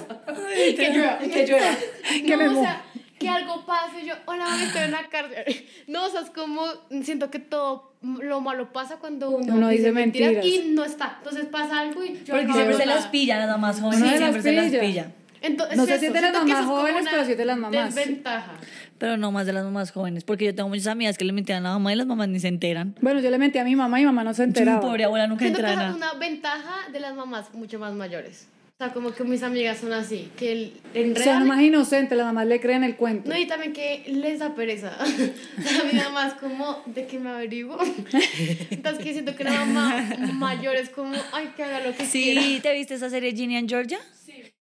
que 0.77 0.91
llueva, 0.93 1.19
que 1.33 1.47
llueva. 1.47 1.77
Que 2.27 2.37
me 2.37 2.45
no, 2.45 2.51
o 2.51 2.55
moje. 2.55 2.67
sea, 2.67 2.83
que 3.19 3.29
algo 3.29 3.65
pase. 3.65 4.05
Yo, 4.05 4.15
hola, 4.27 4.45
mami, 4.47 4.65
estoy 4.65 4.83
en 4.83 4.91
la 4.91 5.09
cárcel. 5.09 5.67
No, 5.87 6.07
o 6.07 6.11
sea, 6.11 6.23
es 6.23 6.31
como, 6.31 6.65
siento 7.03 7.31
que 7.31 7.39
todo 7.39 7.95
lo 8.03 8.41
malo 8.41 8.73
pasa 8.73 8.97
cuando 8.99 9.31
uno, 9.31 9.55
Uno 9.55 9.69
dice 9.69 9.93
mentiras 9.93 10.33
mentiras. 10.33 10.45
y 10.69 10.73
no 10.73 10.85
está. 10.85 11.17
Entonces 11.19 11.47
pasa 11.47 11.81
algo 11.81 12.03
y 12.03 12.15
yo 12.15 12.25
Porque 12.35 12.41
acabo 12.45 12.55
siempre 12.55 12.77
se 12.77 12.87
las 12.87 13.11
las 13.39 13.49
mamás 13.49 13.81
jóvenes 13.81 14.01
Uno 14.03 14.11
se 14.11 14.19
siempre 14.19 14.43
se 14.43 14.53
las 14.53 14.65
pilla. 14.67 14.81
pilla. 14.81 15.13
Entonces, 15.43 15.77
No 15.77 15.87
sé 15.87 15.99
si 15.99 16.07
es 16.07 16.13
de 16.13 16.21
las 16.21 16.33
que 16.33 16.39
mamás 16.39 16.67
jóvenes, 16.67 17.07
pero 17.11 17.25
sí 17.25 17.35
de 17.35 17.45
las 17.47 17.57
mamás. 17.59 17.95
Desventaja. 17.95 18.53
Pero 19.01 19.17
no 19.17 19.33
más 19.33 19.47
de 19.47 19.53
las 19.55 19.65
mamás 19.65 19.91
jóvenes, 19.91 20.23
porque 20.25 20.45
yo 20.45 20.55
tengo 20.55 20.69
muchas 20.69 20.87
amigas 20.87 21.17
que 21.19 21.25
le 21.25 21.33
mentían 21.33 21.65
a 21.67 21.71
la 21.71 21.75
mamá 21.75 21.93
y 21.93 21.97
las 21.97 22.07
mamás 22.07 22.29
ni 22.29 22.39
se 22.39 22.49
enteran. 22.49 22.95
Bueno, 23.01 23.19
yo 23.21 23.31
le 23.31 23.39
mentí 23.39 23.59
a 23.59 23.65
mi 23.65 23.75
mamá 23.75 23.99
y 23.99 24.03
mi 24.03 24.07
mamá 24.07 24.23
no 24.25 24.35
se 24.35 24.43
Mi 24.43 24.49
enteraba. 24.49 24.81
pobre 24.83 25.05
abuela 25.05 25.27
nunca 25.27 25.41
Siento 25.41 25.59
que 25.61 25.65
entra 25.67 25.73
esa 25.87 25.91
es 25.95 25.99
nada. 25.99 26.13
una 26.13 26.21
ventaja 26.21 26.75
de 26.93 27.01
las 27.01 27.17
mamás 27.17 27.53
mucho 27.55 27.79
más 27.81 27.95
mayores. 27.95 28.47
O 28.79 28.83
sea, 28.85 28.95
como 28.95 29.13
que 29.13 29.25
mis 29.25 29.43
amigas 29.43 29.77
son 29.79 29.93
así, 29.93 30.31
que 30.39 30.53
el- 30.53 30.73
enredan. 30.95 31.41
Son 31.41 31.49
más 31.49 31.61
inocentes, 31.61 32.17
las 32.17 32.27
mamás 32.27 32.47
le 32.47 32.61
creen 32.61 32.83
el 32.85 32.97
cuento. 32.97 33.29
No, 33.29 33.37
y 33.39 33.47
también 33.47 33.73
que 33.75 34.05
les 34.09 34.39
da 34.39 34.55
pereza. 34.55 34.93
O 35.59 35.63
sea, 35.63 35.85
mi 35.93 35.99
mamá 35.99 36.29
es 36.29 36.35
como, 36.35 36.83
¿de 36.87 37.07
qué 37.07 37.19
me 37.19 37.29
averiguo? 37.31 37.77
Entonces, 38.71 39.05
que 39.05 39.13
siento 39.13 39.37
que 39.37 39.45
la 39.45 39.51
mamá 39.65 40.05
mayor 40.35 40.77
es 40.77 40.89
como, 40.91 41.13
ay, 41.33 41.51
que 41.57 41.63
haga 41.65 41.81
lo 41.81 41.91
que 41.95 42.05
quiera. 42.05 42.43
Sí, 42.43 42.61
¿te 42.63 42.73
viste 42.75 42.95
esa 42.95 43.11
serie 43.11 43.33
Ginny 43.35 43.57
and 43.57 43.69
Georgia? 43.69 43.99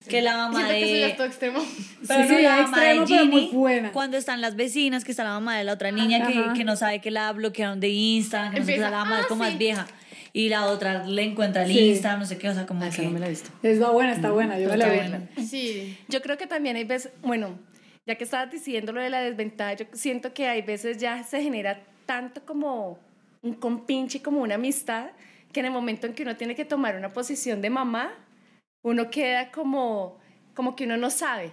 Sí. 0.07 0.11
Que 0.15 0.21
la 0.21 0.37
mamá 0.37 0.59
Siento 0.67 0.73
que 0.73 0.85
soy 0.85 0.93
de... 0.99 1.05
hasta 1.05 1.25
extremo. 1.25 1.59
Pero 2.07 2.23
Sí, 2.23 2.29
no 2.31 2.37
sí, 2.37 2.43
la 2.43 2.55
es 2.57 2.61
mamá 2.63 2.81
de 2.83 2.91
extremo, 2.91 3.05
pero 3.07 3.25
muy 3.25 3.41
Ginny, 3.41 3.51
buena. 3.53 3.91
Cuando 3.91 4.17
están 4.17 4.41
las 4.41 4.55
vecinas, 4.55 5.03
que 5.03 5.11
está 5.11 5.23
la 5.23 5.31
mamá 5.31 5.57
de 5.57 5.63
la 5.63 5.73
otra 5.73 5.91
niña 5.91 6.25
que, 6.27 6.37
Ajá. 6.37 6.53
que 6.53 6.63
no 6.63 6.75
sabe 6.75 6.99
que 7.01 7.11
la 7.11 7.31
bloquearon 7.33 7.79
de 7.79 7.89
Instagram, 7.89 8.53
que 8.53 8.59
no 8.59 8.65
sé 8.65 8.71
qué, 8.71 8.75
Empieza, 8.77 8.91
la 8.91 9.03
mamá 9.03 9.19
es 9.19 9.25
"Ah, 9.25 9.27
como 9.29 9.43
sí". 9.43 9.49
más 9.51 9.59
vieja. 9.59 9.87
Y 10.33 10.49
la 10.49 10.65
otra 10.67 11.03
le 11.05 11.23
encuentra 11.23 11.63
el 11.63 11.71
Sí. 11.71 11.79
Instagram, 11.89 12.19
no 12.21 12.25
sé 12.25 12.37
qué, 12.37 12.49
o 12.49 12.53
sea, 12.53 12.65
como 12.65 12.83
Ah, 12.83 12.87
esa 12.89 12.97
que... 12.97 13.03
no 13.05 13.11
me 13.11 13.19
la 13.19 13.25
he 13.27 13.29
visto. 13.29 13.49
Es 13.63 13.81
va 13.81 13.89
buena, 13.91 14.13
está 14.13 14.31
buena, 14.31 14.59
yo 14.59 14.69
me 14.69 14.77
la 14.77 14.85
Está 14.87 15.03
vi. 15.03 15.09
buena. 15.09 15.27
Sí. 15.47 15.97
Yo 16.07 16.21
creo 16.21 16.37
que 16.37 16.47
también 16.47 16.75
hay 16.75 16.83
veces, 16.83 17.11
bueno, 17.23 17.57
ya 18.05 18.15
que 18.15 18.23
estabas 18.23 18.51
diciendo 18.51 18.91
lo 18.93 19.01
de 19.01 19.09
la 19.09 19.19
desventaja, 19.21 19.73
yo 19.73 19.85
siento 19.93 20.33
que 20.33 20.47
hay 20.47 20.61
veces 20.61 20.97
ya 20.97 21.23
se 21.23 21.41
genera 21.41 21.81
tanto 22.05 22.41
como 22.45 22.99
un 23.41 23.53
compinche, 23.53 24.21
como 24.21 24.41
una 24.41 24.55
amistad, 24.55 25.07
que 25.51 25.59
en 25.61 25.65
el 25.67 25.71
momento 25.71 26.05
en 26.07 26.13
que 26.13 26.23
uno 26.23 26.35
tiene 26.35 26.55
que 26.55 26.65
tomar 26.65 26.95
una 26.97 27.11
posición 27.13 27.61
de 27.61 27.69
mamá, 27.69 28.13
uno 28.83 29.09
queda 29.09 29.51
como, 29.51 30.17
como 30.53 30.75
que 30.75 30.85
uno 30.85 30.97
no 30.97 31.09
sabe. 31.09 31.51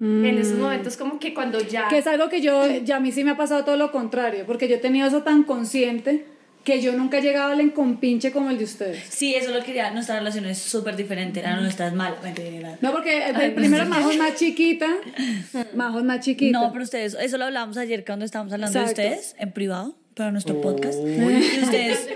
En 0.00 0.38
esos 0.38 0.56
Mm. 0.56 0.60
momentos 0.60 0.96
como 0.96 1.18
que 1.18 1.34
cuando 1.34 1.60
ya... 1.60 1.88
Que 1.88 1.98
es 1.98 2.06
algo 2.06 2.28
que 2.28 2.40
yo, 2.40 2.64
ya 2.84 2.96
a 2.96 3.00
mí 3.00 3.10
sí 3.10 3.24
me 3.24 3.32
ha 3.32 3.36
pasado 3.36 3.64
todo 3.64 3.76
lo 3.76 3.90
contrario, 3.90 4.44
porque 4.46 4.68
yo 4.68 4.76
he 4.76 4.78
tenido 4.78 5.08
eso 5.08 5.22
tan 5.24 5.42
consciente 5.42 6.24
que 6.64 6.80
yo 6.80 6.92
nunca 6.92 7.18
he 7.18 7.22
llegado 7.22 7.52
al 7.52 7.60
encompinche 7.60 8.30
como 8.30 8.50
el 8.50 8.58
de 8.58 8.64
ustedes. 8.64 9.02
Sí, 9.08 9.34
eso 9.34 9.50
lo 9.52 9.64
quería. 9.64 9.90
Nuestra 9.90 10.18
relación 10.18 10.44
es 10.46 10.58
súper 10.58 10.94
diferente. 10.96 11.42
La 11.42 11.56
nuestra 11.60 11.88
es 11.88 11.94
mala. 11.94 12.16
Mentira. 12.22 12.78
No, 12.80 12.92
porque 12.92 13.26
eh, 13.28 13.50
primero 13.56 13.86
Majo 13.86 14.10
es 14.10 14.18
más 14.18 14.34
chiquita, 14.36 14.86
Majo 15.74 15.98
es 15.98 16.04
más 16.04 16.20
chiquita. 16.20 16.60
No, 16.60 16.70
pero 16.70 16.84
ustedes, 16.84 17.16
eso 17.20 17.38
lo 17.38 17.46
hablamos 17.46 17.76
ayer 17.78 18.04
cuando 18.04 18.24
estábamos 18.24 18.52
hablando 18.52 18.78
Exacto. 18.78 19.00
de 19.02 19.08
ustedes 19.08 19.34
en 19.38 19.52
privado 19.52 19.96
para 20.14 20.30
nuestro 20.30 20.60
podcast. 20.60 20.98
Y 21.00 21.60
ustedes, 21.62 22.08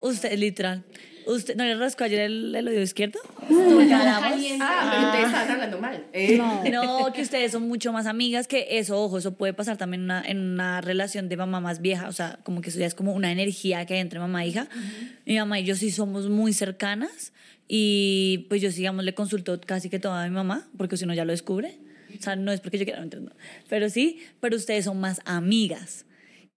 usted, 0.00 0.36
literal, 0.38 0.84
usted, 1.26 1.56
¿no 1.56 1.64
le 1.64 1.74
rascó 1.76 2.04
ayer 2.04 2.20
el, 2.20 2.54
el 2.54 2.68
oído 2.68 2.82
izquierdo? 2.82 3.18
Ah, 4.60 4.90
pero 4.90 5.06
ustedes 5.06 5.26
estaban 5.26 5.50
hablando 5.50 5.78
mal. 5.78 6.04
Eh, 6.12 6.36
No. 6.38 6.64
No, 6.64 7.12
que 7.12 7.22
ustedes 7.22 7.52
son 7.52 7.68
mucho 7.68 7.92
más 7.92 8.06
amigas, 8.06 8.46
que 8.48 8.78
eso, 8.78 9.00
ojo, 9.02 9.18
eso 9.18 9.34
puede 9.34 9.52
pasar 9.54 9.76
también 9.76 10.02
en 10.02 10.04
una, 10.04 10.22
en 10.22 10.38
una 10.40 10.80
relación 10.80 11.28
de 11.28 11.36
mamá 11.36 11.60
más 11.60 11.80
vieja, 11.80 12.08
o 12.08 12.12
sea, 12.12 12.38
como 12.42 12.60
que 12.60 12.70
eso 12.70 12.78
ya 12.78 12.86
es 12.86 12.94
como 12.94 13.12
una 13.12 13.30
energía 13.32 13.84
que 13.86 13.94
hay 13.94 14.00
entre 14.00 14.18
mamá 14.18 14.44
e 14.44 14.48
hija. 14.48 14.68
Mi 15.26 15.36
mamá 15.38 15.60
y 15.60 15.64
yo 15.64 15.74
sí 15.76 15.90
somos 15.90 16.28
muy 16.28 16.52
cercanas 16.52 17.32
y 17.68 18.46
pues 18.48 18.60
yo, 18.60 18.70
digamos, 18.70 19.04
le 19.04 19.14
consulto 19.14 19.60
casi 19.64 19.88
que 19.90 19.98
toda 19.98 20.22
a 20.24 20.28
mi 20.28 20.34
mamá, 20.34 20.68
porque 20.76 20.96
si 20.96 21.06
no 21.06 21.14
ya 21.14 21.24
lo 21.24 21.32
descubre. 21.32 21.78
O 22.18 22.22
sea, 22.22 22.36
no 22.36 22.52
es 22.52 22.60
porque 22.60 22.78
yo 22.78 22.84
quiera, 22.84 23.00
no, 23.00 23.04
entiendo. 23.04 23.32
pero 23.68 23.90
sí, 23.90 24.20
pero 24.40 24.54
ustedes 24.56 24.84
son 24.84 25.00
más 25.00 25.20
amigas 25.24 26.04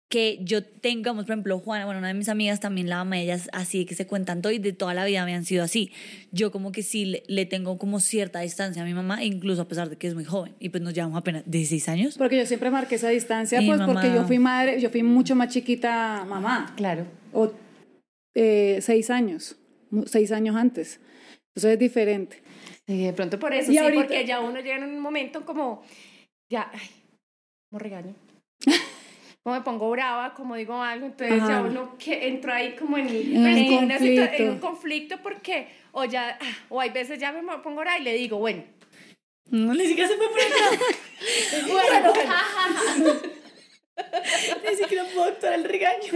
que 0.09 0.39
yo 0.41 0.59
digamos, 0.81 1.25
por 1.25 1.33
ejemplo, 1.33 1.59
Juana, 1.59 1.83
bueno, 1.85 1.99
una 1.99 2.07
de 2.07 2.13
mis 2.13 2.29
amigas 2.29 2.59
también 2.61 2.87
la 2.89 2.97
mamá, 2.97 3.19
ellas 3.19 3.49
así 3.51 3.85
que 3.85 3.93
se 3.93 4.07
cuentan 4.07 4.41
todo 4.41 4.53
y 4.53 4.57
de 4.59 4.71
toda 4.71 4.93
la 4.93 5.03
vida 5.03 5.25
me 5.25 5.35
han 5.35 5.43
sido 5.43 5.63
así. 5.65 5.91
Yo 6.31 6.51
como 6.51 6.71
que 6.71 6.81
sí 6.81 7.05
le, 7.05 7.23
le 7.27 7.45
tengo 7.45 7.77
como 7.77 7.99
cierta 7.99 8.39
distancia 8.39 8.81
a 8.81 8.85
mi 8.85 8.93
mamá, 8.93 9.23
incluso 9.25 9.63
a 9.63 9.67
pesar 9.67 9.89
de 9.89 9.97
que 9.97 10.07
es 10.07 10.15
muy 10.15 10.23
joven 10.23 10.55
y 10.59 10.69
pues 10.69 10.81
nos 10.81 10.93
llevamos 10.93 11.17
apenas 11.17 11.43
16 11.45 11.89
años. 11.89 12.17
Porque 12.17 12.37
yo 12.37 12.45
siempre 12.45 12.71
marqué 12.71 12.95
esa 12.95 13.09
distancia, 13.09 13.59
Mi 13.59 13.67
pues 13.67 13.79
mamá- 13.79 13.93
porque 13.93 14.13
yo 14.15 14.23
fui 14.25 14.39
madre, 14.39 14.79
yo 14.79 14.89
fui 14.89 15.03
mucho 15.03 15.35
más 15.35 15.49
chiquita 15.53 16.23
mamá, 16.25 16.73
Claro. 16.77 17.05
o 17.33 17.51
eh, 18.35 18.79
seis 18.81 19.09
años. 19.09 19.57
seis 20.05 20.31
años 20.31 20.55
antes. 20.55 20.99
Entonces 21.55 21.73
es 21.73 21.79
diferente. 21.79 22.41
Sí, 22.85 23.03
de 23.03 23.11
pronto 23.13 23.39
por 23.39 23.51
eso, 23.53 23.71
Y 23.71 23.75
sí, 23.75 23.77
ahorita- 23.79 24.03
porque 24.03 24.25
ya 24.25 24.39
uno 24.39 24.59
llega 24.61 24.77
en 24.77 24.83
un 24.83 24.99
momento 24.99 25.45
como, 25.45 25.83
ya, 26.49 26.69
ay, 26.73 26.87
como 27.69 27.79
regaño. 27.79 28.15
Como 29.47 29.59
me 29.59 29.63
pongo 29.63 29.89
brava, 29.89 30.33
como 30.33 30.57
digo 30.57 30.83
algo, 30.83 31.05
entonces 31.05 31.37
ya 31.37 31.59
Ajá. 31.59 31.61
uno 31.61 31.97
que 31.97 32.27
entró 32.27 32.51
ahí 32.51 32.75
como 32.75 32.97
en, 32.97 33.07
En 33.07 33.37
un 33.37 33.47
en 33.47 33.83
una 33.85 33.95
en 33.95 34.49
un 34.49 34.59
conflicto 34.59 35.21
porque, 35.23 35.69
o 35.93 36.03
ya, 36.03 36.37
ah, 36.37 36.57
o 36.67 36.81
hay 36.81 36.89
veces 36.89 37.17
ya 37.17 37.31
me 37.31 37.41
pongo 37.59 37.79
brava 37.79 37.97
y 37.97 38.03
le 38.03 38.11
digo, 38.15 38.39
bueno, 38.39 38.65
No, 39.49 39.73
ni 39.73 39.87
siquiera 39.87 40.09
se 40.09 40.17
fue 40.17 40.27
por 40.27 40.41
acá. 40.41 40.83
bueno, 41.71 42.13
bueno. 42.13 43.21
Ni 44.69 44.75
siquiera 44.75 45.05
puedo 45.05 45.23
actuar 45.23 45.53
el 45.53 45.63
regaño. 45.63 46.11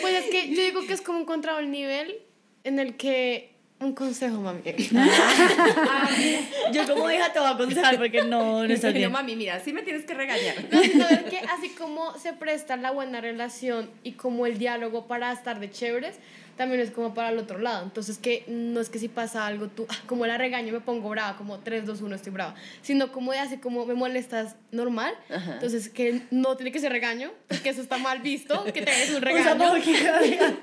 Pues 0.00 0.24
es 0.24 0.30
que 0.30 0.54
yo 0.54 0.62
digo 0.62 0.86
que 0.86 0.94
es 0.94 1.02
como 1.02 1.18
encontrar 1.20 1.62
un 1.62 1.70
nivel 1.70 2.22
en 2.64 2.78
el 2.78 2.96
que 2.96 3.51
un 3.84 3.94
consejo, 3.94 4.40
mami. 4.40 4.60
Yo 6.72 6.86
como 6.86 7.10
hija 7.10 7.32
te 7.32 7.38
voy 7.38 7.48
a 7.48 7.52
aconsejar 7.52 7.98
porque 7.98 8.22
no, 8.22 8.64
no 8.64 8.64
estás 8.74 8.92
No, 8.92 8.98
bien. 8.98 9.12
mami, 9.12 9.36
mira, 9.36 9.60
sí 9.60 9.72
me 9.72 9.82
tienes 9.82 10.04
que 10.04 10.14
regañar. 10.14 10.56
No, 10.70 10.82
sino 10.82 11.08
es 11.08 11.22
que 11.24 11.38
así 11.38 11.70
como 11.70 12.16
se 12.18 12.32
presta 12.32 12.76
la 12.76 12.90
buena 12.90 13.20
relación 13.20 13.90
y 14.02 14.12
como 14.12 14.46
el 14.46 14.58
diálogo 14.58 15.06
para 15.06 15.32
estar 15.32 15.60
de 15.60 15.70
chéveres, 15.70 16.16
también 16.56 16.80
es 16.82 16.90
como 16.90 17.14
para 17.14 17.30
el 17.30 17.38
otro 17.38 17.58
lado. 17.58 17.82
Entonces, 17.82 18.18
que 18.18 18.44
no 18.46 18.80
es 18.80 18.90
que 18.90 18.98
si 18.98 19.08
pasa 19.08 19.46
algo, 19.46 19.68
tú, 19.68 19.86
ah, 19.88 19.96
como 20.06 20.26
la 20.26 20.36
regaño, 20.36 20.72
me 20.72 20.80
pongo 20.80 21.08
brava, 21.08 21.36
como 21.38 21.58
3, 21.60 21.86
2, 21.86 22.02
1, 22.02 22.14
estoy 22.14 22.32
brava, 22.32 22.54
sino 22.82 23.10
como 23.10 23.32
de 23.32 23.38
así 23.38 23.56
como 23.56 23.86
me 23.86 23.94
molestas 23.94 24.54
normal. 24.70 25.14
Ajá. 25.34 25.54
Entonces, 25.54 25.88
que 25.88 26.22
no 26.30 26.54
tiene 26.56 26.70
que 26.70 26.78
ser 26.78 26.92
regaño, 26.92 27.30
porque 27.48 27.70
eso 27.70 27.80
está 27.80 27.96
mal 27.96 28.20
visto, 28.20 28.64
que 28.64 28.82
te 28.82 28.90
des 28.90 29.10
un 29.10 29.16
O 29.16 29.20
sea, 29.20 29.54
regaño. 29.54 30.58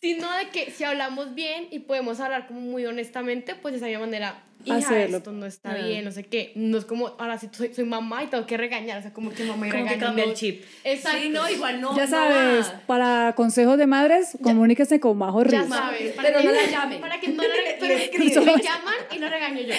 Sino 0.00 0.30
de 0.36 0.48
que 0.48 0.70
si 0.70 0.84
hablamos 0.84 1.34
bien 1.34 1.68
y 1.70 1.80
podemos 1.80 2.20
hablar 2.20 2.46
como 2.46 2.60
muy 2.60 2.84
honestamente, 2.86 3.54
pues 3.54 3.72
de 3.72 3.78
esa 3.78 3.86
misma 3.86 4.00
manera, 4.06 4.42
hija, 4.64 4.76
Hacerlo. 4.76 5.16
esto 5.18 5.32
no 5.32 5.46
está 5.46 5.72
Ah. 5.72 5.74
bien, 5.86 6.04
no 6.04 6.12
sé 6.12 6.24
qué. 6.24 6.52
No 6.54 6.76
es 6.78 6.84
como, 6.84 7.08
ahora 7.18 7.38
sí 7.38 7.48
soy, 7.50 7.72
soy 7.72 7.84
mamá 7.84 8.24
y 8.24 8.26
tengo 8.26 8.44
que 8.46 8.56
regañar, 8.58 8.98
o 8.98 9.02
sea, 9.02 9.12
como 9.12 9.30
que 9.30 9.44
mamá 9.44 9.68
y 9.68 9.70
Como 9.70 9.86
que 9.88 9.98
cambia 9.98 10.24
no- 10.26 10.30
el 10.32 10.36
chip. 10.36 10.62
Exacto. 10.84 11.18
Sí, 11.22 11.28
no, 11.30 11.48
igual 11.48 11.80
no. 11.80 11.96
ya 11.96 12.04
no 12.04 12.10
sabes, 12.10 12.66
va. 12.68 12.80
para 12.86 13.32
consejos 13.36 13.78
de 13.78 13.86
madres, 13.86 14.36
comuníquese 14.42 15.00
con 15.00 15.16
Majo 15.16 15.44
Ya 15.44 15.60
Riz. 15.62 15.68
sabes, 15.70 16.12
Pero 16.16 16.38
que, 16.38 16.44
no 16.44 16.52
la 16.52 16.66
llamen. 16.66 17.00
Para 17.00 17.20
que 17.20 17.28
no 17.28 17.42
la 17.42 17.48
pero 17.80 17.94
me 18.44 18.62
llaman 18.62 18.94
y 19.14 19.18
lo 19.18 19.28
regaño 19.28 19.60
yo. 19.62 19.74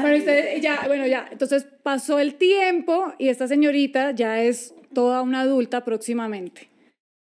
Bueno, 0.00 0.16
usted 0.18 0.60
ya, 0.60 0.82
bueno, 0.86 1.06
ya, 1.06 1.28
entonces 1.30 1.66
pasó 1.82 2.18
el 2.18 2.34
tiempo 2.34 3.14
y 3.18 3.28
esta 3.28 3.48
señorita 3.48 4.10
ya 4.10 4.40
es 4.42 4.74
toda 4.92 5.22
una 5.22 5.40
adulta 5.40 5.82
próximamente. 5.84 6.68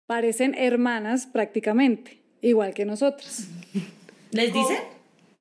Parecen 0.08 0.54
hermanas 0.56 1.26
prácticamente, 1.26 2.22
igual 2.41 2.74
que 2.74 2.86
nosotras. 2.86 3.48
¿Les 4.32 4.54
dicen? 4.54 4.78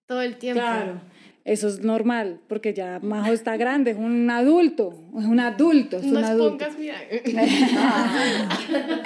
Todo 0.07 0.22
el 0.22 0.37
tiempo. 0.37 0.61
Claro. 0.62 1.00
Eso 1.44 1.68
es 1.68 1.81
normal, 1.81 2.40
porque 2.48 2.72
ya 2.72 3.00
Majo 3.03 3.31
está 3.31 3.59
grande, 3.59 3.90
es 3.90 3.98
un 3.98 4.31
adulto, 4.31 4.98
es 5.18 5.27
un 5.27 5.40
adulto, 5.40 5.98
es 5.98 6.07
No 6.07 6.20
un 6.20 6.24
adulto. 6.24 6.64
expongas, 6.64 6.79
mira. 6.79 6.96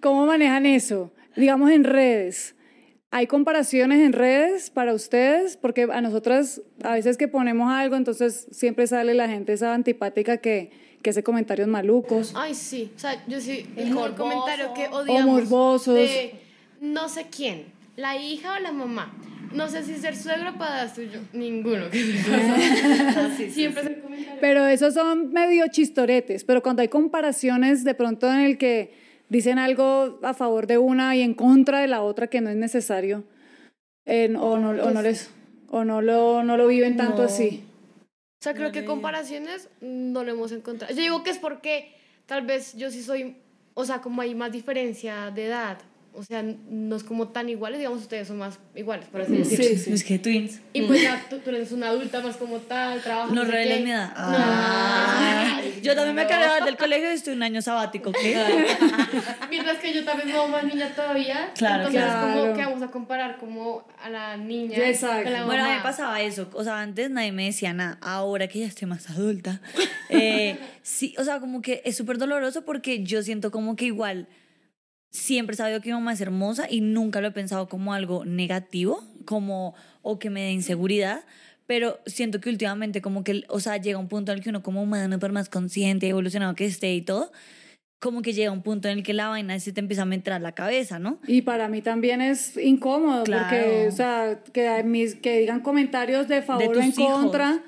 ¿Cómo 0.00 0.26
manejan 0.26 0.66
eso? 0.66 1.12
Digamos 1.34 1.72
en 1.72 1.82
redes. 1.82 2.54
¿Hay 3.10 3.26
comparaciones 3.26 4.00
en 4.00 4.12
redes 4.12 4.70
para 4.70 4.94
ustedes? 4.94 5.56
Porque 5.56 5.88
a 5.90 6.00
nosotras, 6.00 6.62
a 6.82 6.94
veces 6.94 7.16
que 7.16 7.26
ponemos 7.26 7.72
algo, 7.72 7.96
entonces 7.96 8.46
siempre 8.52 8.86
sale 8.86 9.14
la 9.14 9.28
gente 9.28 9.52
esa 9.52 9.74
antipática 9.74 10.36
que, 10.36 10.70
que 11.04 11.10
hace 11.10 11.22
comentarios 11.22 11.68
malucos. 11.68 12.32
Ay, 12.34 12.54
sí. 12.54 12.90
O 12.96 12.98
sea, 12.98 13.22
yo 13.28 13.40
sí, 13.40 13.66
el 13.76 13.90
Morboso. 13.92 14.16
comentario 14.16 14.74
que 14.74 14.86
O 14.88 14.96
odiamos. 15.02 15.26
morbosos. 15.48 15.94
De 15.94 16.34
no 16.80 17.08
sé 17.08 17.26
quién, 17.30 17.66
la 17.96 18.16
hija 18.16 18.56
o 18.56 18.60
la 18.60 18.72
mamá. 18.72 19.14
No 19.52 19.68
sé 19.68 19.84
si 19.84 19.94
ser 19.94 20.16
suegro 20.16 20.50
o 20.50 20.58
padrastro. 20.58 21.04
Yo, 21.04 21.20
ninguno. 21.32 21.84
Siempre 21.92 23.82
es 23.82 23.86
el 23.88 24.00
comentario. 24.00 24.38
Pero 24.40 24.66
esos 24.66 24.94
son 24.94 25.32
medio 25.32 25.66
chistoretes, 25.70 26.42
pero 26.42 26.62
cuando 26.62 26.82
hay 26.82 26.88
comparaciones 26.88 27.84
de 27.84 27.94
pronto 27.94 28.26
en 28.32 28.40
el 28.40 28.58
que 28.58 28.94
dicen 29.28 29.58
algo 29.58 30.18
a 30.22 30.34
favor 30.34 30.66
de 30.66 30.78
una 30.78 31.14
y 31.16 31.20
en 31.22 31.34
contra 31.34 31.80
de 31.80 31.86
la 31.88 32.02
otra 32.02 32.26
que 32.28 32.40
no 32.40 32.50
es 32.50 32.56
necesario, 32.56 33.24
eh, 34.06 34.34
o, 34.38 34.58
no, 34.58 34.70
o, 34.70 34.90
no 34.90 35.02
les, 35.02 35.30
o 35.70 35.84
no, 35.84 36.02
lo, 36.02 36.42
no 36.42 36.56
lo 36.56 36.66
viven 36.66 36.96
tanto 36.96 37.18
No. 37.18 37.24
así. 37.24 37.62
O 38.44 38.46
sea, 38.46 38.52
creo 38.52 38.72
que 38.72 38.84
comparaciones 38.84 39.70
no 39.80 40.22
lo 40.22 40.32
hemos 40.32 40.52
encontrado. 40.52 40.92
Yo 40.94 41.00
digo 41.00 41.22
que 41.22 41.30
es 41.30 41.38
porque 41.38 41.94
tal 42.26 42.44
vez 42.44 42.76
yo 42.76 42.90
sí 42.90 43.02
soy, 43.02 43.38
o 43.72 43.86
sea, 43.86 44.02
como 44.02 44.20
hay 44.20 44.34
más 44.34 44.52
diferencia 44.52 45.30
de 45.30 45.46
edad. 45.46 45.78
O 46.12 46.22
sea, 46.22 46.42
no 46.42 46.94
es 46.94 47.04
como 47.04 47.28
tan 47.28 47.48
iguales, 47.48 47.78
digamos, 47.78 48.02
ustedes 48.02 48.28
son 48.28 48.36
más 48.36 48.58
iguales, 48.74 49.06
por 49.06 49.22
así 49.22 49.34
decirlo. 49.34 49.64
Sí, 49.64 49.78
sí. 49.78 49.92
Es 49.94 50.04
que 50.04 50.18
twins. 50.18 50.60
Y 50.74 50.82
pues 50.82 51.00
ya 51.00 51.24
tú, 51.30 51.38
tú 51.38 51.48
eres 51.48 51.72
una 51.72 51.88
adulta 51.88 52.20
más 52.20 52.36
como 52.36 52.58
tal, 52.58 53.00
trabajas. 53.00 53.32
No 53.32 53.46
sé 53.46 53.50
reveles 53.50 53.78
qué. 53.78 53.84
mi 53.84 53.90
edad. 53.92 54.14
No. 54.14 55.63
Yo 55.84 55.94
también 55.94 56.14
me 56.16 56.26
cargaba 56.26 56.64
del 56.64 56.76
colegio 56.76 57.10
y 57.10 57.14
estoy 57.14 57.34
un 57.34 57.42
año 57.42 57.62
sabático, 57.62 58.10
¿qué? 58.12 58.36
Mientras 59.50 59.78
que 59.78 59.92
yo 59.92 60.04
también 60.04 60.30
soy 60.34 60.50
más 60.50 60.64
niña 60.64 60.88
todavía. 60.94 61.50
Claro, 61.54 61.86
entonces 61.86 62.02
claro. 62.02 62.40
como 62.40 62.54
que 62.54 62.64
vamos 62.64 62.82
a 62.82 62.88
comparar 62.88 63.38
como 63.38 63.86
a 64.02 64.08
la 64.08 64.36
niña. 64.36 64.78
Exacto. 64.78 65.24
con 65.24 65.32
la 65.32 65.44
Bueno, 65.44 65.62
a 65.62 65.66
mí 65.66 65.72
mamá. 65.72 65.82
me 65.82 65.82
pasaba 65.82 66.20
eso. 66.20 66.48
O 66.54 66.64
sea, 66.64 66.80
antes 66.80 67.10
nadie 67.10 67.32
me 67.32 67.46
decía 67.46 67.72
nada. 67.72 67.98
Ahora 68.00 68.48
que 68.48 68.60
ya 68.60 68.66
estoy 68.66 68.88
más 68.88 69.10
adulta. 69.10 69.60
eh, 70.08 70.58
sí, 70.82 71.14
o 71.18 71.24
sea, 71.24 71.40
como 71.40 71.62
que 71.62 71.82
es 71.84 71.96
súper 71.96 72.18
doloroso 72.18 72.64
porque 72.64 73.02
yo 73.04 73.22
siento 73.22 73.50
como 73.50 73.76
que 73.76 73.84
igual 73.86 74.28
siempre 75.10 75.54
he 75.54 75.56
sabido 75.56 75.80
que 75.80 75.90
mi 75.90 75.94
mamá 75.94 76.12
es 76.12 76.20
hermosa 76.20 76.66
y 76.68 76.80
nunca 76.80 77.20
lo 77.20 77.28
he 77.28 77.30
pensado 77.30 77.68
como 77.68 77.94
algo 77.94 78.24
negativo, 78.24 79.04
como 79.24 79.74
o 80.02 80.18
que 80.18 80.28
me 80.30 80.42
dé 80.42 80.50
inseguridad. 80.52 81.24
Pero 81.66 81.98
siento 82.06 82.40
que 82.40 82.50
últimamente 82.50 83.00
como 83.00 83.24
que, 83.24 83.44
o 83.48 83.58
sea, 83.60 83.78
llega 83.78 83.98
un 83.98 84.08
punto 84.08 84.32
en 84.32 84.38
el 84.38 84.44
que 84.44 84.50
uno 84.50 84.62
como 84.62 84.82
humano, 84.82 85.18
por 85.18 85.32
más 85.32 85.48
consciente, 85.48 86.08
evolucionado 86.08 86.54
que 86.54 86.66
esté 86.66 86.94
y 86.94 87.00
todo, 87.02 87.32
como 88.00 88.20
que 88.20 88.34
llega 88.34 88.50
un 88.50 88.62
punto 88.62 88.88
en 88.88 88.98
el 88.98 89.02
que 89.02 89.14
la 89.14 89.28
vaina 89.28 89.58
se 89.58 89.72
te 89.72 89.80
empieza 89.80 90.02
a 90.02 90.04
meter 90.04 90.34
a 90.34 90.38
la 90.38 90.52
cabeza, 90.52 90.98
¿no? 90.98 91.20
Y 91.26 91.40
para 91.40 91.68
mí 91.68 91.80
también 91.80 92.20
es 92.20 92.56
incómodo, 92.58 93.24
Claro. 93.24 93.44
porque, 93.48 93.88
o 93.88 93.92
sea, 93.92 94.42
que, 94.52 94.82
mis, 94.84 95.14
que 95.14 95.38
digan 95.38 95.60
comentarios 95.60 96.28
de 96.28 96.42
favor 96.42 96.68
o 96.68 96.72
tus 96.72 96.82
en 96.84 96.88
hijos. 96.90 97.12
contra. 97.12 97.62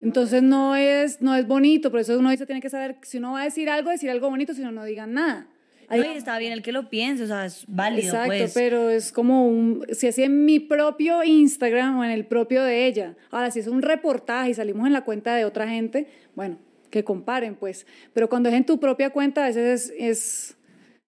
Entonces 0.00 0.42
no 0.42 0.74
es, 0.76 1.20
no 1.20 1.34
es 1.34 1.46
bonito, 1.46 1.90
por 1.90 2.00
eso 2.00 2.16
uno 2.18 2.30
dice, 2.30 2.46
tiene 2.46 2.60
que 2.62 2.70
saber, 2.70 2.96
si 3.02 3.18
uno 3.18 3.32
va 3.32 3.42
a 3.42 3.44
decir 3.44 3.68
algo, 3.68 3.90
decir 3.90 4.08
algo 4.10 4.30
bonito, 4.30 4.54
si 4.54 4.62
no, 4.62 4.70
no 4.72 4.84
digan 4.84 5.12
nada. 5.12 5.48
Hay- 5.88 6.00
No, 6.00 6.06
está 6.12 6.38
bien 6.38 6.52
el 6.52 6.62
que 6.62 6.72
lo 6.72 6.88
piense, 6.90 7.24
o 7.24 7.26
sea, 7.26 7.46
es 7.46 7.64
válido, 7.66 8.08
Exacto, 8.08 8.26
pues. 8.28 8.52
pero 8.54 8.90
es 8.90 9.10
como 9.12 9.46
un, 9.48 9.86
si 9.92 10.06
así 10.06 10.22
en 10.22 10.44
mi 10.44 10.60
propio 10.60 11.24
Instagram 11.24 11.98
o 11.98 12.04
en 12.04 12.10
el 12.10 12.26
propio 12.26 12.62
de 12.62 12.86
ella. 12.86 13.16
Ahora, 13.30 13.50
si 13.50 13.60
es 13.60 13.66
un 13.66 13.82
reportaje 13.82 14.50
y 14.50 14.54
salimos 14.54 14.86
en 14.86 14.92
la 14.92 15.04
cuenta 15.04 15.34
de 15.34 15.44
otra 15.44 15.66
gente, 15.68 16.08
bueno, 16.34 16.58
que 16.90 17.04
comparen, 17.04 17.54
pues. 17.54 17.86
Pero 18.12 18.28
cuando 18.28 18.48
es 18.48 18.54
en 18.54 18.64
tu 18.64 18.78
propia 18.80 19.10
cuenta, 19.10 19.44
a 19.44 19.48
veces 19.48 19.90
es, 19.90 19.94
es, 19.98 20.56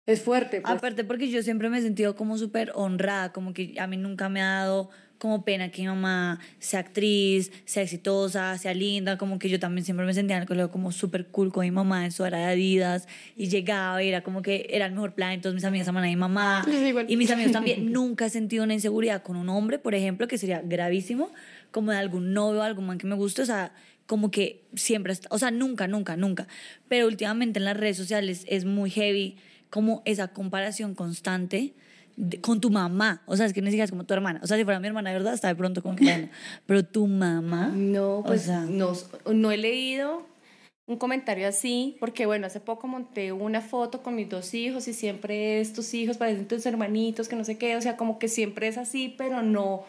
es 0.07 0.23
fuerte. 0.23 0.61
Pues. 0.61 0.73
Aparte 0.75 1.05
porque 1.05 1.29
yo 1.29 1.43
siempre 1.43 1.69
me 1.71 1.79
he 1.79 1.83
sentido 1.83 2.14
como 2.16 2.38
súper 2.38 2.73
honrada, 2.75 3.33
como 3.33 3.53
que 3.53 3.75
a 3.79 3.87
mí 3.87 3.97
nunca 3.97 4.29
me 4.29 4.40
ha 4.43 4.61
dado 4.61 4.90
como 5.20 5.44
pena 5.44 5.70
que 5.70 5.83
mi 5.83 5.88
mamá 5.88 6.40
sea 6.59 6.80
actriz, 6.80 7.52
sea 7.66 7.83
exitosa, 7.83 8.56
sea 8.56 8.72
linda, 8.72 9.18
como 9.18 9.38
que 9.38 9.50
yo 9.50 9.61
también 9.61 9.85
siempre 9.85 10.06
me 10.06 10.14
sentía 10.14 10.37
en 10.37 10.42
el 10.42 10.48
colegio 10.48 10.70
como 10.70 10.92
súper 10.92 11.26
cool 11.26 11.52
con 11.52 11.62
mi 11.62 11.70
mamá, 11.70 12.06
eso 12.06 12.24
era 12.24 12.38
de 12.38 12.44
Adidas, 12.44 13.06
y 13.37 13.48
llegaba 13.48 14.02
y 14.02 14.09
era 14.09 14.22
como 14.22 14.40
que 14.40 14.66
era 14.70 14.87
el 14.87 14.92
mejor 14.92 15.12
plan, 15.12 15.33
entonces 15.33 15.54
mis 15.54 15.64
amigas 15.64 15.87
amaban 15.88 16.09
a 16.09 16.11
mi 16.11 16.16
mamá, 16.16 16.66
y 17.09 17.16
mis 17.18 17.30
amigos 17.30 17.52
también, 17.52 17.92
nunca 17.92 18.24
he 18.24 18.30
sentido 18.30 18.64
una 18.64 18.72
inseguridad 18.72 19.22
con 19.22 19.37
un 19.37 19.50
hombre, 19.50 19.78
por 19.78 19.94
ejemplo, 19.94 20.26
que 20.26 20.38
sería 20.38 20.62
gravísimo, 20.62 21.30
como 21.70 21.92
de 21.92 21.98
algún 21.98 22.33
novio 22.33 22.61
o 22.61 22.62
algún 22.62 22.87
man 22.87 22.96
que 22.96 23.06
me 23.06 23.14
guste, 23.14 23.42
o 23.42 23.46
sea, 23.46 23.74
como 24.06 24.30
que 24.30 24.64
siempre, 24.74 25.12
o 25.28 25.38
sea, 25.38 25.50
nunca, 25.50 25.87
nunca, 25.87 26.16
nunca, 26.16 26.48
pero 26.88 27.06
últimamente 27.06 27.59
en 27.59 27.66
las 27.66 27.76
redes 27.76 27.98
sociales 27.98 28.46
es 28.48 28.64
muy 28.64 28.88
heavy 28.88 29.37
como 29.68 30.02
esa 30.06 30.28
comparación 30.28 30.94
constante 30.94 31.74
de- 32.20 32.40
con 32.40 32.61
tu 32.61 32.70
mamá, 32.70 33.22
o 33.26 33.37
sea, 33.37 33.46
es 33.46 33.52
que 33.52 33.61
ni 33.62 33.68
siquiera 33.68 33.85
es 33.85 33.90
como 33.90 34.04
tu 34.04 34.14
hermana, 34.14 34.40
o 34.42 34.46
sea, 34.46 34.56
si 34.56 34.64
fuera 34.64 34.78
mi 34.80 34.87
hermana, 34.87 35.10
de 35.10 35.16
verdad, 35.16 35.33
hasta 35.33 35.48
de 35.48 35.54
pronto 35.56 35.83
que, 35.83 35.88
bueno, 36.04 36.29
pero 36.66 36.85
tu 36.85 37.06
mamá, 37.06 37.68
No, 37.75 38.18
O 38.18 38.23
pues 38.25 38.42
sea- 38.42 38.60
no, 38.68 38.92
no 39.33 39.50
he 39.50 39.56
leído 39.56 40.29
un 40.87 40.96
comentario 40.96 41.46
así, 41.48 41.96
porque 42.00 42.27
bueno, 42.27 42.46
hace 42.48 42.58
poco 42.60 42.88
monté 42.88 43.31
una 43.33 43.60
foto 43.60 44.02
con 44.02 44.16
mis 44.16 44.29
dos 44.29 44.54
hijos 44.54 44.88
y 44.88 44.92
siempre 44.92 45.60
es 45.60 45.73
tus 45.73 45.94
hijos, 45.94 46.16
parecen 46.18 46.48
tus 46.48 46.66
hermanitos, 46.66 47.29
que 47.29 47.37
no 47.37 47.44
sé 47.44 47.56
qué, 47.58 47.77
o 47.77 47.81
sea, 47.81 47.96
como 47.96 48.18
que 48.18 48.27
siempre 48.29 48.66
es 48.68 48.77
así, 48.77 49.14
pero 49.16 49.40
no, 49.42 49.85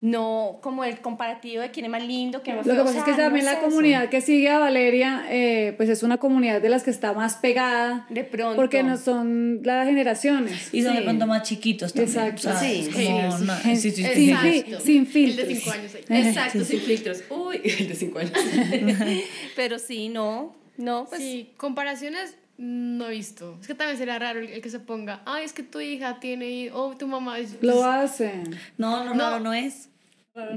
no 0.00 0.60
como 0.62 0.84
el 0.84 1.00
comparativo 1.00 1.60
de 1.60 1.72
quién 1.72 1.86
es 1.86 1.90
más 1.90 2.04
lindo, 2.06 2.40
quién 2.44 2.56
es 2.58 2.66
más 2.66 2.66
Lo 2.68 2.74
que 2.84 2.86
pasa 2.86 2.98
o 2.98 2.98
es 3.00 3.04
que 3.04 3.20
también 3.20 3.44
no 3.44 3.50
la 3.50 3.56
es 3.56 3.58
eso. 3.64 3.68
comunidad 3.68 4.08
que 4.08 4.20
sigue 4.20 4.48
a 4.48 4.58
Valeria, 4.60 5.24
eh, 5.28 5.74
pues 5.76 5.88
es 5.88 6.04
una 6.04 6.18
comunidad 6.18 6.62
de 6.62 6.68
las 6.68 6.84
que 6.84 6.90
está 6.90 7.14
más 7.14 7.34
pegada, 7.34 8.06
De 8.08 8.22
pronto. 8.22 8.54
porque 8.54 8.84
no 8.84 8.96
son 8.96 9.60
las 9.64 9.88
generaciones. 9.88 10.72
y 10.72 10.82
son 10.82 10.92
de 10.92 10.98
Sí. 11.00 11.04
pronto 11.04 11.26
más 11.26 11.42
chiquitos 11.42 11.92
también, 11.92 12.16
Exacto. 12.16 12.48
Sí, 12.60 12.84
sí, 12.84 12.92
Sin, 12.92 13.16
Exacto. 13.16 14.40
fi- 14.40 14.76
sin 14.84 15.00
El 15.00 15.06
filtros. 15.06 15.48
de 15.48 15.54
5 15.56 15.70
años 15.72 15.94
ahí. 15.96 16.26
Exacto, 16.28 16.64
sin 16.64 16.80
filtros. 16.80 17.24
Uy, 17.30 17.60
el 17.64 17.88
de 17.88 17.94
5 17.96 18.18
años. 18.20 18.32
pero 19.56 19.78
sí, 19.80 20.08
no, 20.08 20.54
no, 20.76 21.06
pues 21.08 21.20
sí, 21.20 21.50
comparaciones 21.56 22.36
No 22.58 23.06
he 23.06 23.10
visto. 23.12 23.56
Es 23.60 23.68
que 23.68 23.74
también 23.74 23.96
sería 23.96 24.18
raro 24.18 24.40
el, 24.40 24.48
el 24.48 24.60
que 24.60 24.68
se 24.68 24.80
ponga, 24.80 25.22
ay, 25.24 25.44
es 25.44 25.52
que 25.52 25.62
tu 25.62 25.78
hija 25.80 26.18
tiene, 26.18 26.70
o 26.72 26.96
tu 26.96 27.06
mamá 27.06 27.38
es... 27.38 27.62
Lo 27.62 27.84
hacen. 27.84 28.58
No, 28.76 29.04
no, 29.04 29.14
No. 29.14 29.30
no, 29.30 29.40
no 29.40 29.54
es. 29.54 29.88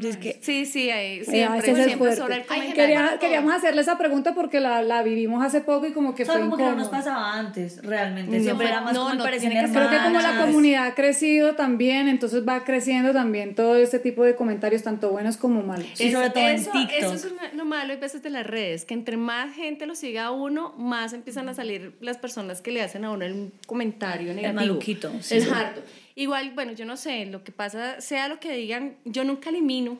Es 0.01 0.17
que 0.17 0.37
Sí, 0.41 0.65
sí, 0.65 0.89
ahí 0.89 1.19
Eh, 1.19 1.25
siempre, 1.25 1.69
el 1.71 1.83
siempre 1.85 2.15
sobra 2.15 2.35
el 2.37 2.45
comentario. 2.45 2.75
Quería- 2.75 3.17
queríamos 3.19 3.53
hacerle 3.53 3.81
esa 3.81 3.97
pregunta 3.97 4.33
porque 4.33 4.59
la, 4.59 4.81
la 4.81 5.03
vivimos 5.03 5.43
hace 5.45 5.61
poco 5.61 5.85
y 5.87 5.91
como 5.91 6.15
que 6.15 6.23
o 6.23 6.25
sea, 6.25 6.35
fue 6.35 6.43
como 6.43 6.57
que 6.57 6.63
no 6.63 6.75
nos 6.75 6.89
pasaba 6.89 7.33
antes, 7.37 7.81
realmente. 7.83 8.37
No, 8.37 8.43
Siempre 8.43 8.67
era 8.67 8.81
más 8.81 8.93
no, 8.93 9.03
como 9.03 9.15
no, 9.15 9.25
el 9.27 9.39
tiene 9.39 9.55
que- 9.65 9.71
Creo 9.71 9.89
que 9.89 9.97
como 9.97 10.19
la 10.19 10.29
hermanas. 10.29 10.45
comunidad 10.45 10.85
ha 10.87 10.95
crecido 10.95 11.55
también, 11.55 12.07
entonces 12.07 12.47
va 12.47 12.63
creciendo 12.63 13.13
también 13.13 13.55
todo 13.55 13.75
este 13.75 13.99
tipo 13.99 14.23
de 14.23 14.35
comentarios, 14.35 14.83
tanto 14.83 15.09
buenos 15.09 15.37
como 15.37 15.61
malos. 15.63 15.99
Y 15.99 16.11
sobre 16.11 16.29
todo 16.31 16.47
en 16.47 16.55
eso, 16.55 16.71
TikTok. 16.71 16.97
Eso 16.97 17.13
es 17.13 17.25
una- 17.25 17.51
lo 17.53 17.65
malo 17.65 17.93
a 17.93 17.97
veces 17.97 18.21
de 18.23 18.29
las 18.29 18.45
redes, 18.45 18.85
que 18.85 18.93
entre 18.93 19.17
más 19.17 19.53
gente 19.55 19.85
lo 19.85 19.95
siga 19.95 20.25
a 20.25 20.31
uno, 20.31 20.73
más 20.77 21.13
empiezan 21.13 21.49
a 21.49 21.53
salir 21.53 21.93
las 22.01 22.17
personas 22.17 22.61
que 22.61 22.71
le 22.71 22.81
hacen 22.81 23.05
a 23.05 23.11
uno 23.11 23.25
el 23.25 23.51
comentario 23.67 24.33
negativo. 24.33 24.53
maluquito, 24.61 25.11
sí. 25.21 25.37
Es 25.37 25.51
harto. 25.51 25.81
Igual, 26.21 26.51
bueno, 26.51 26.73
yo 26.73 26.85
no 26.85 26.97
sé, 26.97 27.25
lo 27.25 27.43
que 27.43 27.51
pasa, 27.51 27.99
sea 28.01 28.27
lo 28.27 28.39
que 28.39 28.55
digan, 28.55 28.95
yo 29.05 29.23
nunca 29.23 29.49
elimino. 29.49 29.97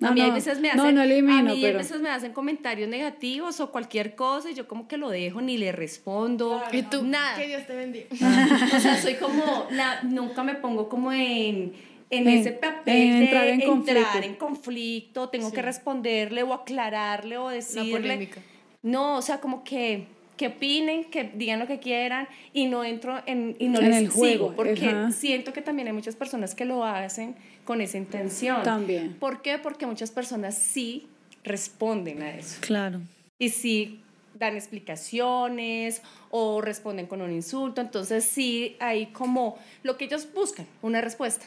No, 0.00 0.08
a 0.08 0.10
mí 0.12 0.20
no, 0.20 0.26
hay 0.26 0.32
veces 0.32 0.60
me 0.60 0.72
no, 0.74 0.82
hacen, 0.82 0.94
no 0.94 1.02
elimino, 1.02 1.38
a 1.38 1.54
mí 1.54 1.58
pero- 1.60 1.78
a 1.78 1.82
veces 1.82 2.00
me 2.00 2.08
hacen 2.08 2.32
comentarios 2.32 2.88
negativos 2.88 3.58
o 3.60 3.70
cualquier 3.72 4.14
cosa 4.14 4.50
y 4.50 4.54
yo 4.54 4.66
como 4.68 4.86
que 4.88 4.96
lo 4.96 5.10
dejo, 5.10 5.40
ni 5.40 5.56
le 5.58 5.72
respondo, 5.72 6.62
Y 6.72 6.82
tú, 6.82 7.02
nada. 7.04 7.36
que 7.36 7.46
Dios 7.48 7.66
te 7.66 7.74
bendiga. 7.74 8.06
O 8.76 8.80
sea, 8.80 8.96
soy 9.00 9.14
como, 9.14 9.66
la, 9.72 10.02
nunca 10.02 10.42
me 10.44 10.54
pongo 10.54 10.88
como 10.88 11.12
en, 11.12 11.72
en 12.10 12.26
En- 12.26 12.28
ese 12.28 12.52
papel 12.52 12.96
en 12.96 13.10
de 13.18 13.24
entrar 13.24 13.46
en 13.48 13.60
conflicto. 13.62 14.00
entrar 14.00 14.24
en 14.24 14.34
conflicto, 14.36 15.28
tengo 15.28 15.52
que 15.52 15.62
responderle 15.62 16.42
o 16.44 16.52
aclararle 16.54 17.36
o 17.38 17.48
decirle. 17.48 17.90
polémica. 17.92 18.40
No, 18.82 19.16
o 19.18 19.22
sea, 19.22 19.40
como 19.40 19.64
que 19.64 20.06
que 20.38 20.46
opinen, 20.46 21.04
que 21.04 21.24
digan 21.24 21.58
lo 21.58 21.66
que 21.66 21.78
quieran 21.80 22.26
y 22.54 22.66
no 22.66 22.82
entro 22.84 23.20
en 23.26 23.54
y 23.58 23.68
no 23.68 23.80
En 23.80 23.90
les 23.90 23.96
el 23.98 24.08
juego, 24.08 24.32
sigo 24.46 24.56
porque 24.56 24.86
ajá. 24.88 25.12
siento 25.12 25.52
que 25.52 25.60
también 25.60 25.88
hay 25.88 25.92
muchas 25.94 26.16
personas 26.16 26.54
que 26.54 26.64
lo 26.64 26.82
hacen 26.84 27.34
con 27.66 27.82
esa 27.82 27.98
intención. 27.98 28.62
También. 28.62 29.14
¿Por 29.20 29.42
qué? 29.42 29.58
Porque 29.58 29.84
muchas 29.86 30.10
personas 30.10 30.56
sí 30.56 31.06
responden 31.44 32.22
a 32.22 32.30
eso 32.34 32.56
Claro. 32.62 33.00
y 33.38 33.50
sí 33.50 34.00
dan 34.38 34.54
explicaciones 34.54 36.02
o 36.30 36.60
responden 36.60 37.06
con 37.06 37.20
un 37.22 37.32
insulto, 37.32 37.80
entonces 37.80 38.24
sí 38.24 38.76
hay 38.78 39.06
como 39.06 39.58
lo 39.82 39.96
que 39.96 40.04
ellos 40.04 40.28
buscan, 40.34 40.66
una 40.82 41.00
respuesta. 41.00 41.44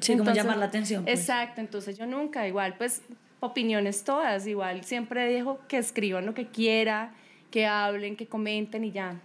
Sí, 0.00 0.16
como 0.16 0.32
llamar 0.32 0.56
la 0.56 0.66
atención. 0.66 1.04
pues. 1.04 1.20
Exacto, 1.20 1.60
entonces 1.60 1.98
yo 1.98 2.06
nunca, 2.06 2.46
igual 2.48 2.74
pues 2.78 3.02
opiniones 3.40 4.04
todas, 4.04 4.46
igual 4.46 4.84
siempre 4.84 5.30
dejo 5.32 5.58
que 5.68 5.76
escriban 5.78 6.24
lo 6.24 6.32
que 6.34 6.46
quiera, 6.46 7.12
que 7.52 7.66
hablen, 7.66 8.16
que 8.16 8.26
comenten 8.26 8.82
y 8.84 8.90
ya. 8.90 9.20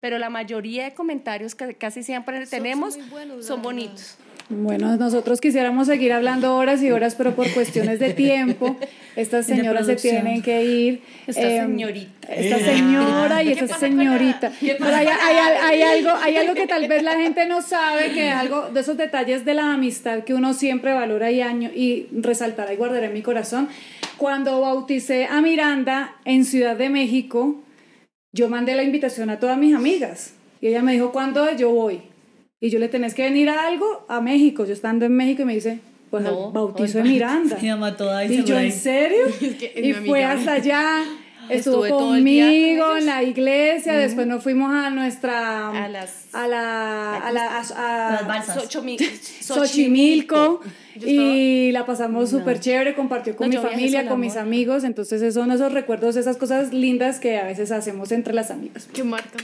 Pero 0.00 0.18
la 0.18 0.28
mayoría 0.30 0.84
de 0.84 0.94
comentarios 0.94 1.54
que 1.54 1.74
casi 1.74 2.02
siempre 2.02 2.38
Son- 2.46 2.50
tenemos 2.50 2.94
son 2.94 3.10
buenos, 3.10 3.46
son 3.46 3.62
bonitos. 3.62 4.16
Bueno, 4.48 4.96
nosotros 4.96 5.40
quisiéramos 5.40 5.88
seguir 5.88 6.12
hablando 6.12 6.54
horas 6.56 6.80
y 6.80 6.92
horas, 6.92 7.16
pero 7.16 7.34
por 7.34 7.50
cuestiones 7.52 7.98
de 7.98 8.14
tiempo, 8.14 8.76
estas 9.16 9.44
señoras 9.46 9.86
se 9.86 9.96
tienen 9.96 10.40
que 10.40 10.64
ir. 10.64 11.02
Esta 11.26 11.42
Em, 11.42 11.66
señorita. 11.72 12.32
Esta 12.32 12.58
señora 12.72 13.42
y 13.42 13.54
¿Qué 13.54 13.64
esta 13.64 13.78
señorita. 13.78 14.52
Pero 14.60 14.84
hay, 14.86 15.06
hay, 15.08 15.36
hay 15.62 15.82
algo, 15.82 16.10
hay 16.22 16.36
algo 16.36 16.54
que 16.54 16.68
tal 16.68 16.86
vez 16.86 17.02
la 17.02 17.16
gente 17.16 17.46
no 17.46 17.60
sabe, 17.60 18.12
que 18.12 18.28
es 18.28 18.34
algo 18.34 18.68
de 18.70 18.78
esos 18.80 18.96
detalles 18.96 19.44
de 19.44 19.54
la 19.54 19.72
amistad 19.72 20.22
que 20.22 20.32
uno 20.34 20.54
siempre 20.54 20.92
valora 20.92 21.32
y, 21.32 21.40
año, 21.40 21.70
y 21.74 22.06
resaltará 22.12 22.72
y 22.72 22.76
guardaré 22.76 23.06
en 23.06 23.14
mi 23.14 23.22
corazón. 23.22 23.68
Cuando 24.16 24.60
bauticé 24.60 25.26
a 25.26 25.40
Miranda 25.42 26.14
en 26.24 26.44
Ciudad 26.44 26.76
de 26.76 26.88
México, 26.88 27.62
yo 28.36 28.48
mandé 28.48 28.74
la 28.74 28.82
invitación 28.84 29.30
a 29.30 29.38
todas 29.40 29.58
mis 29.58 29.74
amigas. 29.74 30.34
Y 30.60 30.68
ella 30.68 30.82
me 30.82 30.92
dijo, 30.92 31.10
¿cuándo 31.12 31.46
es? 31.48 31.58
Yo 31.58 31.70
voy. 31.70 32.00
Y 32.60 32.70
yo 32.70 32.78
le 32.78 32.88
tenés 32.88 33.14
que 33.14 33.22
venir 33.24 33.48
a 33.50 33.66
algo 33.66 34.06
a 34.08 34.20
México. 34.20 34.64
Yo 34.64 34.72
estando 34.72 35.04
en 35.04 35.14
México 35.14 35.42
y 35.42 35.44
me 35.44 35.54
dice, 35.54 35.80
pues 36.10 36.22
No, 36.24 36.46
al 36.46 36.52
bautizo 36.52 36.98
de. 36.98 37.04
Miranda. 37.04 37.58
Mi 37.62 37.68
mamá 37.68 37.96
toda 37.96 38.24
Y 38.24 38.42
yo. 38.44 38.58
¿en 38.58 38.72
serio? 38.72 39.24
que 39.40 39.72
es 39.74 39.84
y 39.84 39.92
fue 40.06 40.24
hasta 40.24 40.52
allá. 40.54 41.02
Estuvo 41.48 41.84
Estuve 41.84 41.90
con 41.90 42.08
conmigo 42.16 42.86
ellos. 42.86 42.98
en 42.98 43.06
la 43.06 43.22
iglesia, 43.22 43.92
después 43.92 44.26
nos 44.26 44.42
fuimos 44.42 44.72
a 44.74 44.90
nuestra 44.90 45.68
A 45.84 45.88
las- 45.88 46.34
a 46.34 46.48
la 46.48 47.18
a 47.18 47.30
la 47.30 47.42
a- 47.58 47.60
a- 47.60 48.12
Las 48.14 48.26
balsas. 48.26 48.56
Xochomi- 48.68 48.98
Xochimilco 49.42 50.60
Yo 50.64 50.70
y 51.04 51.72
la 51.72 51.86
pasamos 51.86 52.30
súper 52.30 52.60
chévere, 52.60 52.94
compartió 52.94 53.36
con 53.36 53.50
No, 53.50 53.62
mi 53.62 53.68
familia, 53.68 54.08
con 54.08 54.20
mis 54.20 54.36
amigos, 54.36 54.84
entonces 54.84 55.22
esos 55.22 55.34
son 55.34 55.50
esos 55.50 55.72
recuerdos, 55.72 56.16
esas 56.16 56.36
cosas 56.36 56.72
lindas 56.72 57.20
que 57.20 57.38
a 57.38 57.44
veces 57.44 57.72
hacemos 57.72 58.12
entre 58.12 58.34
las 58.34 58.50
amigas. 58.50 58.88
Que 58.92 59.04
marca. 59.04 59.38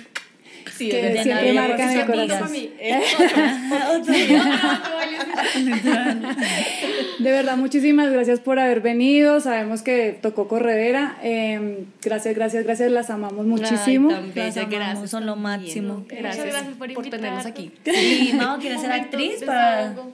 Sí, 0.76 0.88
que 0.88 1.02
de 1.02 1.22
siempre 1.22 1.52
nadie, 1.52 1.54
marcan 1.54 2.06
por 2.06 2.16
el 2.16 2.28
corazón. 2.28 2.52
De 7.18 7.30
verdad, 7.30 7.56
muchísimas 7.56 8.10
gracias 8.10 8.40
por 8.40 8.58
haber 8.58 8.80
venido. 8.80 9.40
Sabemos 9.40 9.82
que 9.82 10.18
tocó 10.20 10.48
corredera. 10.48 11.16
Eh, 11.22 11.84
gracias, 12.02 12.34
gracias, 12.34 12.64
gracias. 12.64 12.90
Las 12.90 13.10
amamos 13.10 13.46
muchísimo. 13.46 14.10
Ay, 14.10 14.32
tan 14.34 14.46
Las 14.46 14.56
amamos, 14.56 14.74
gracias 14.74 15.10
son 15.10 15.26
lo 15.26 15.36
máximo. 15.36 16.04
Gracias, 16.08 16.46
gracias 16.46 16.74
por 16.76 16.88
tenernos 16.88 17.06
invitarnos. 17.06 17.46
aquí. 17.46 17.72
Sí, 17.84 18.32
no, 18.34 18.58
¿quieres 18.58 18.80
ser 18.80 18.92
actriz? 18.92 19.44
Para... 19.44 19.88
desahogo. 19.88 20.12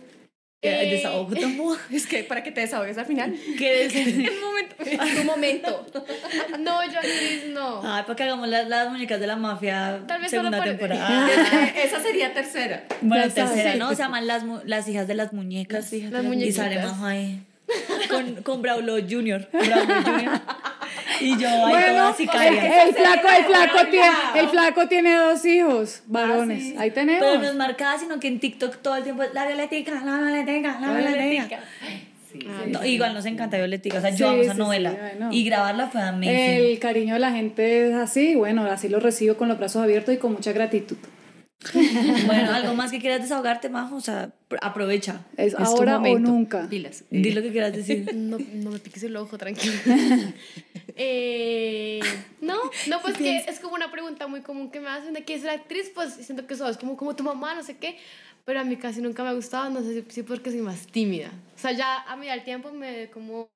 Eh, 0.61 0.91
Desahogo 0.91 1.35
tampoco. 1.37 1.77
Es 1.93 2.07
que 2.09 2.25
para 2.25 2.43
que 2.43 2.51
te 2.51 2.63
desahogues 2.63 2.99
al 2.99 3.07
final. 3.07 3.33
¿Quieres 3.57 3.93
ser- 3.95 4.09
Un 4.09 4.41
momento. 4.41 4.75
Un 5.21 5.27
momento. 5.27 5.87
No, 6.59 6.85
yo 6.85 6.99
no. 7.53 7.81
Ay, 7.85 8.03
para 8.03 8.17
que 8.17 8.23
hagamos 8.25 8.49
las, 8.49 8.67
las 8.69 8.91
muñecas 8.91 9.21
de 9.21 9.27
la 9.29 9.37
mafia 9.37 10.01
Tal 10.09 10.21
vez 10.21 10.31
solo 10.31 10.43
segunda 10.51 10.59
por- 10.59 10.67
temporada. 10.67 11.29
Esa 11.77 12.01
sería 12.03 12.35
tercera. 12.35 12.85
Bueno, 13.03 13.25
Ya 13.27 13.31
sabes. 13.31 13.53
tercera, 13.55 13.77
¿no? 13.77 13.91
Se 13.91 13.97
llaman 14.03 14.27
las, 14.27 14.43
las 14.65 14.89
hijas 14.89 15.07
de 15.07 15.15
las 15.15 15.33
muñecas. 15.33 15.85
Las 15.85 15.93
hijas 15.93 16.11
Las 16.11 16.23
de 16.23 16.29
muñequitas. 16.29 16.57
Y 16.67 16.75
sale 16.75 16.83
Majo 16.85 17.05
ahí. 17.07 17.41
Con, 18.11 18.43
con 18.43 18.63
Braulo 18.63 18.97
Junior. 19.09 19.49
Braulo 19.53 19.95
Junior. 20.03 20.41
Y 21.21 21.37
yo 21.39 21.49
ahí 21.49 21.73
Bueno, 21.73 22.15
toda 22.15 22.47
el, 22.47 22.95
flaco, 22.95 23.29
el 23.37 23.45
flaco 23.45 23.91
tiene, 23.91 24.09
el 24.37 24.49
flaco 24.49 24.89
tiene 24.89 25.15
dos 25.17 25.45
hijos, 25.45 26.03
varones. 26.07 26.63
sí. 26.63 26.75
Ahí 26.79 26.91
Pero 26.91 27.13
no 27.13 27.19
tenemos. 27.21 27.47
es 27.49 27.55
marcada, 27.55 27.99
sino 27.99 28.19
que 28.21 28.29
en 28.29 28.41
TikTok 28.41 28.79
todo 28.83 28.97
el 28.97 29.03
tiempo 29.05 29.23
es 29.23 29.35
la 29.35 29.47
violetica, 29.47 30.03
la 30.05 30.19
violetica, 30.19 30.79
la 30.81 30.93
violetica. 30.97 31.61
No, 32.69 32.85
igual 32.85 33.15
nos 33.15 33.25
encanta 33.27 33.57
Violetica, 33.57 33.99
o 33.99 34.01
sea, 34.01 34.11
yo 34.11 34.17
Sí, 34.17 34.25
amo 34.25 34.43
esa 34.43 34.53
sí, 34.53 34.59
novela. 34.59 34.91
sí, 34.91 34.97
bueno. 35.01 35.29
Y 35.33 35.45
grabarla 35.45 35.89
fue 35.89 36.03
amazing. 36.03 36.31
El 36.31 36.79
cariño 36.79 37.15
de 37.15 37.21
la 37.21 37.33
gente 37.33 37.89
es 37.89 37.95
así, 37.95 38.35
bueno, 38.37 38.65
así 38.67 38.89
lo 38.89 39.01
recibo 39.01 39.37
con 39.37 39.49
los 39.49 39.59
brazos 39.59 39.83
abiertos 39.83 40.15
y 40.15 40.19
con 40.19 40.33
mucha 40.35 40.53
gratitud. 40.53 40.97
Bueno, 42.27 42.53
algo 42.53 42.75
más 42.75 42.93
que 42.93 43.01
quieras 43.01 43.21
desahogarte, 43.23 43.69
Majo, 43.69 43.97
o 43.97 44.01
sea, 44.01 44.31
pr- 44.49 44.59
aprovecha. 44.63 45.23
Es, 45.37 45.55
ahora 45.57 45.99
o 45.99 46.19
nunca. 46.19 46.67
Dilas. 46.69 47.03
Di 47.11 47.33
lo 47.33 47.43
que 47.43 47.51
quieras 47.51 47.73
decir. 47.73 48.09
No, 48.15 48.39
no 48.55 48.71
me 48.71 48.79
piques 48.79 49.03
el 49.03 49.17
ojo, 49.17 49.37
tranquilo. 49.39 49.73
Eh, 50.99 52.01
no, 52.41 52.57
no, 52.89 53.01
pues 53.01 53.17
que 53.17 53.39
es 53.39 53.61
como 53.61 53.75
una 53.75 53.91
pregunta 53.91 54.27
muy 54.27 54.43
común 54.43 54.71
que 54.71 54.81
me 54.81 54.89
hacen 54.89 55.15
de 55.15 55.25
qué 55.25 55.39
ser 55.39 55.51
actriz, 55.51 55.91
pues 55.95 56.15
siento 56.15 56.47
que 56.47 56.55
eso 56.55 56.69
es 56.69 56.77
como, 56.77 56.97
como 56.97 57.15
tu 57.17 57.23
mamá, 57.23 57.55
no 57.55 57.63
sé 57.63 57.77
qué, 57.79 57.97
pero 58.45 58.61
a 58.61 58.65
mí 58.65 58.77
casi 58.77 59.01
nunca 59.01 59.23
me 59.23 59.31
ha 59.31 59.33
gustado, 59.33 59.71
no 59.71 59.81
sé 59.81 60.03
si, 60.03 60.11
si 60.11 60.23
porque 60.23 60.51
soy 60.51 60.61
más 60.61 60.87
tímida. 60.87 61.31
O 61.57 61.59
sea, 61.59 61.73
ya 61.73 62.03
a 62.03 62.17
medida 62.17 62.33
del 62.33 62.45
tiempo 62.45 62.73
me 62.73 63.09
como... 63.11 63.49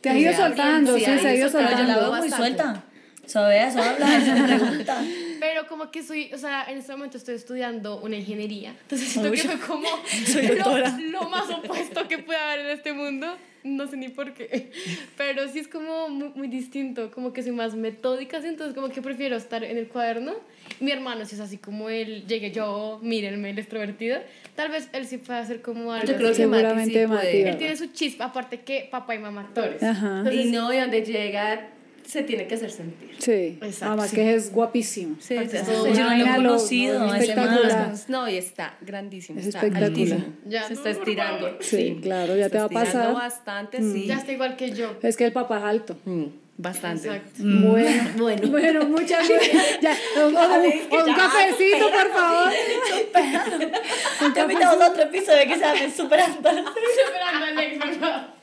Te 0.00 0.10
has 0.10 0.16
ido 0.16 0.32
soltando, 0.32 0.94
sí, 0.96 1.04
se 1.04 1.10
ha 1.10 1.34
ido 1.34 1.48
soltando. 1.48 1.78
Yo 1.78 1.84
la 1.84 1.98
veo 1.98 2.14
muy 2.14 2.30
suelta. 2.30 2.84
Eso, 3.24 3.40
habla, 3.40 4.46
pregunta. 4.46 5.04
Pero 5.40 5.66
como 5.66 5.90
que 5.90 6.02
soy, 6.02 6.32
o 6.32 6.38
sea, 6.38 6.64
en 6.70 6.78
este 6.78 6.92
momento 6.92 7.16
estoy 7.16 7.34
estudiando 7.34 8.00
una 8.00 8.16
ingeniería, 8.16 8.74
entonces 8.82 9.08
siento 9.08 9.30
Uy, 9.30 9.36
que 9.36 9.48
fue 9.48 9.58
como 9.66 9.88
soy 10.26 10.46
lo, 10.48 11.20
lo 11.20 11.28
más 11.28 11.48
opuesto 11.50 12.08
que 12.08 12.18
puede 12.18 12.38
haber 12.38 12.66
en 12.66 12.70
este 12.72 12.92
mundo, 12.92 13.36
no 13.64 13.86
sé 13.88 13.96
ni 13.96 14.08
por 14.08 14.32
qué, 14.32 14.70
pero 15.16 15.48
sí 15.48 15.58
es 15.58 15.68
como 15.68 16.08
muy, 16.08 16.30
muy 16.34 16.48
distinto, 16.48 17.10
como 17.10 17.32
que 17.32 17.42
soy 17.42 17.52
más 17.52 17.74
metódica, 17.74 18.40
¿sí? 18.40 18.48
entonces 18.48 18.74
como 18.74 18.88
que 18.88 19.02
prefiero 19.02 19.36
estar 19.36 19.64
en 19.64 19.76
el 19.76 19.88
cuaderno. 19.88 20.34
Mi 20.80 20.90
hermano 20.90 21.24
sí 21.24 21.36
es 21.36 21.40
así 21.40 21.58
como 21.58 21.88
él, 21.88 22.26
llegue 22.26 22.50
yo, 22.50 22.98
mírenme, 23.02 23.50
el 23.50 23.58
extrovertido, 23.58 24.18
tal 24.54 24.70
vez 24.70 24.88
él 24.92 25.06
sí 25.06 25.18
puede 25.18 25.38
hacer 25.38 25.62
como 25.62 25.92
algo 25.92 26.06
Yo 26.06 26.16
creo 26.16 26.32
que 26.32 26.46
Mati 26.46 26.62
Seguramente 26.62 27.00
sí 27.02 27.06
Mati, 27.06 27.20
puede. 27.20 27.36
¿verdad? 27.36 27.52
Él 27.52 27.58
tiene 27.58 27.76
su 27.76 27.86
chispa, 27.86 28.24
aparte 28.26 28.60
que 28.60 28.88
papá 28.90 29.14
y 29.14 29.18
mamá 29.18 29.42
actores. 29.42 29.82
Ajá. 29.82 30.24
Y 30.32 30.46
no, 30.46 30.72
y 30.72 30.78
donde 30.78 31.02
llega 31.02 31.70
se 32.06 32.22
tiene 32.22 32.46
que 32.46 32.54
hacer 32.54 32.70
sentir. 32.70 33.10
Sí, 33.18 33.58
Exacto, 33.60 33.84
además 33.86 34.10
sí. 34.10 34.16
que 34.16 34.34
es 34.34 34.52
guapísimo. 34.52 35.16
Sí, 35.20 35.36
sí, 35.50 35.56
todo- 35.66 35.84
sí. 35.86 35.92
Yo 35.92 36.04
no 36.04 36.16
lo 36.16 36.24
he 36.24 36.36
conocido, 36.36 36.98
no, 37.00 37.14
espectacular. 37.14 37.92
No, 38.08 38.28
y 38.28 38.36
está 38.36 38.76
grandísimo. 38.80 39.38
Es 39.40 39.46
está 39.48 39.66
espectacular. 39.66 40.18
Ya, 40.46 40.66
se 40.68 40.74
está 40.74 40.90
estirando. 40.90 41.56
Sí, 41.60 41.98
claro, 42.00 42.36
ya 42.36 42.48
te 42.48 42.58
va 42.58 42.64
a 42.64 42.66
está 42.68 42.82
estirando 42.82 43.14
pasar. 43.14 43.30
bastante, 43.30 43.78
sí. 43.82 44.06
Ya 44.06 44.14
está 44.18 44.32
igual 44.32 44.56
que 44.56 44.70
yo. 44.70 44.96
Es 45.02 45.16
que 45.16 45.24
el 45.26 45.32
papá 45.32 45.58
es 45.58 45.64
alto. 45.64 45.96
Mm, 46.04 46.24
Bastante. 46.58 47.08
Exacto. 47.08 47.32
Bueno, 47.42 48.10
Bueno. 48.16 48.48
bueno, 48.48 48.84
muchas 48.86 49.28
gracias. 49.28 49.80
Ya, 49.82 49.94
un, 50.24 50.34
un- 50.34 51.08
un 51.08 51.14
cafecito, 51.14 51.90
por 51.90 52.12
favor. 52.12 52.52
Te 54.34 54.40
invitamos 54.40 54.80
a 54.80 54.88
otro 54.90 55.02
episodio 55.02 55.42
que 55.46 55.54
se 55.54 55.60
llame 55.60 55.90
Superando. 55.90 56.48
Estoy 56.48 56.64
esperando 57.04 57.44
a 57.44 57.48
Alex, 57.48 57.78
por 57.78 57.94
favor. 57.96 58.36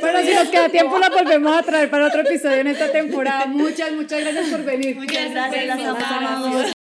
Bueno, 0.00 0.20
si 0.22 0.34
nos 0.34 0.48
queda 0.48 0.68
tiempo, 0.68 0.98
la 0.98 1.08
volvemos 1.08 1.56
a 1.56 1.62
traer 1.62 1.90
para 1.90 2.06
otro 2.06 2.20
episodio 2.20 2.58
en 2.58 2.68
esta 2.68 2.90
temporada. 2.90 3.46
Muchas, 3.46 3.92
muchas 3.92 4.20
gracias 4.20 4.48
por 4.48 4.64
venir. 4.64 4.96
Muchas 4.96 5.30
gracias, 5.30 5.66
las 5.66 5.80
amamos. 5.80 6.77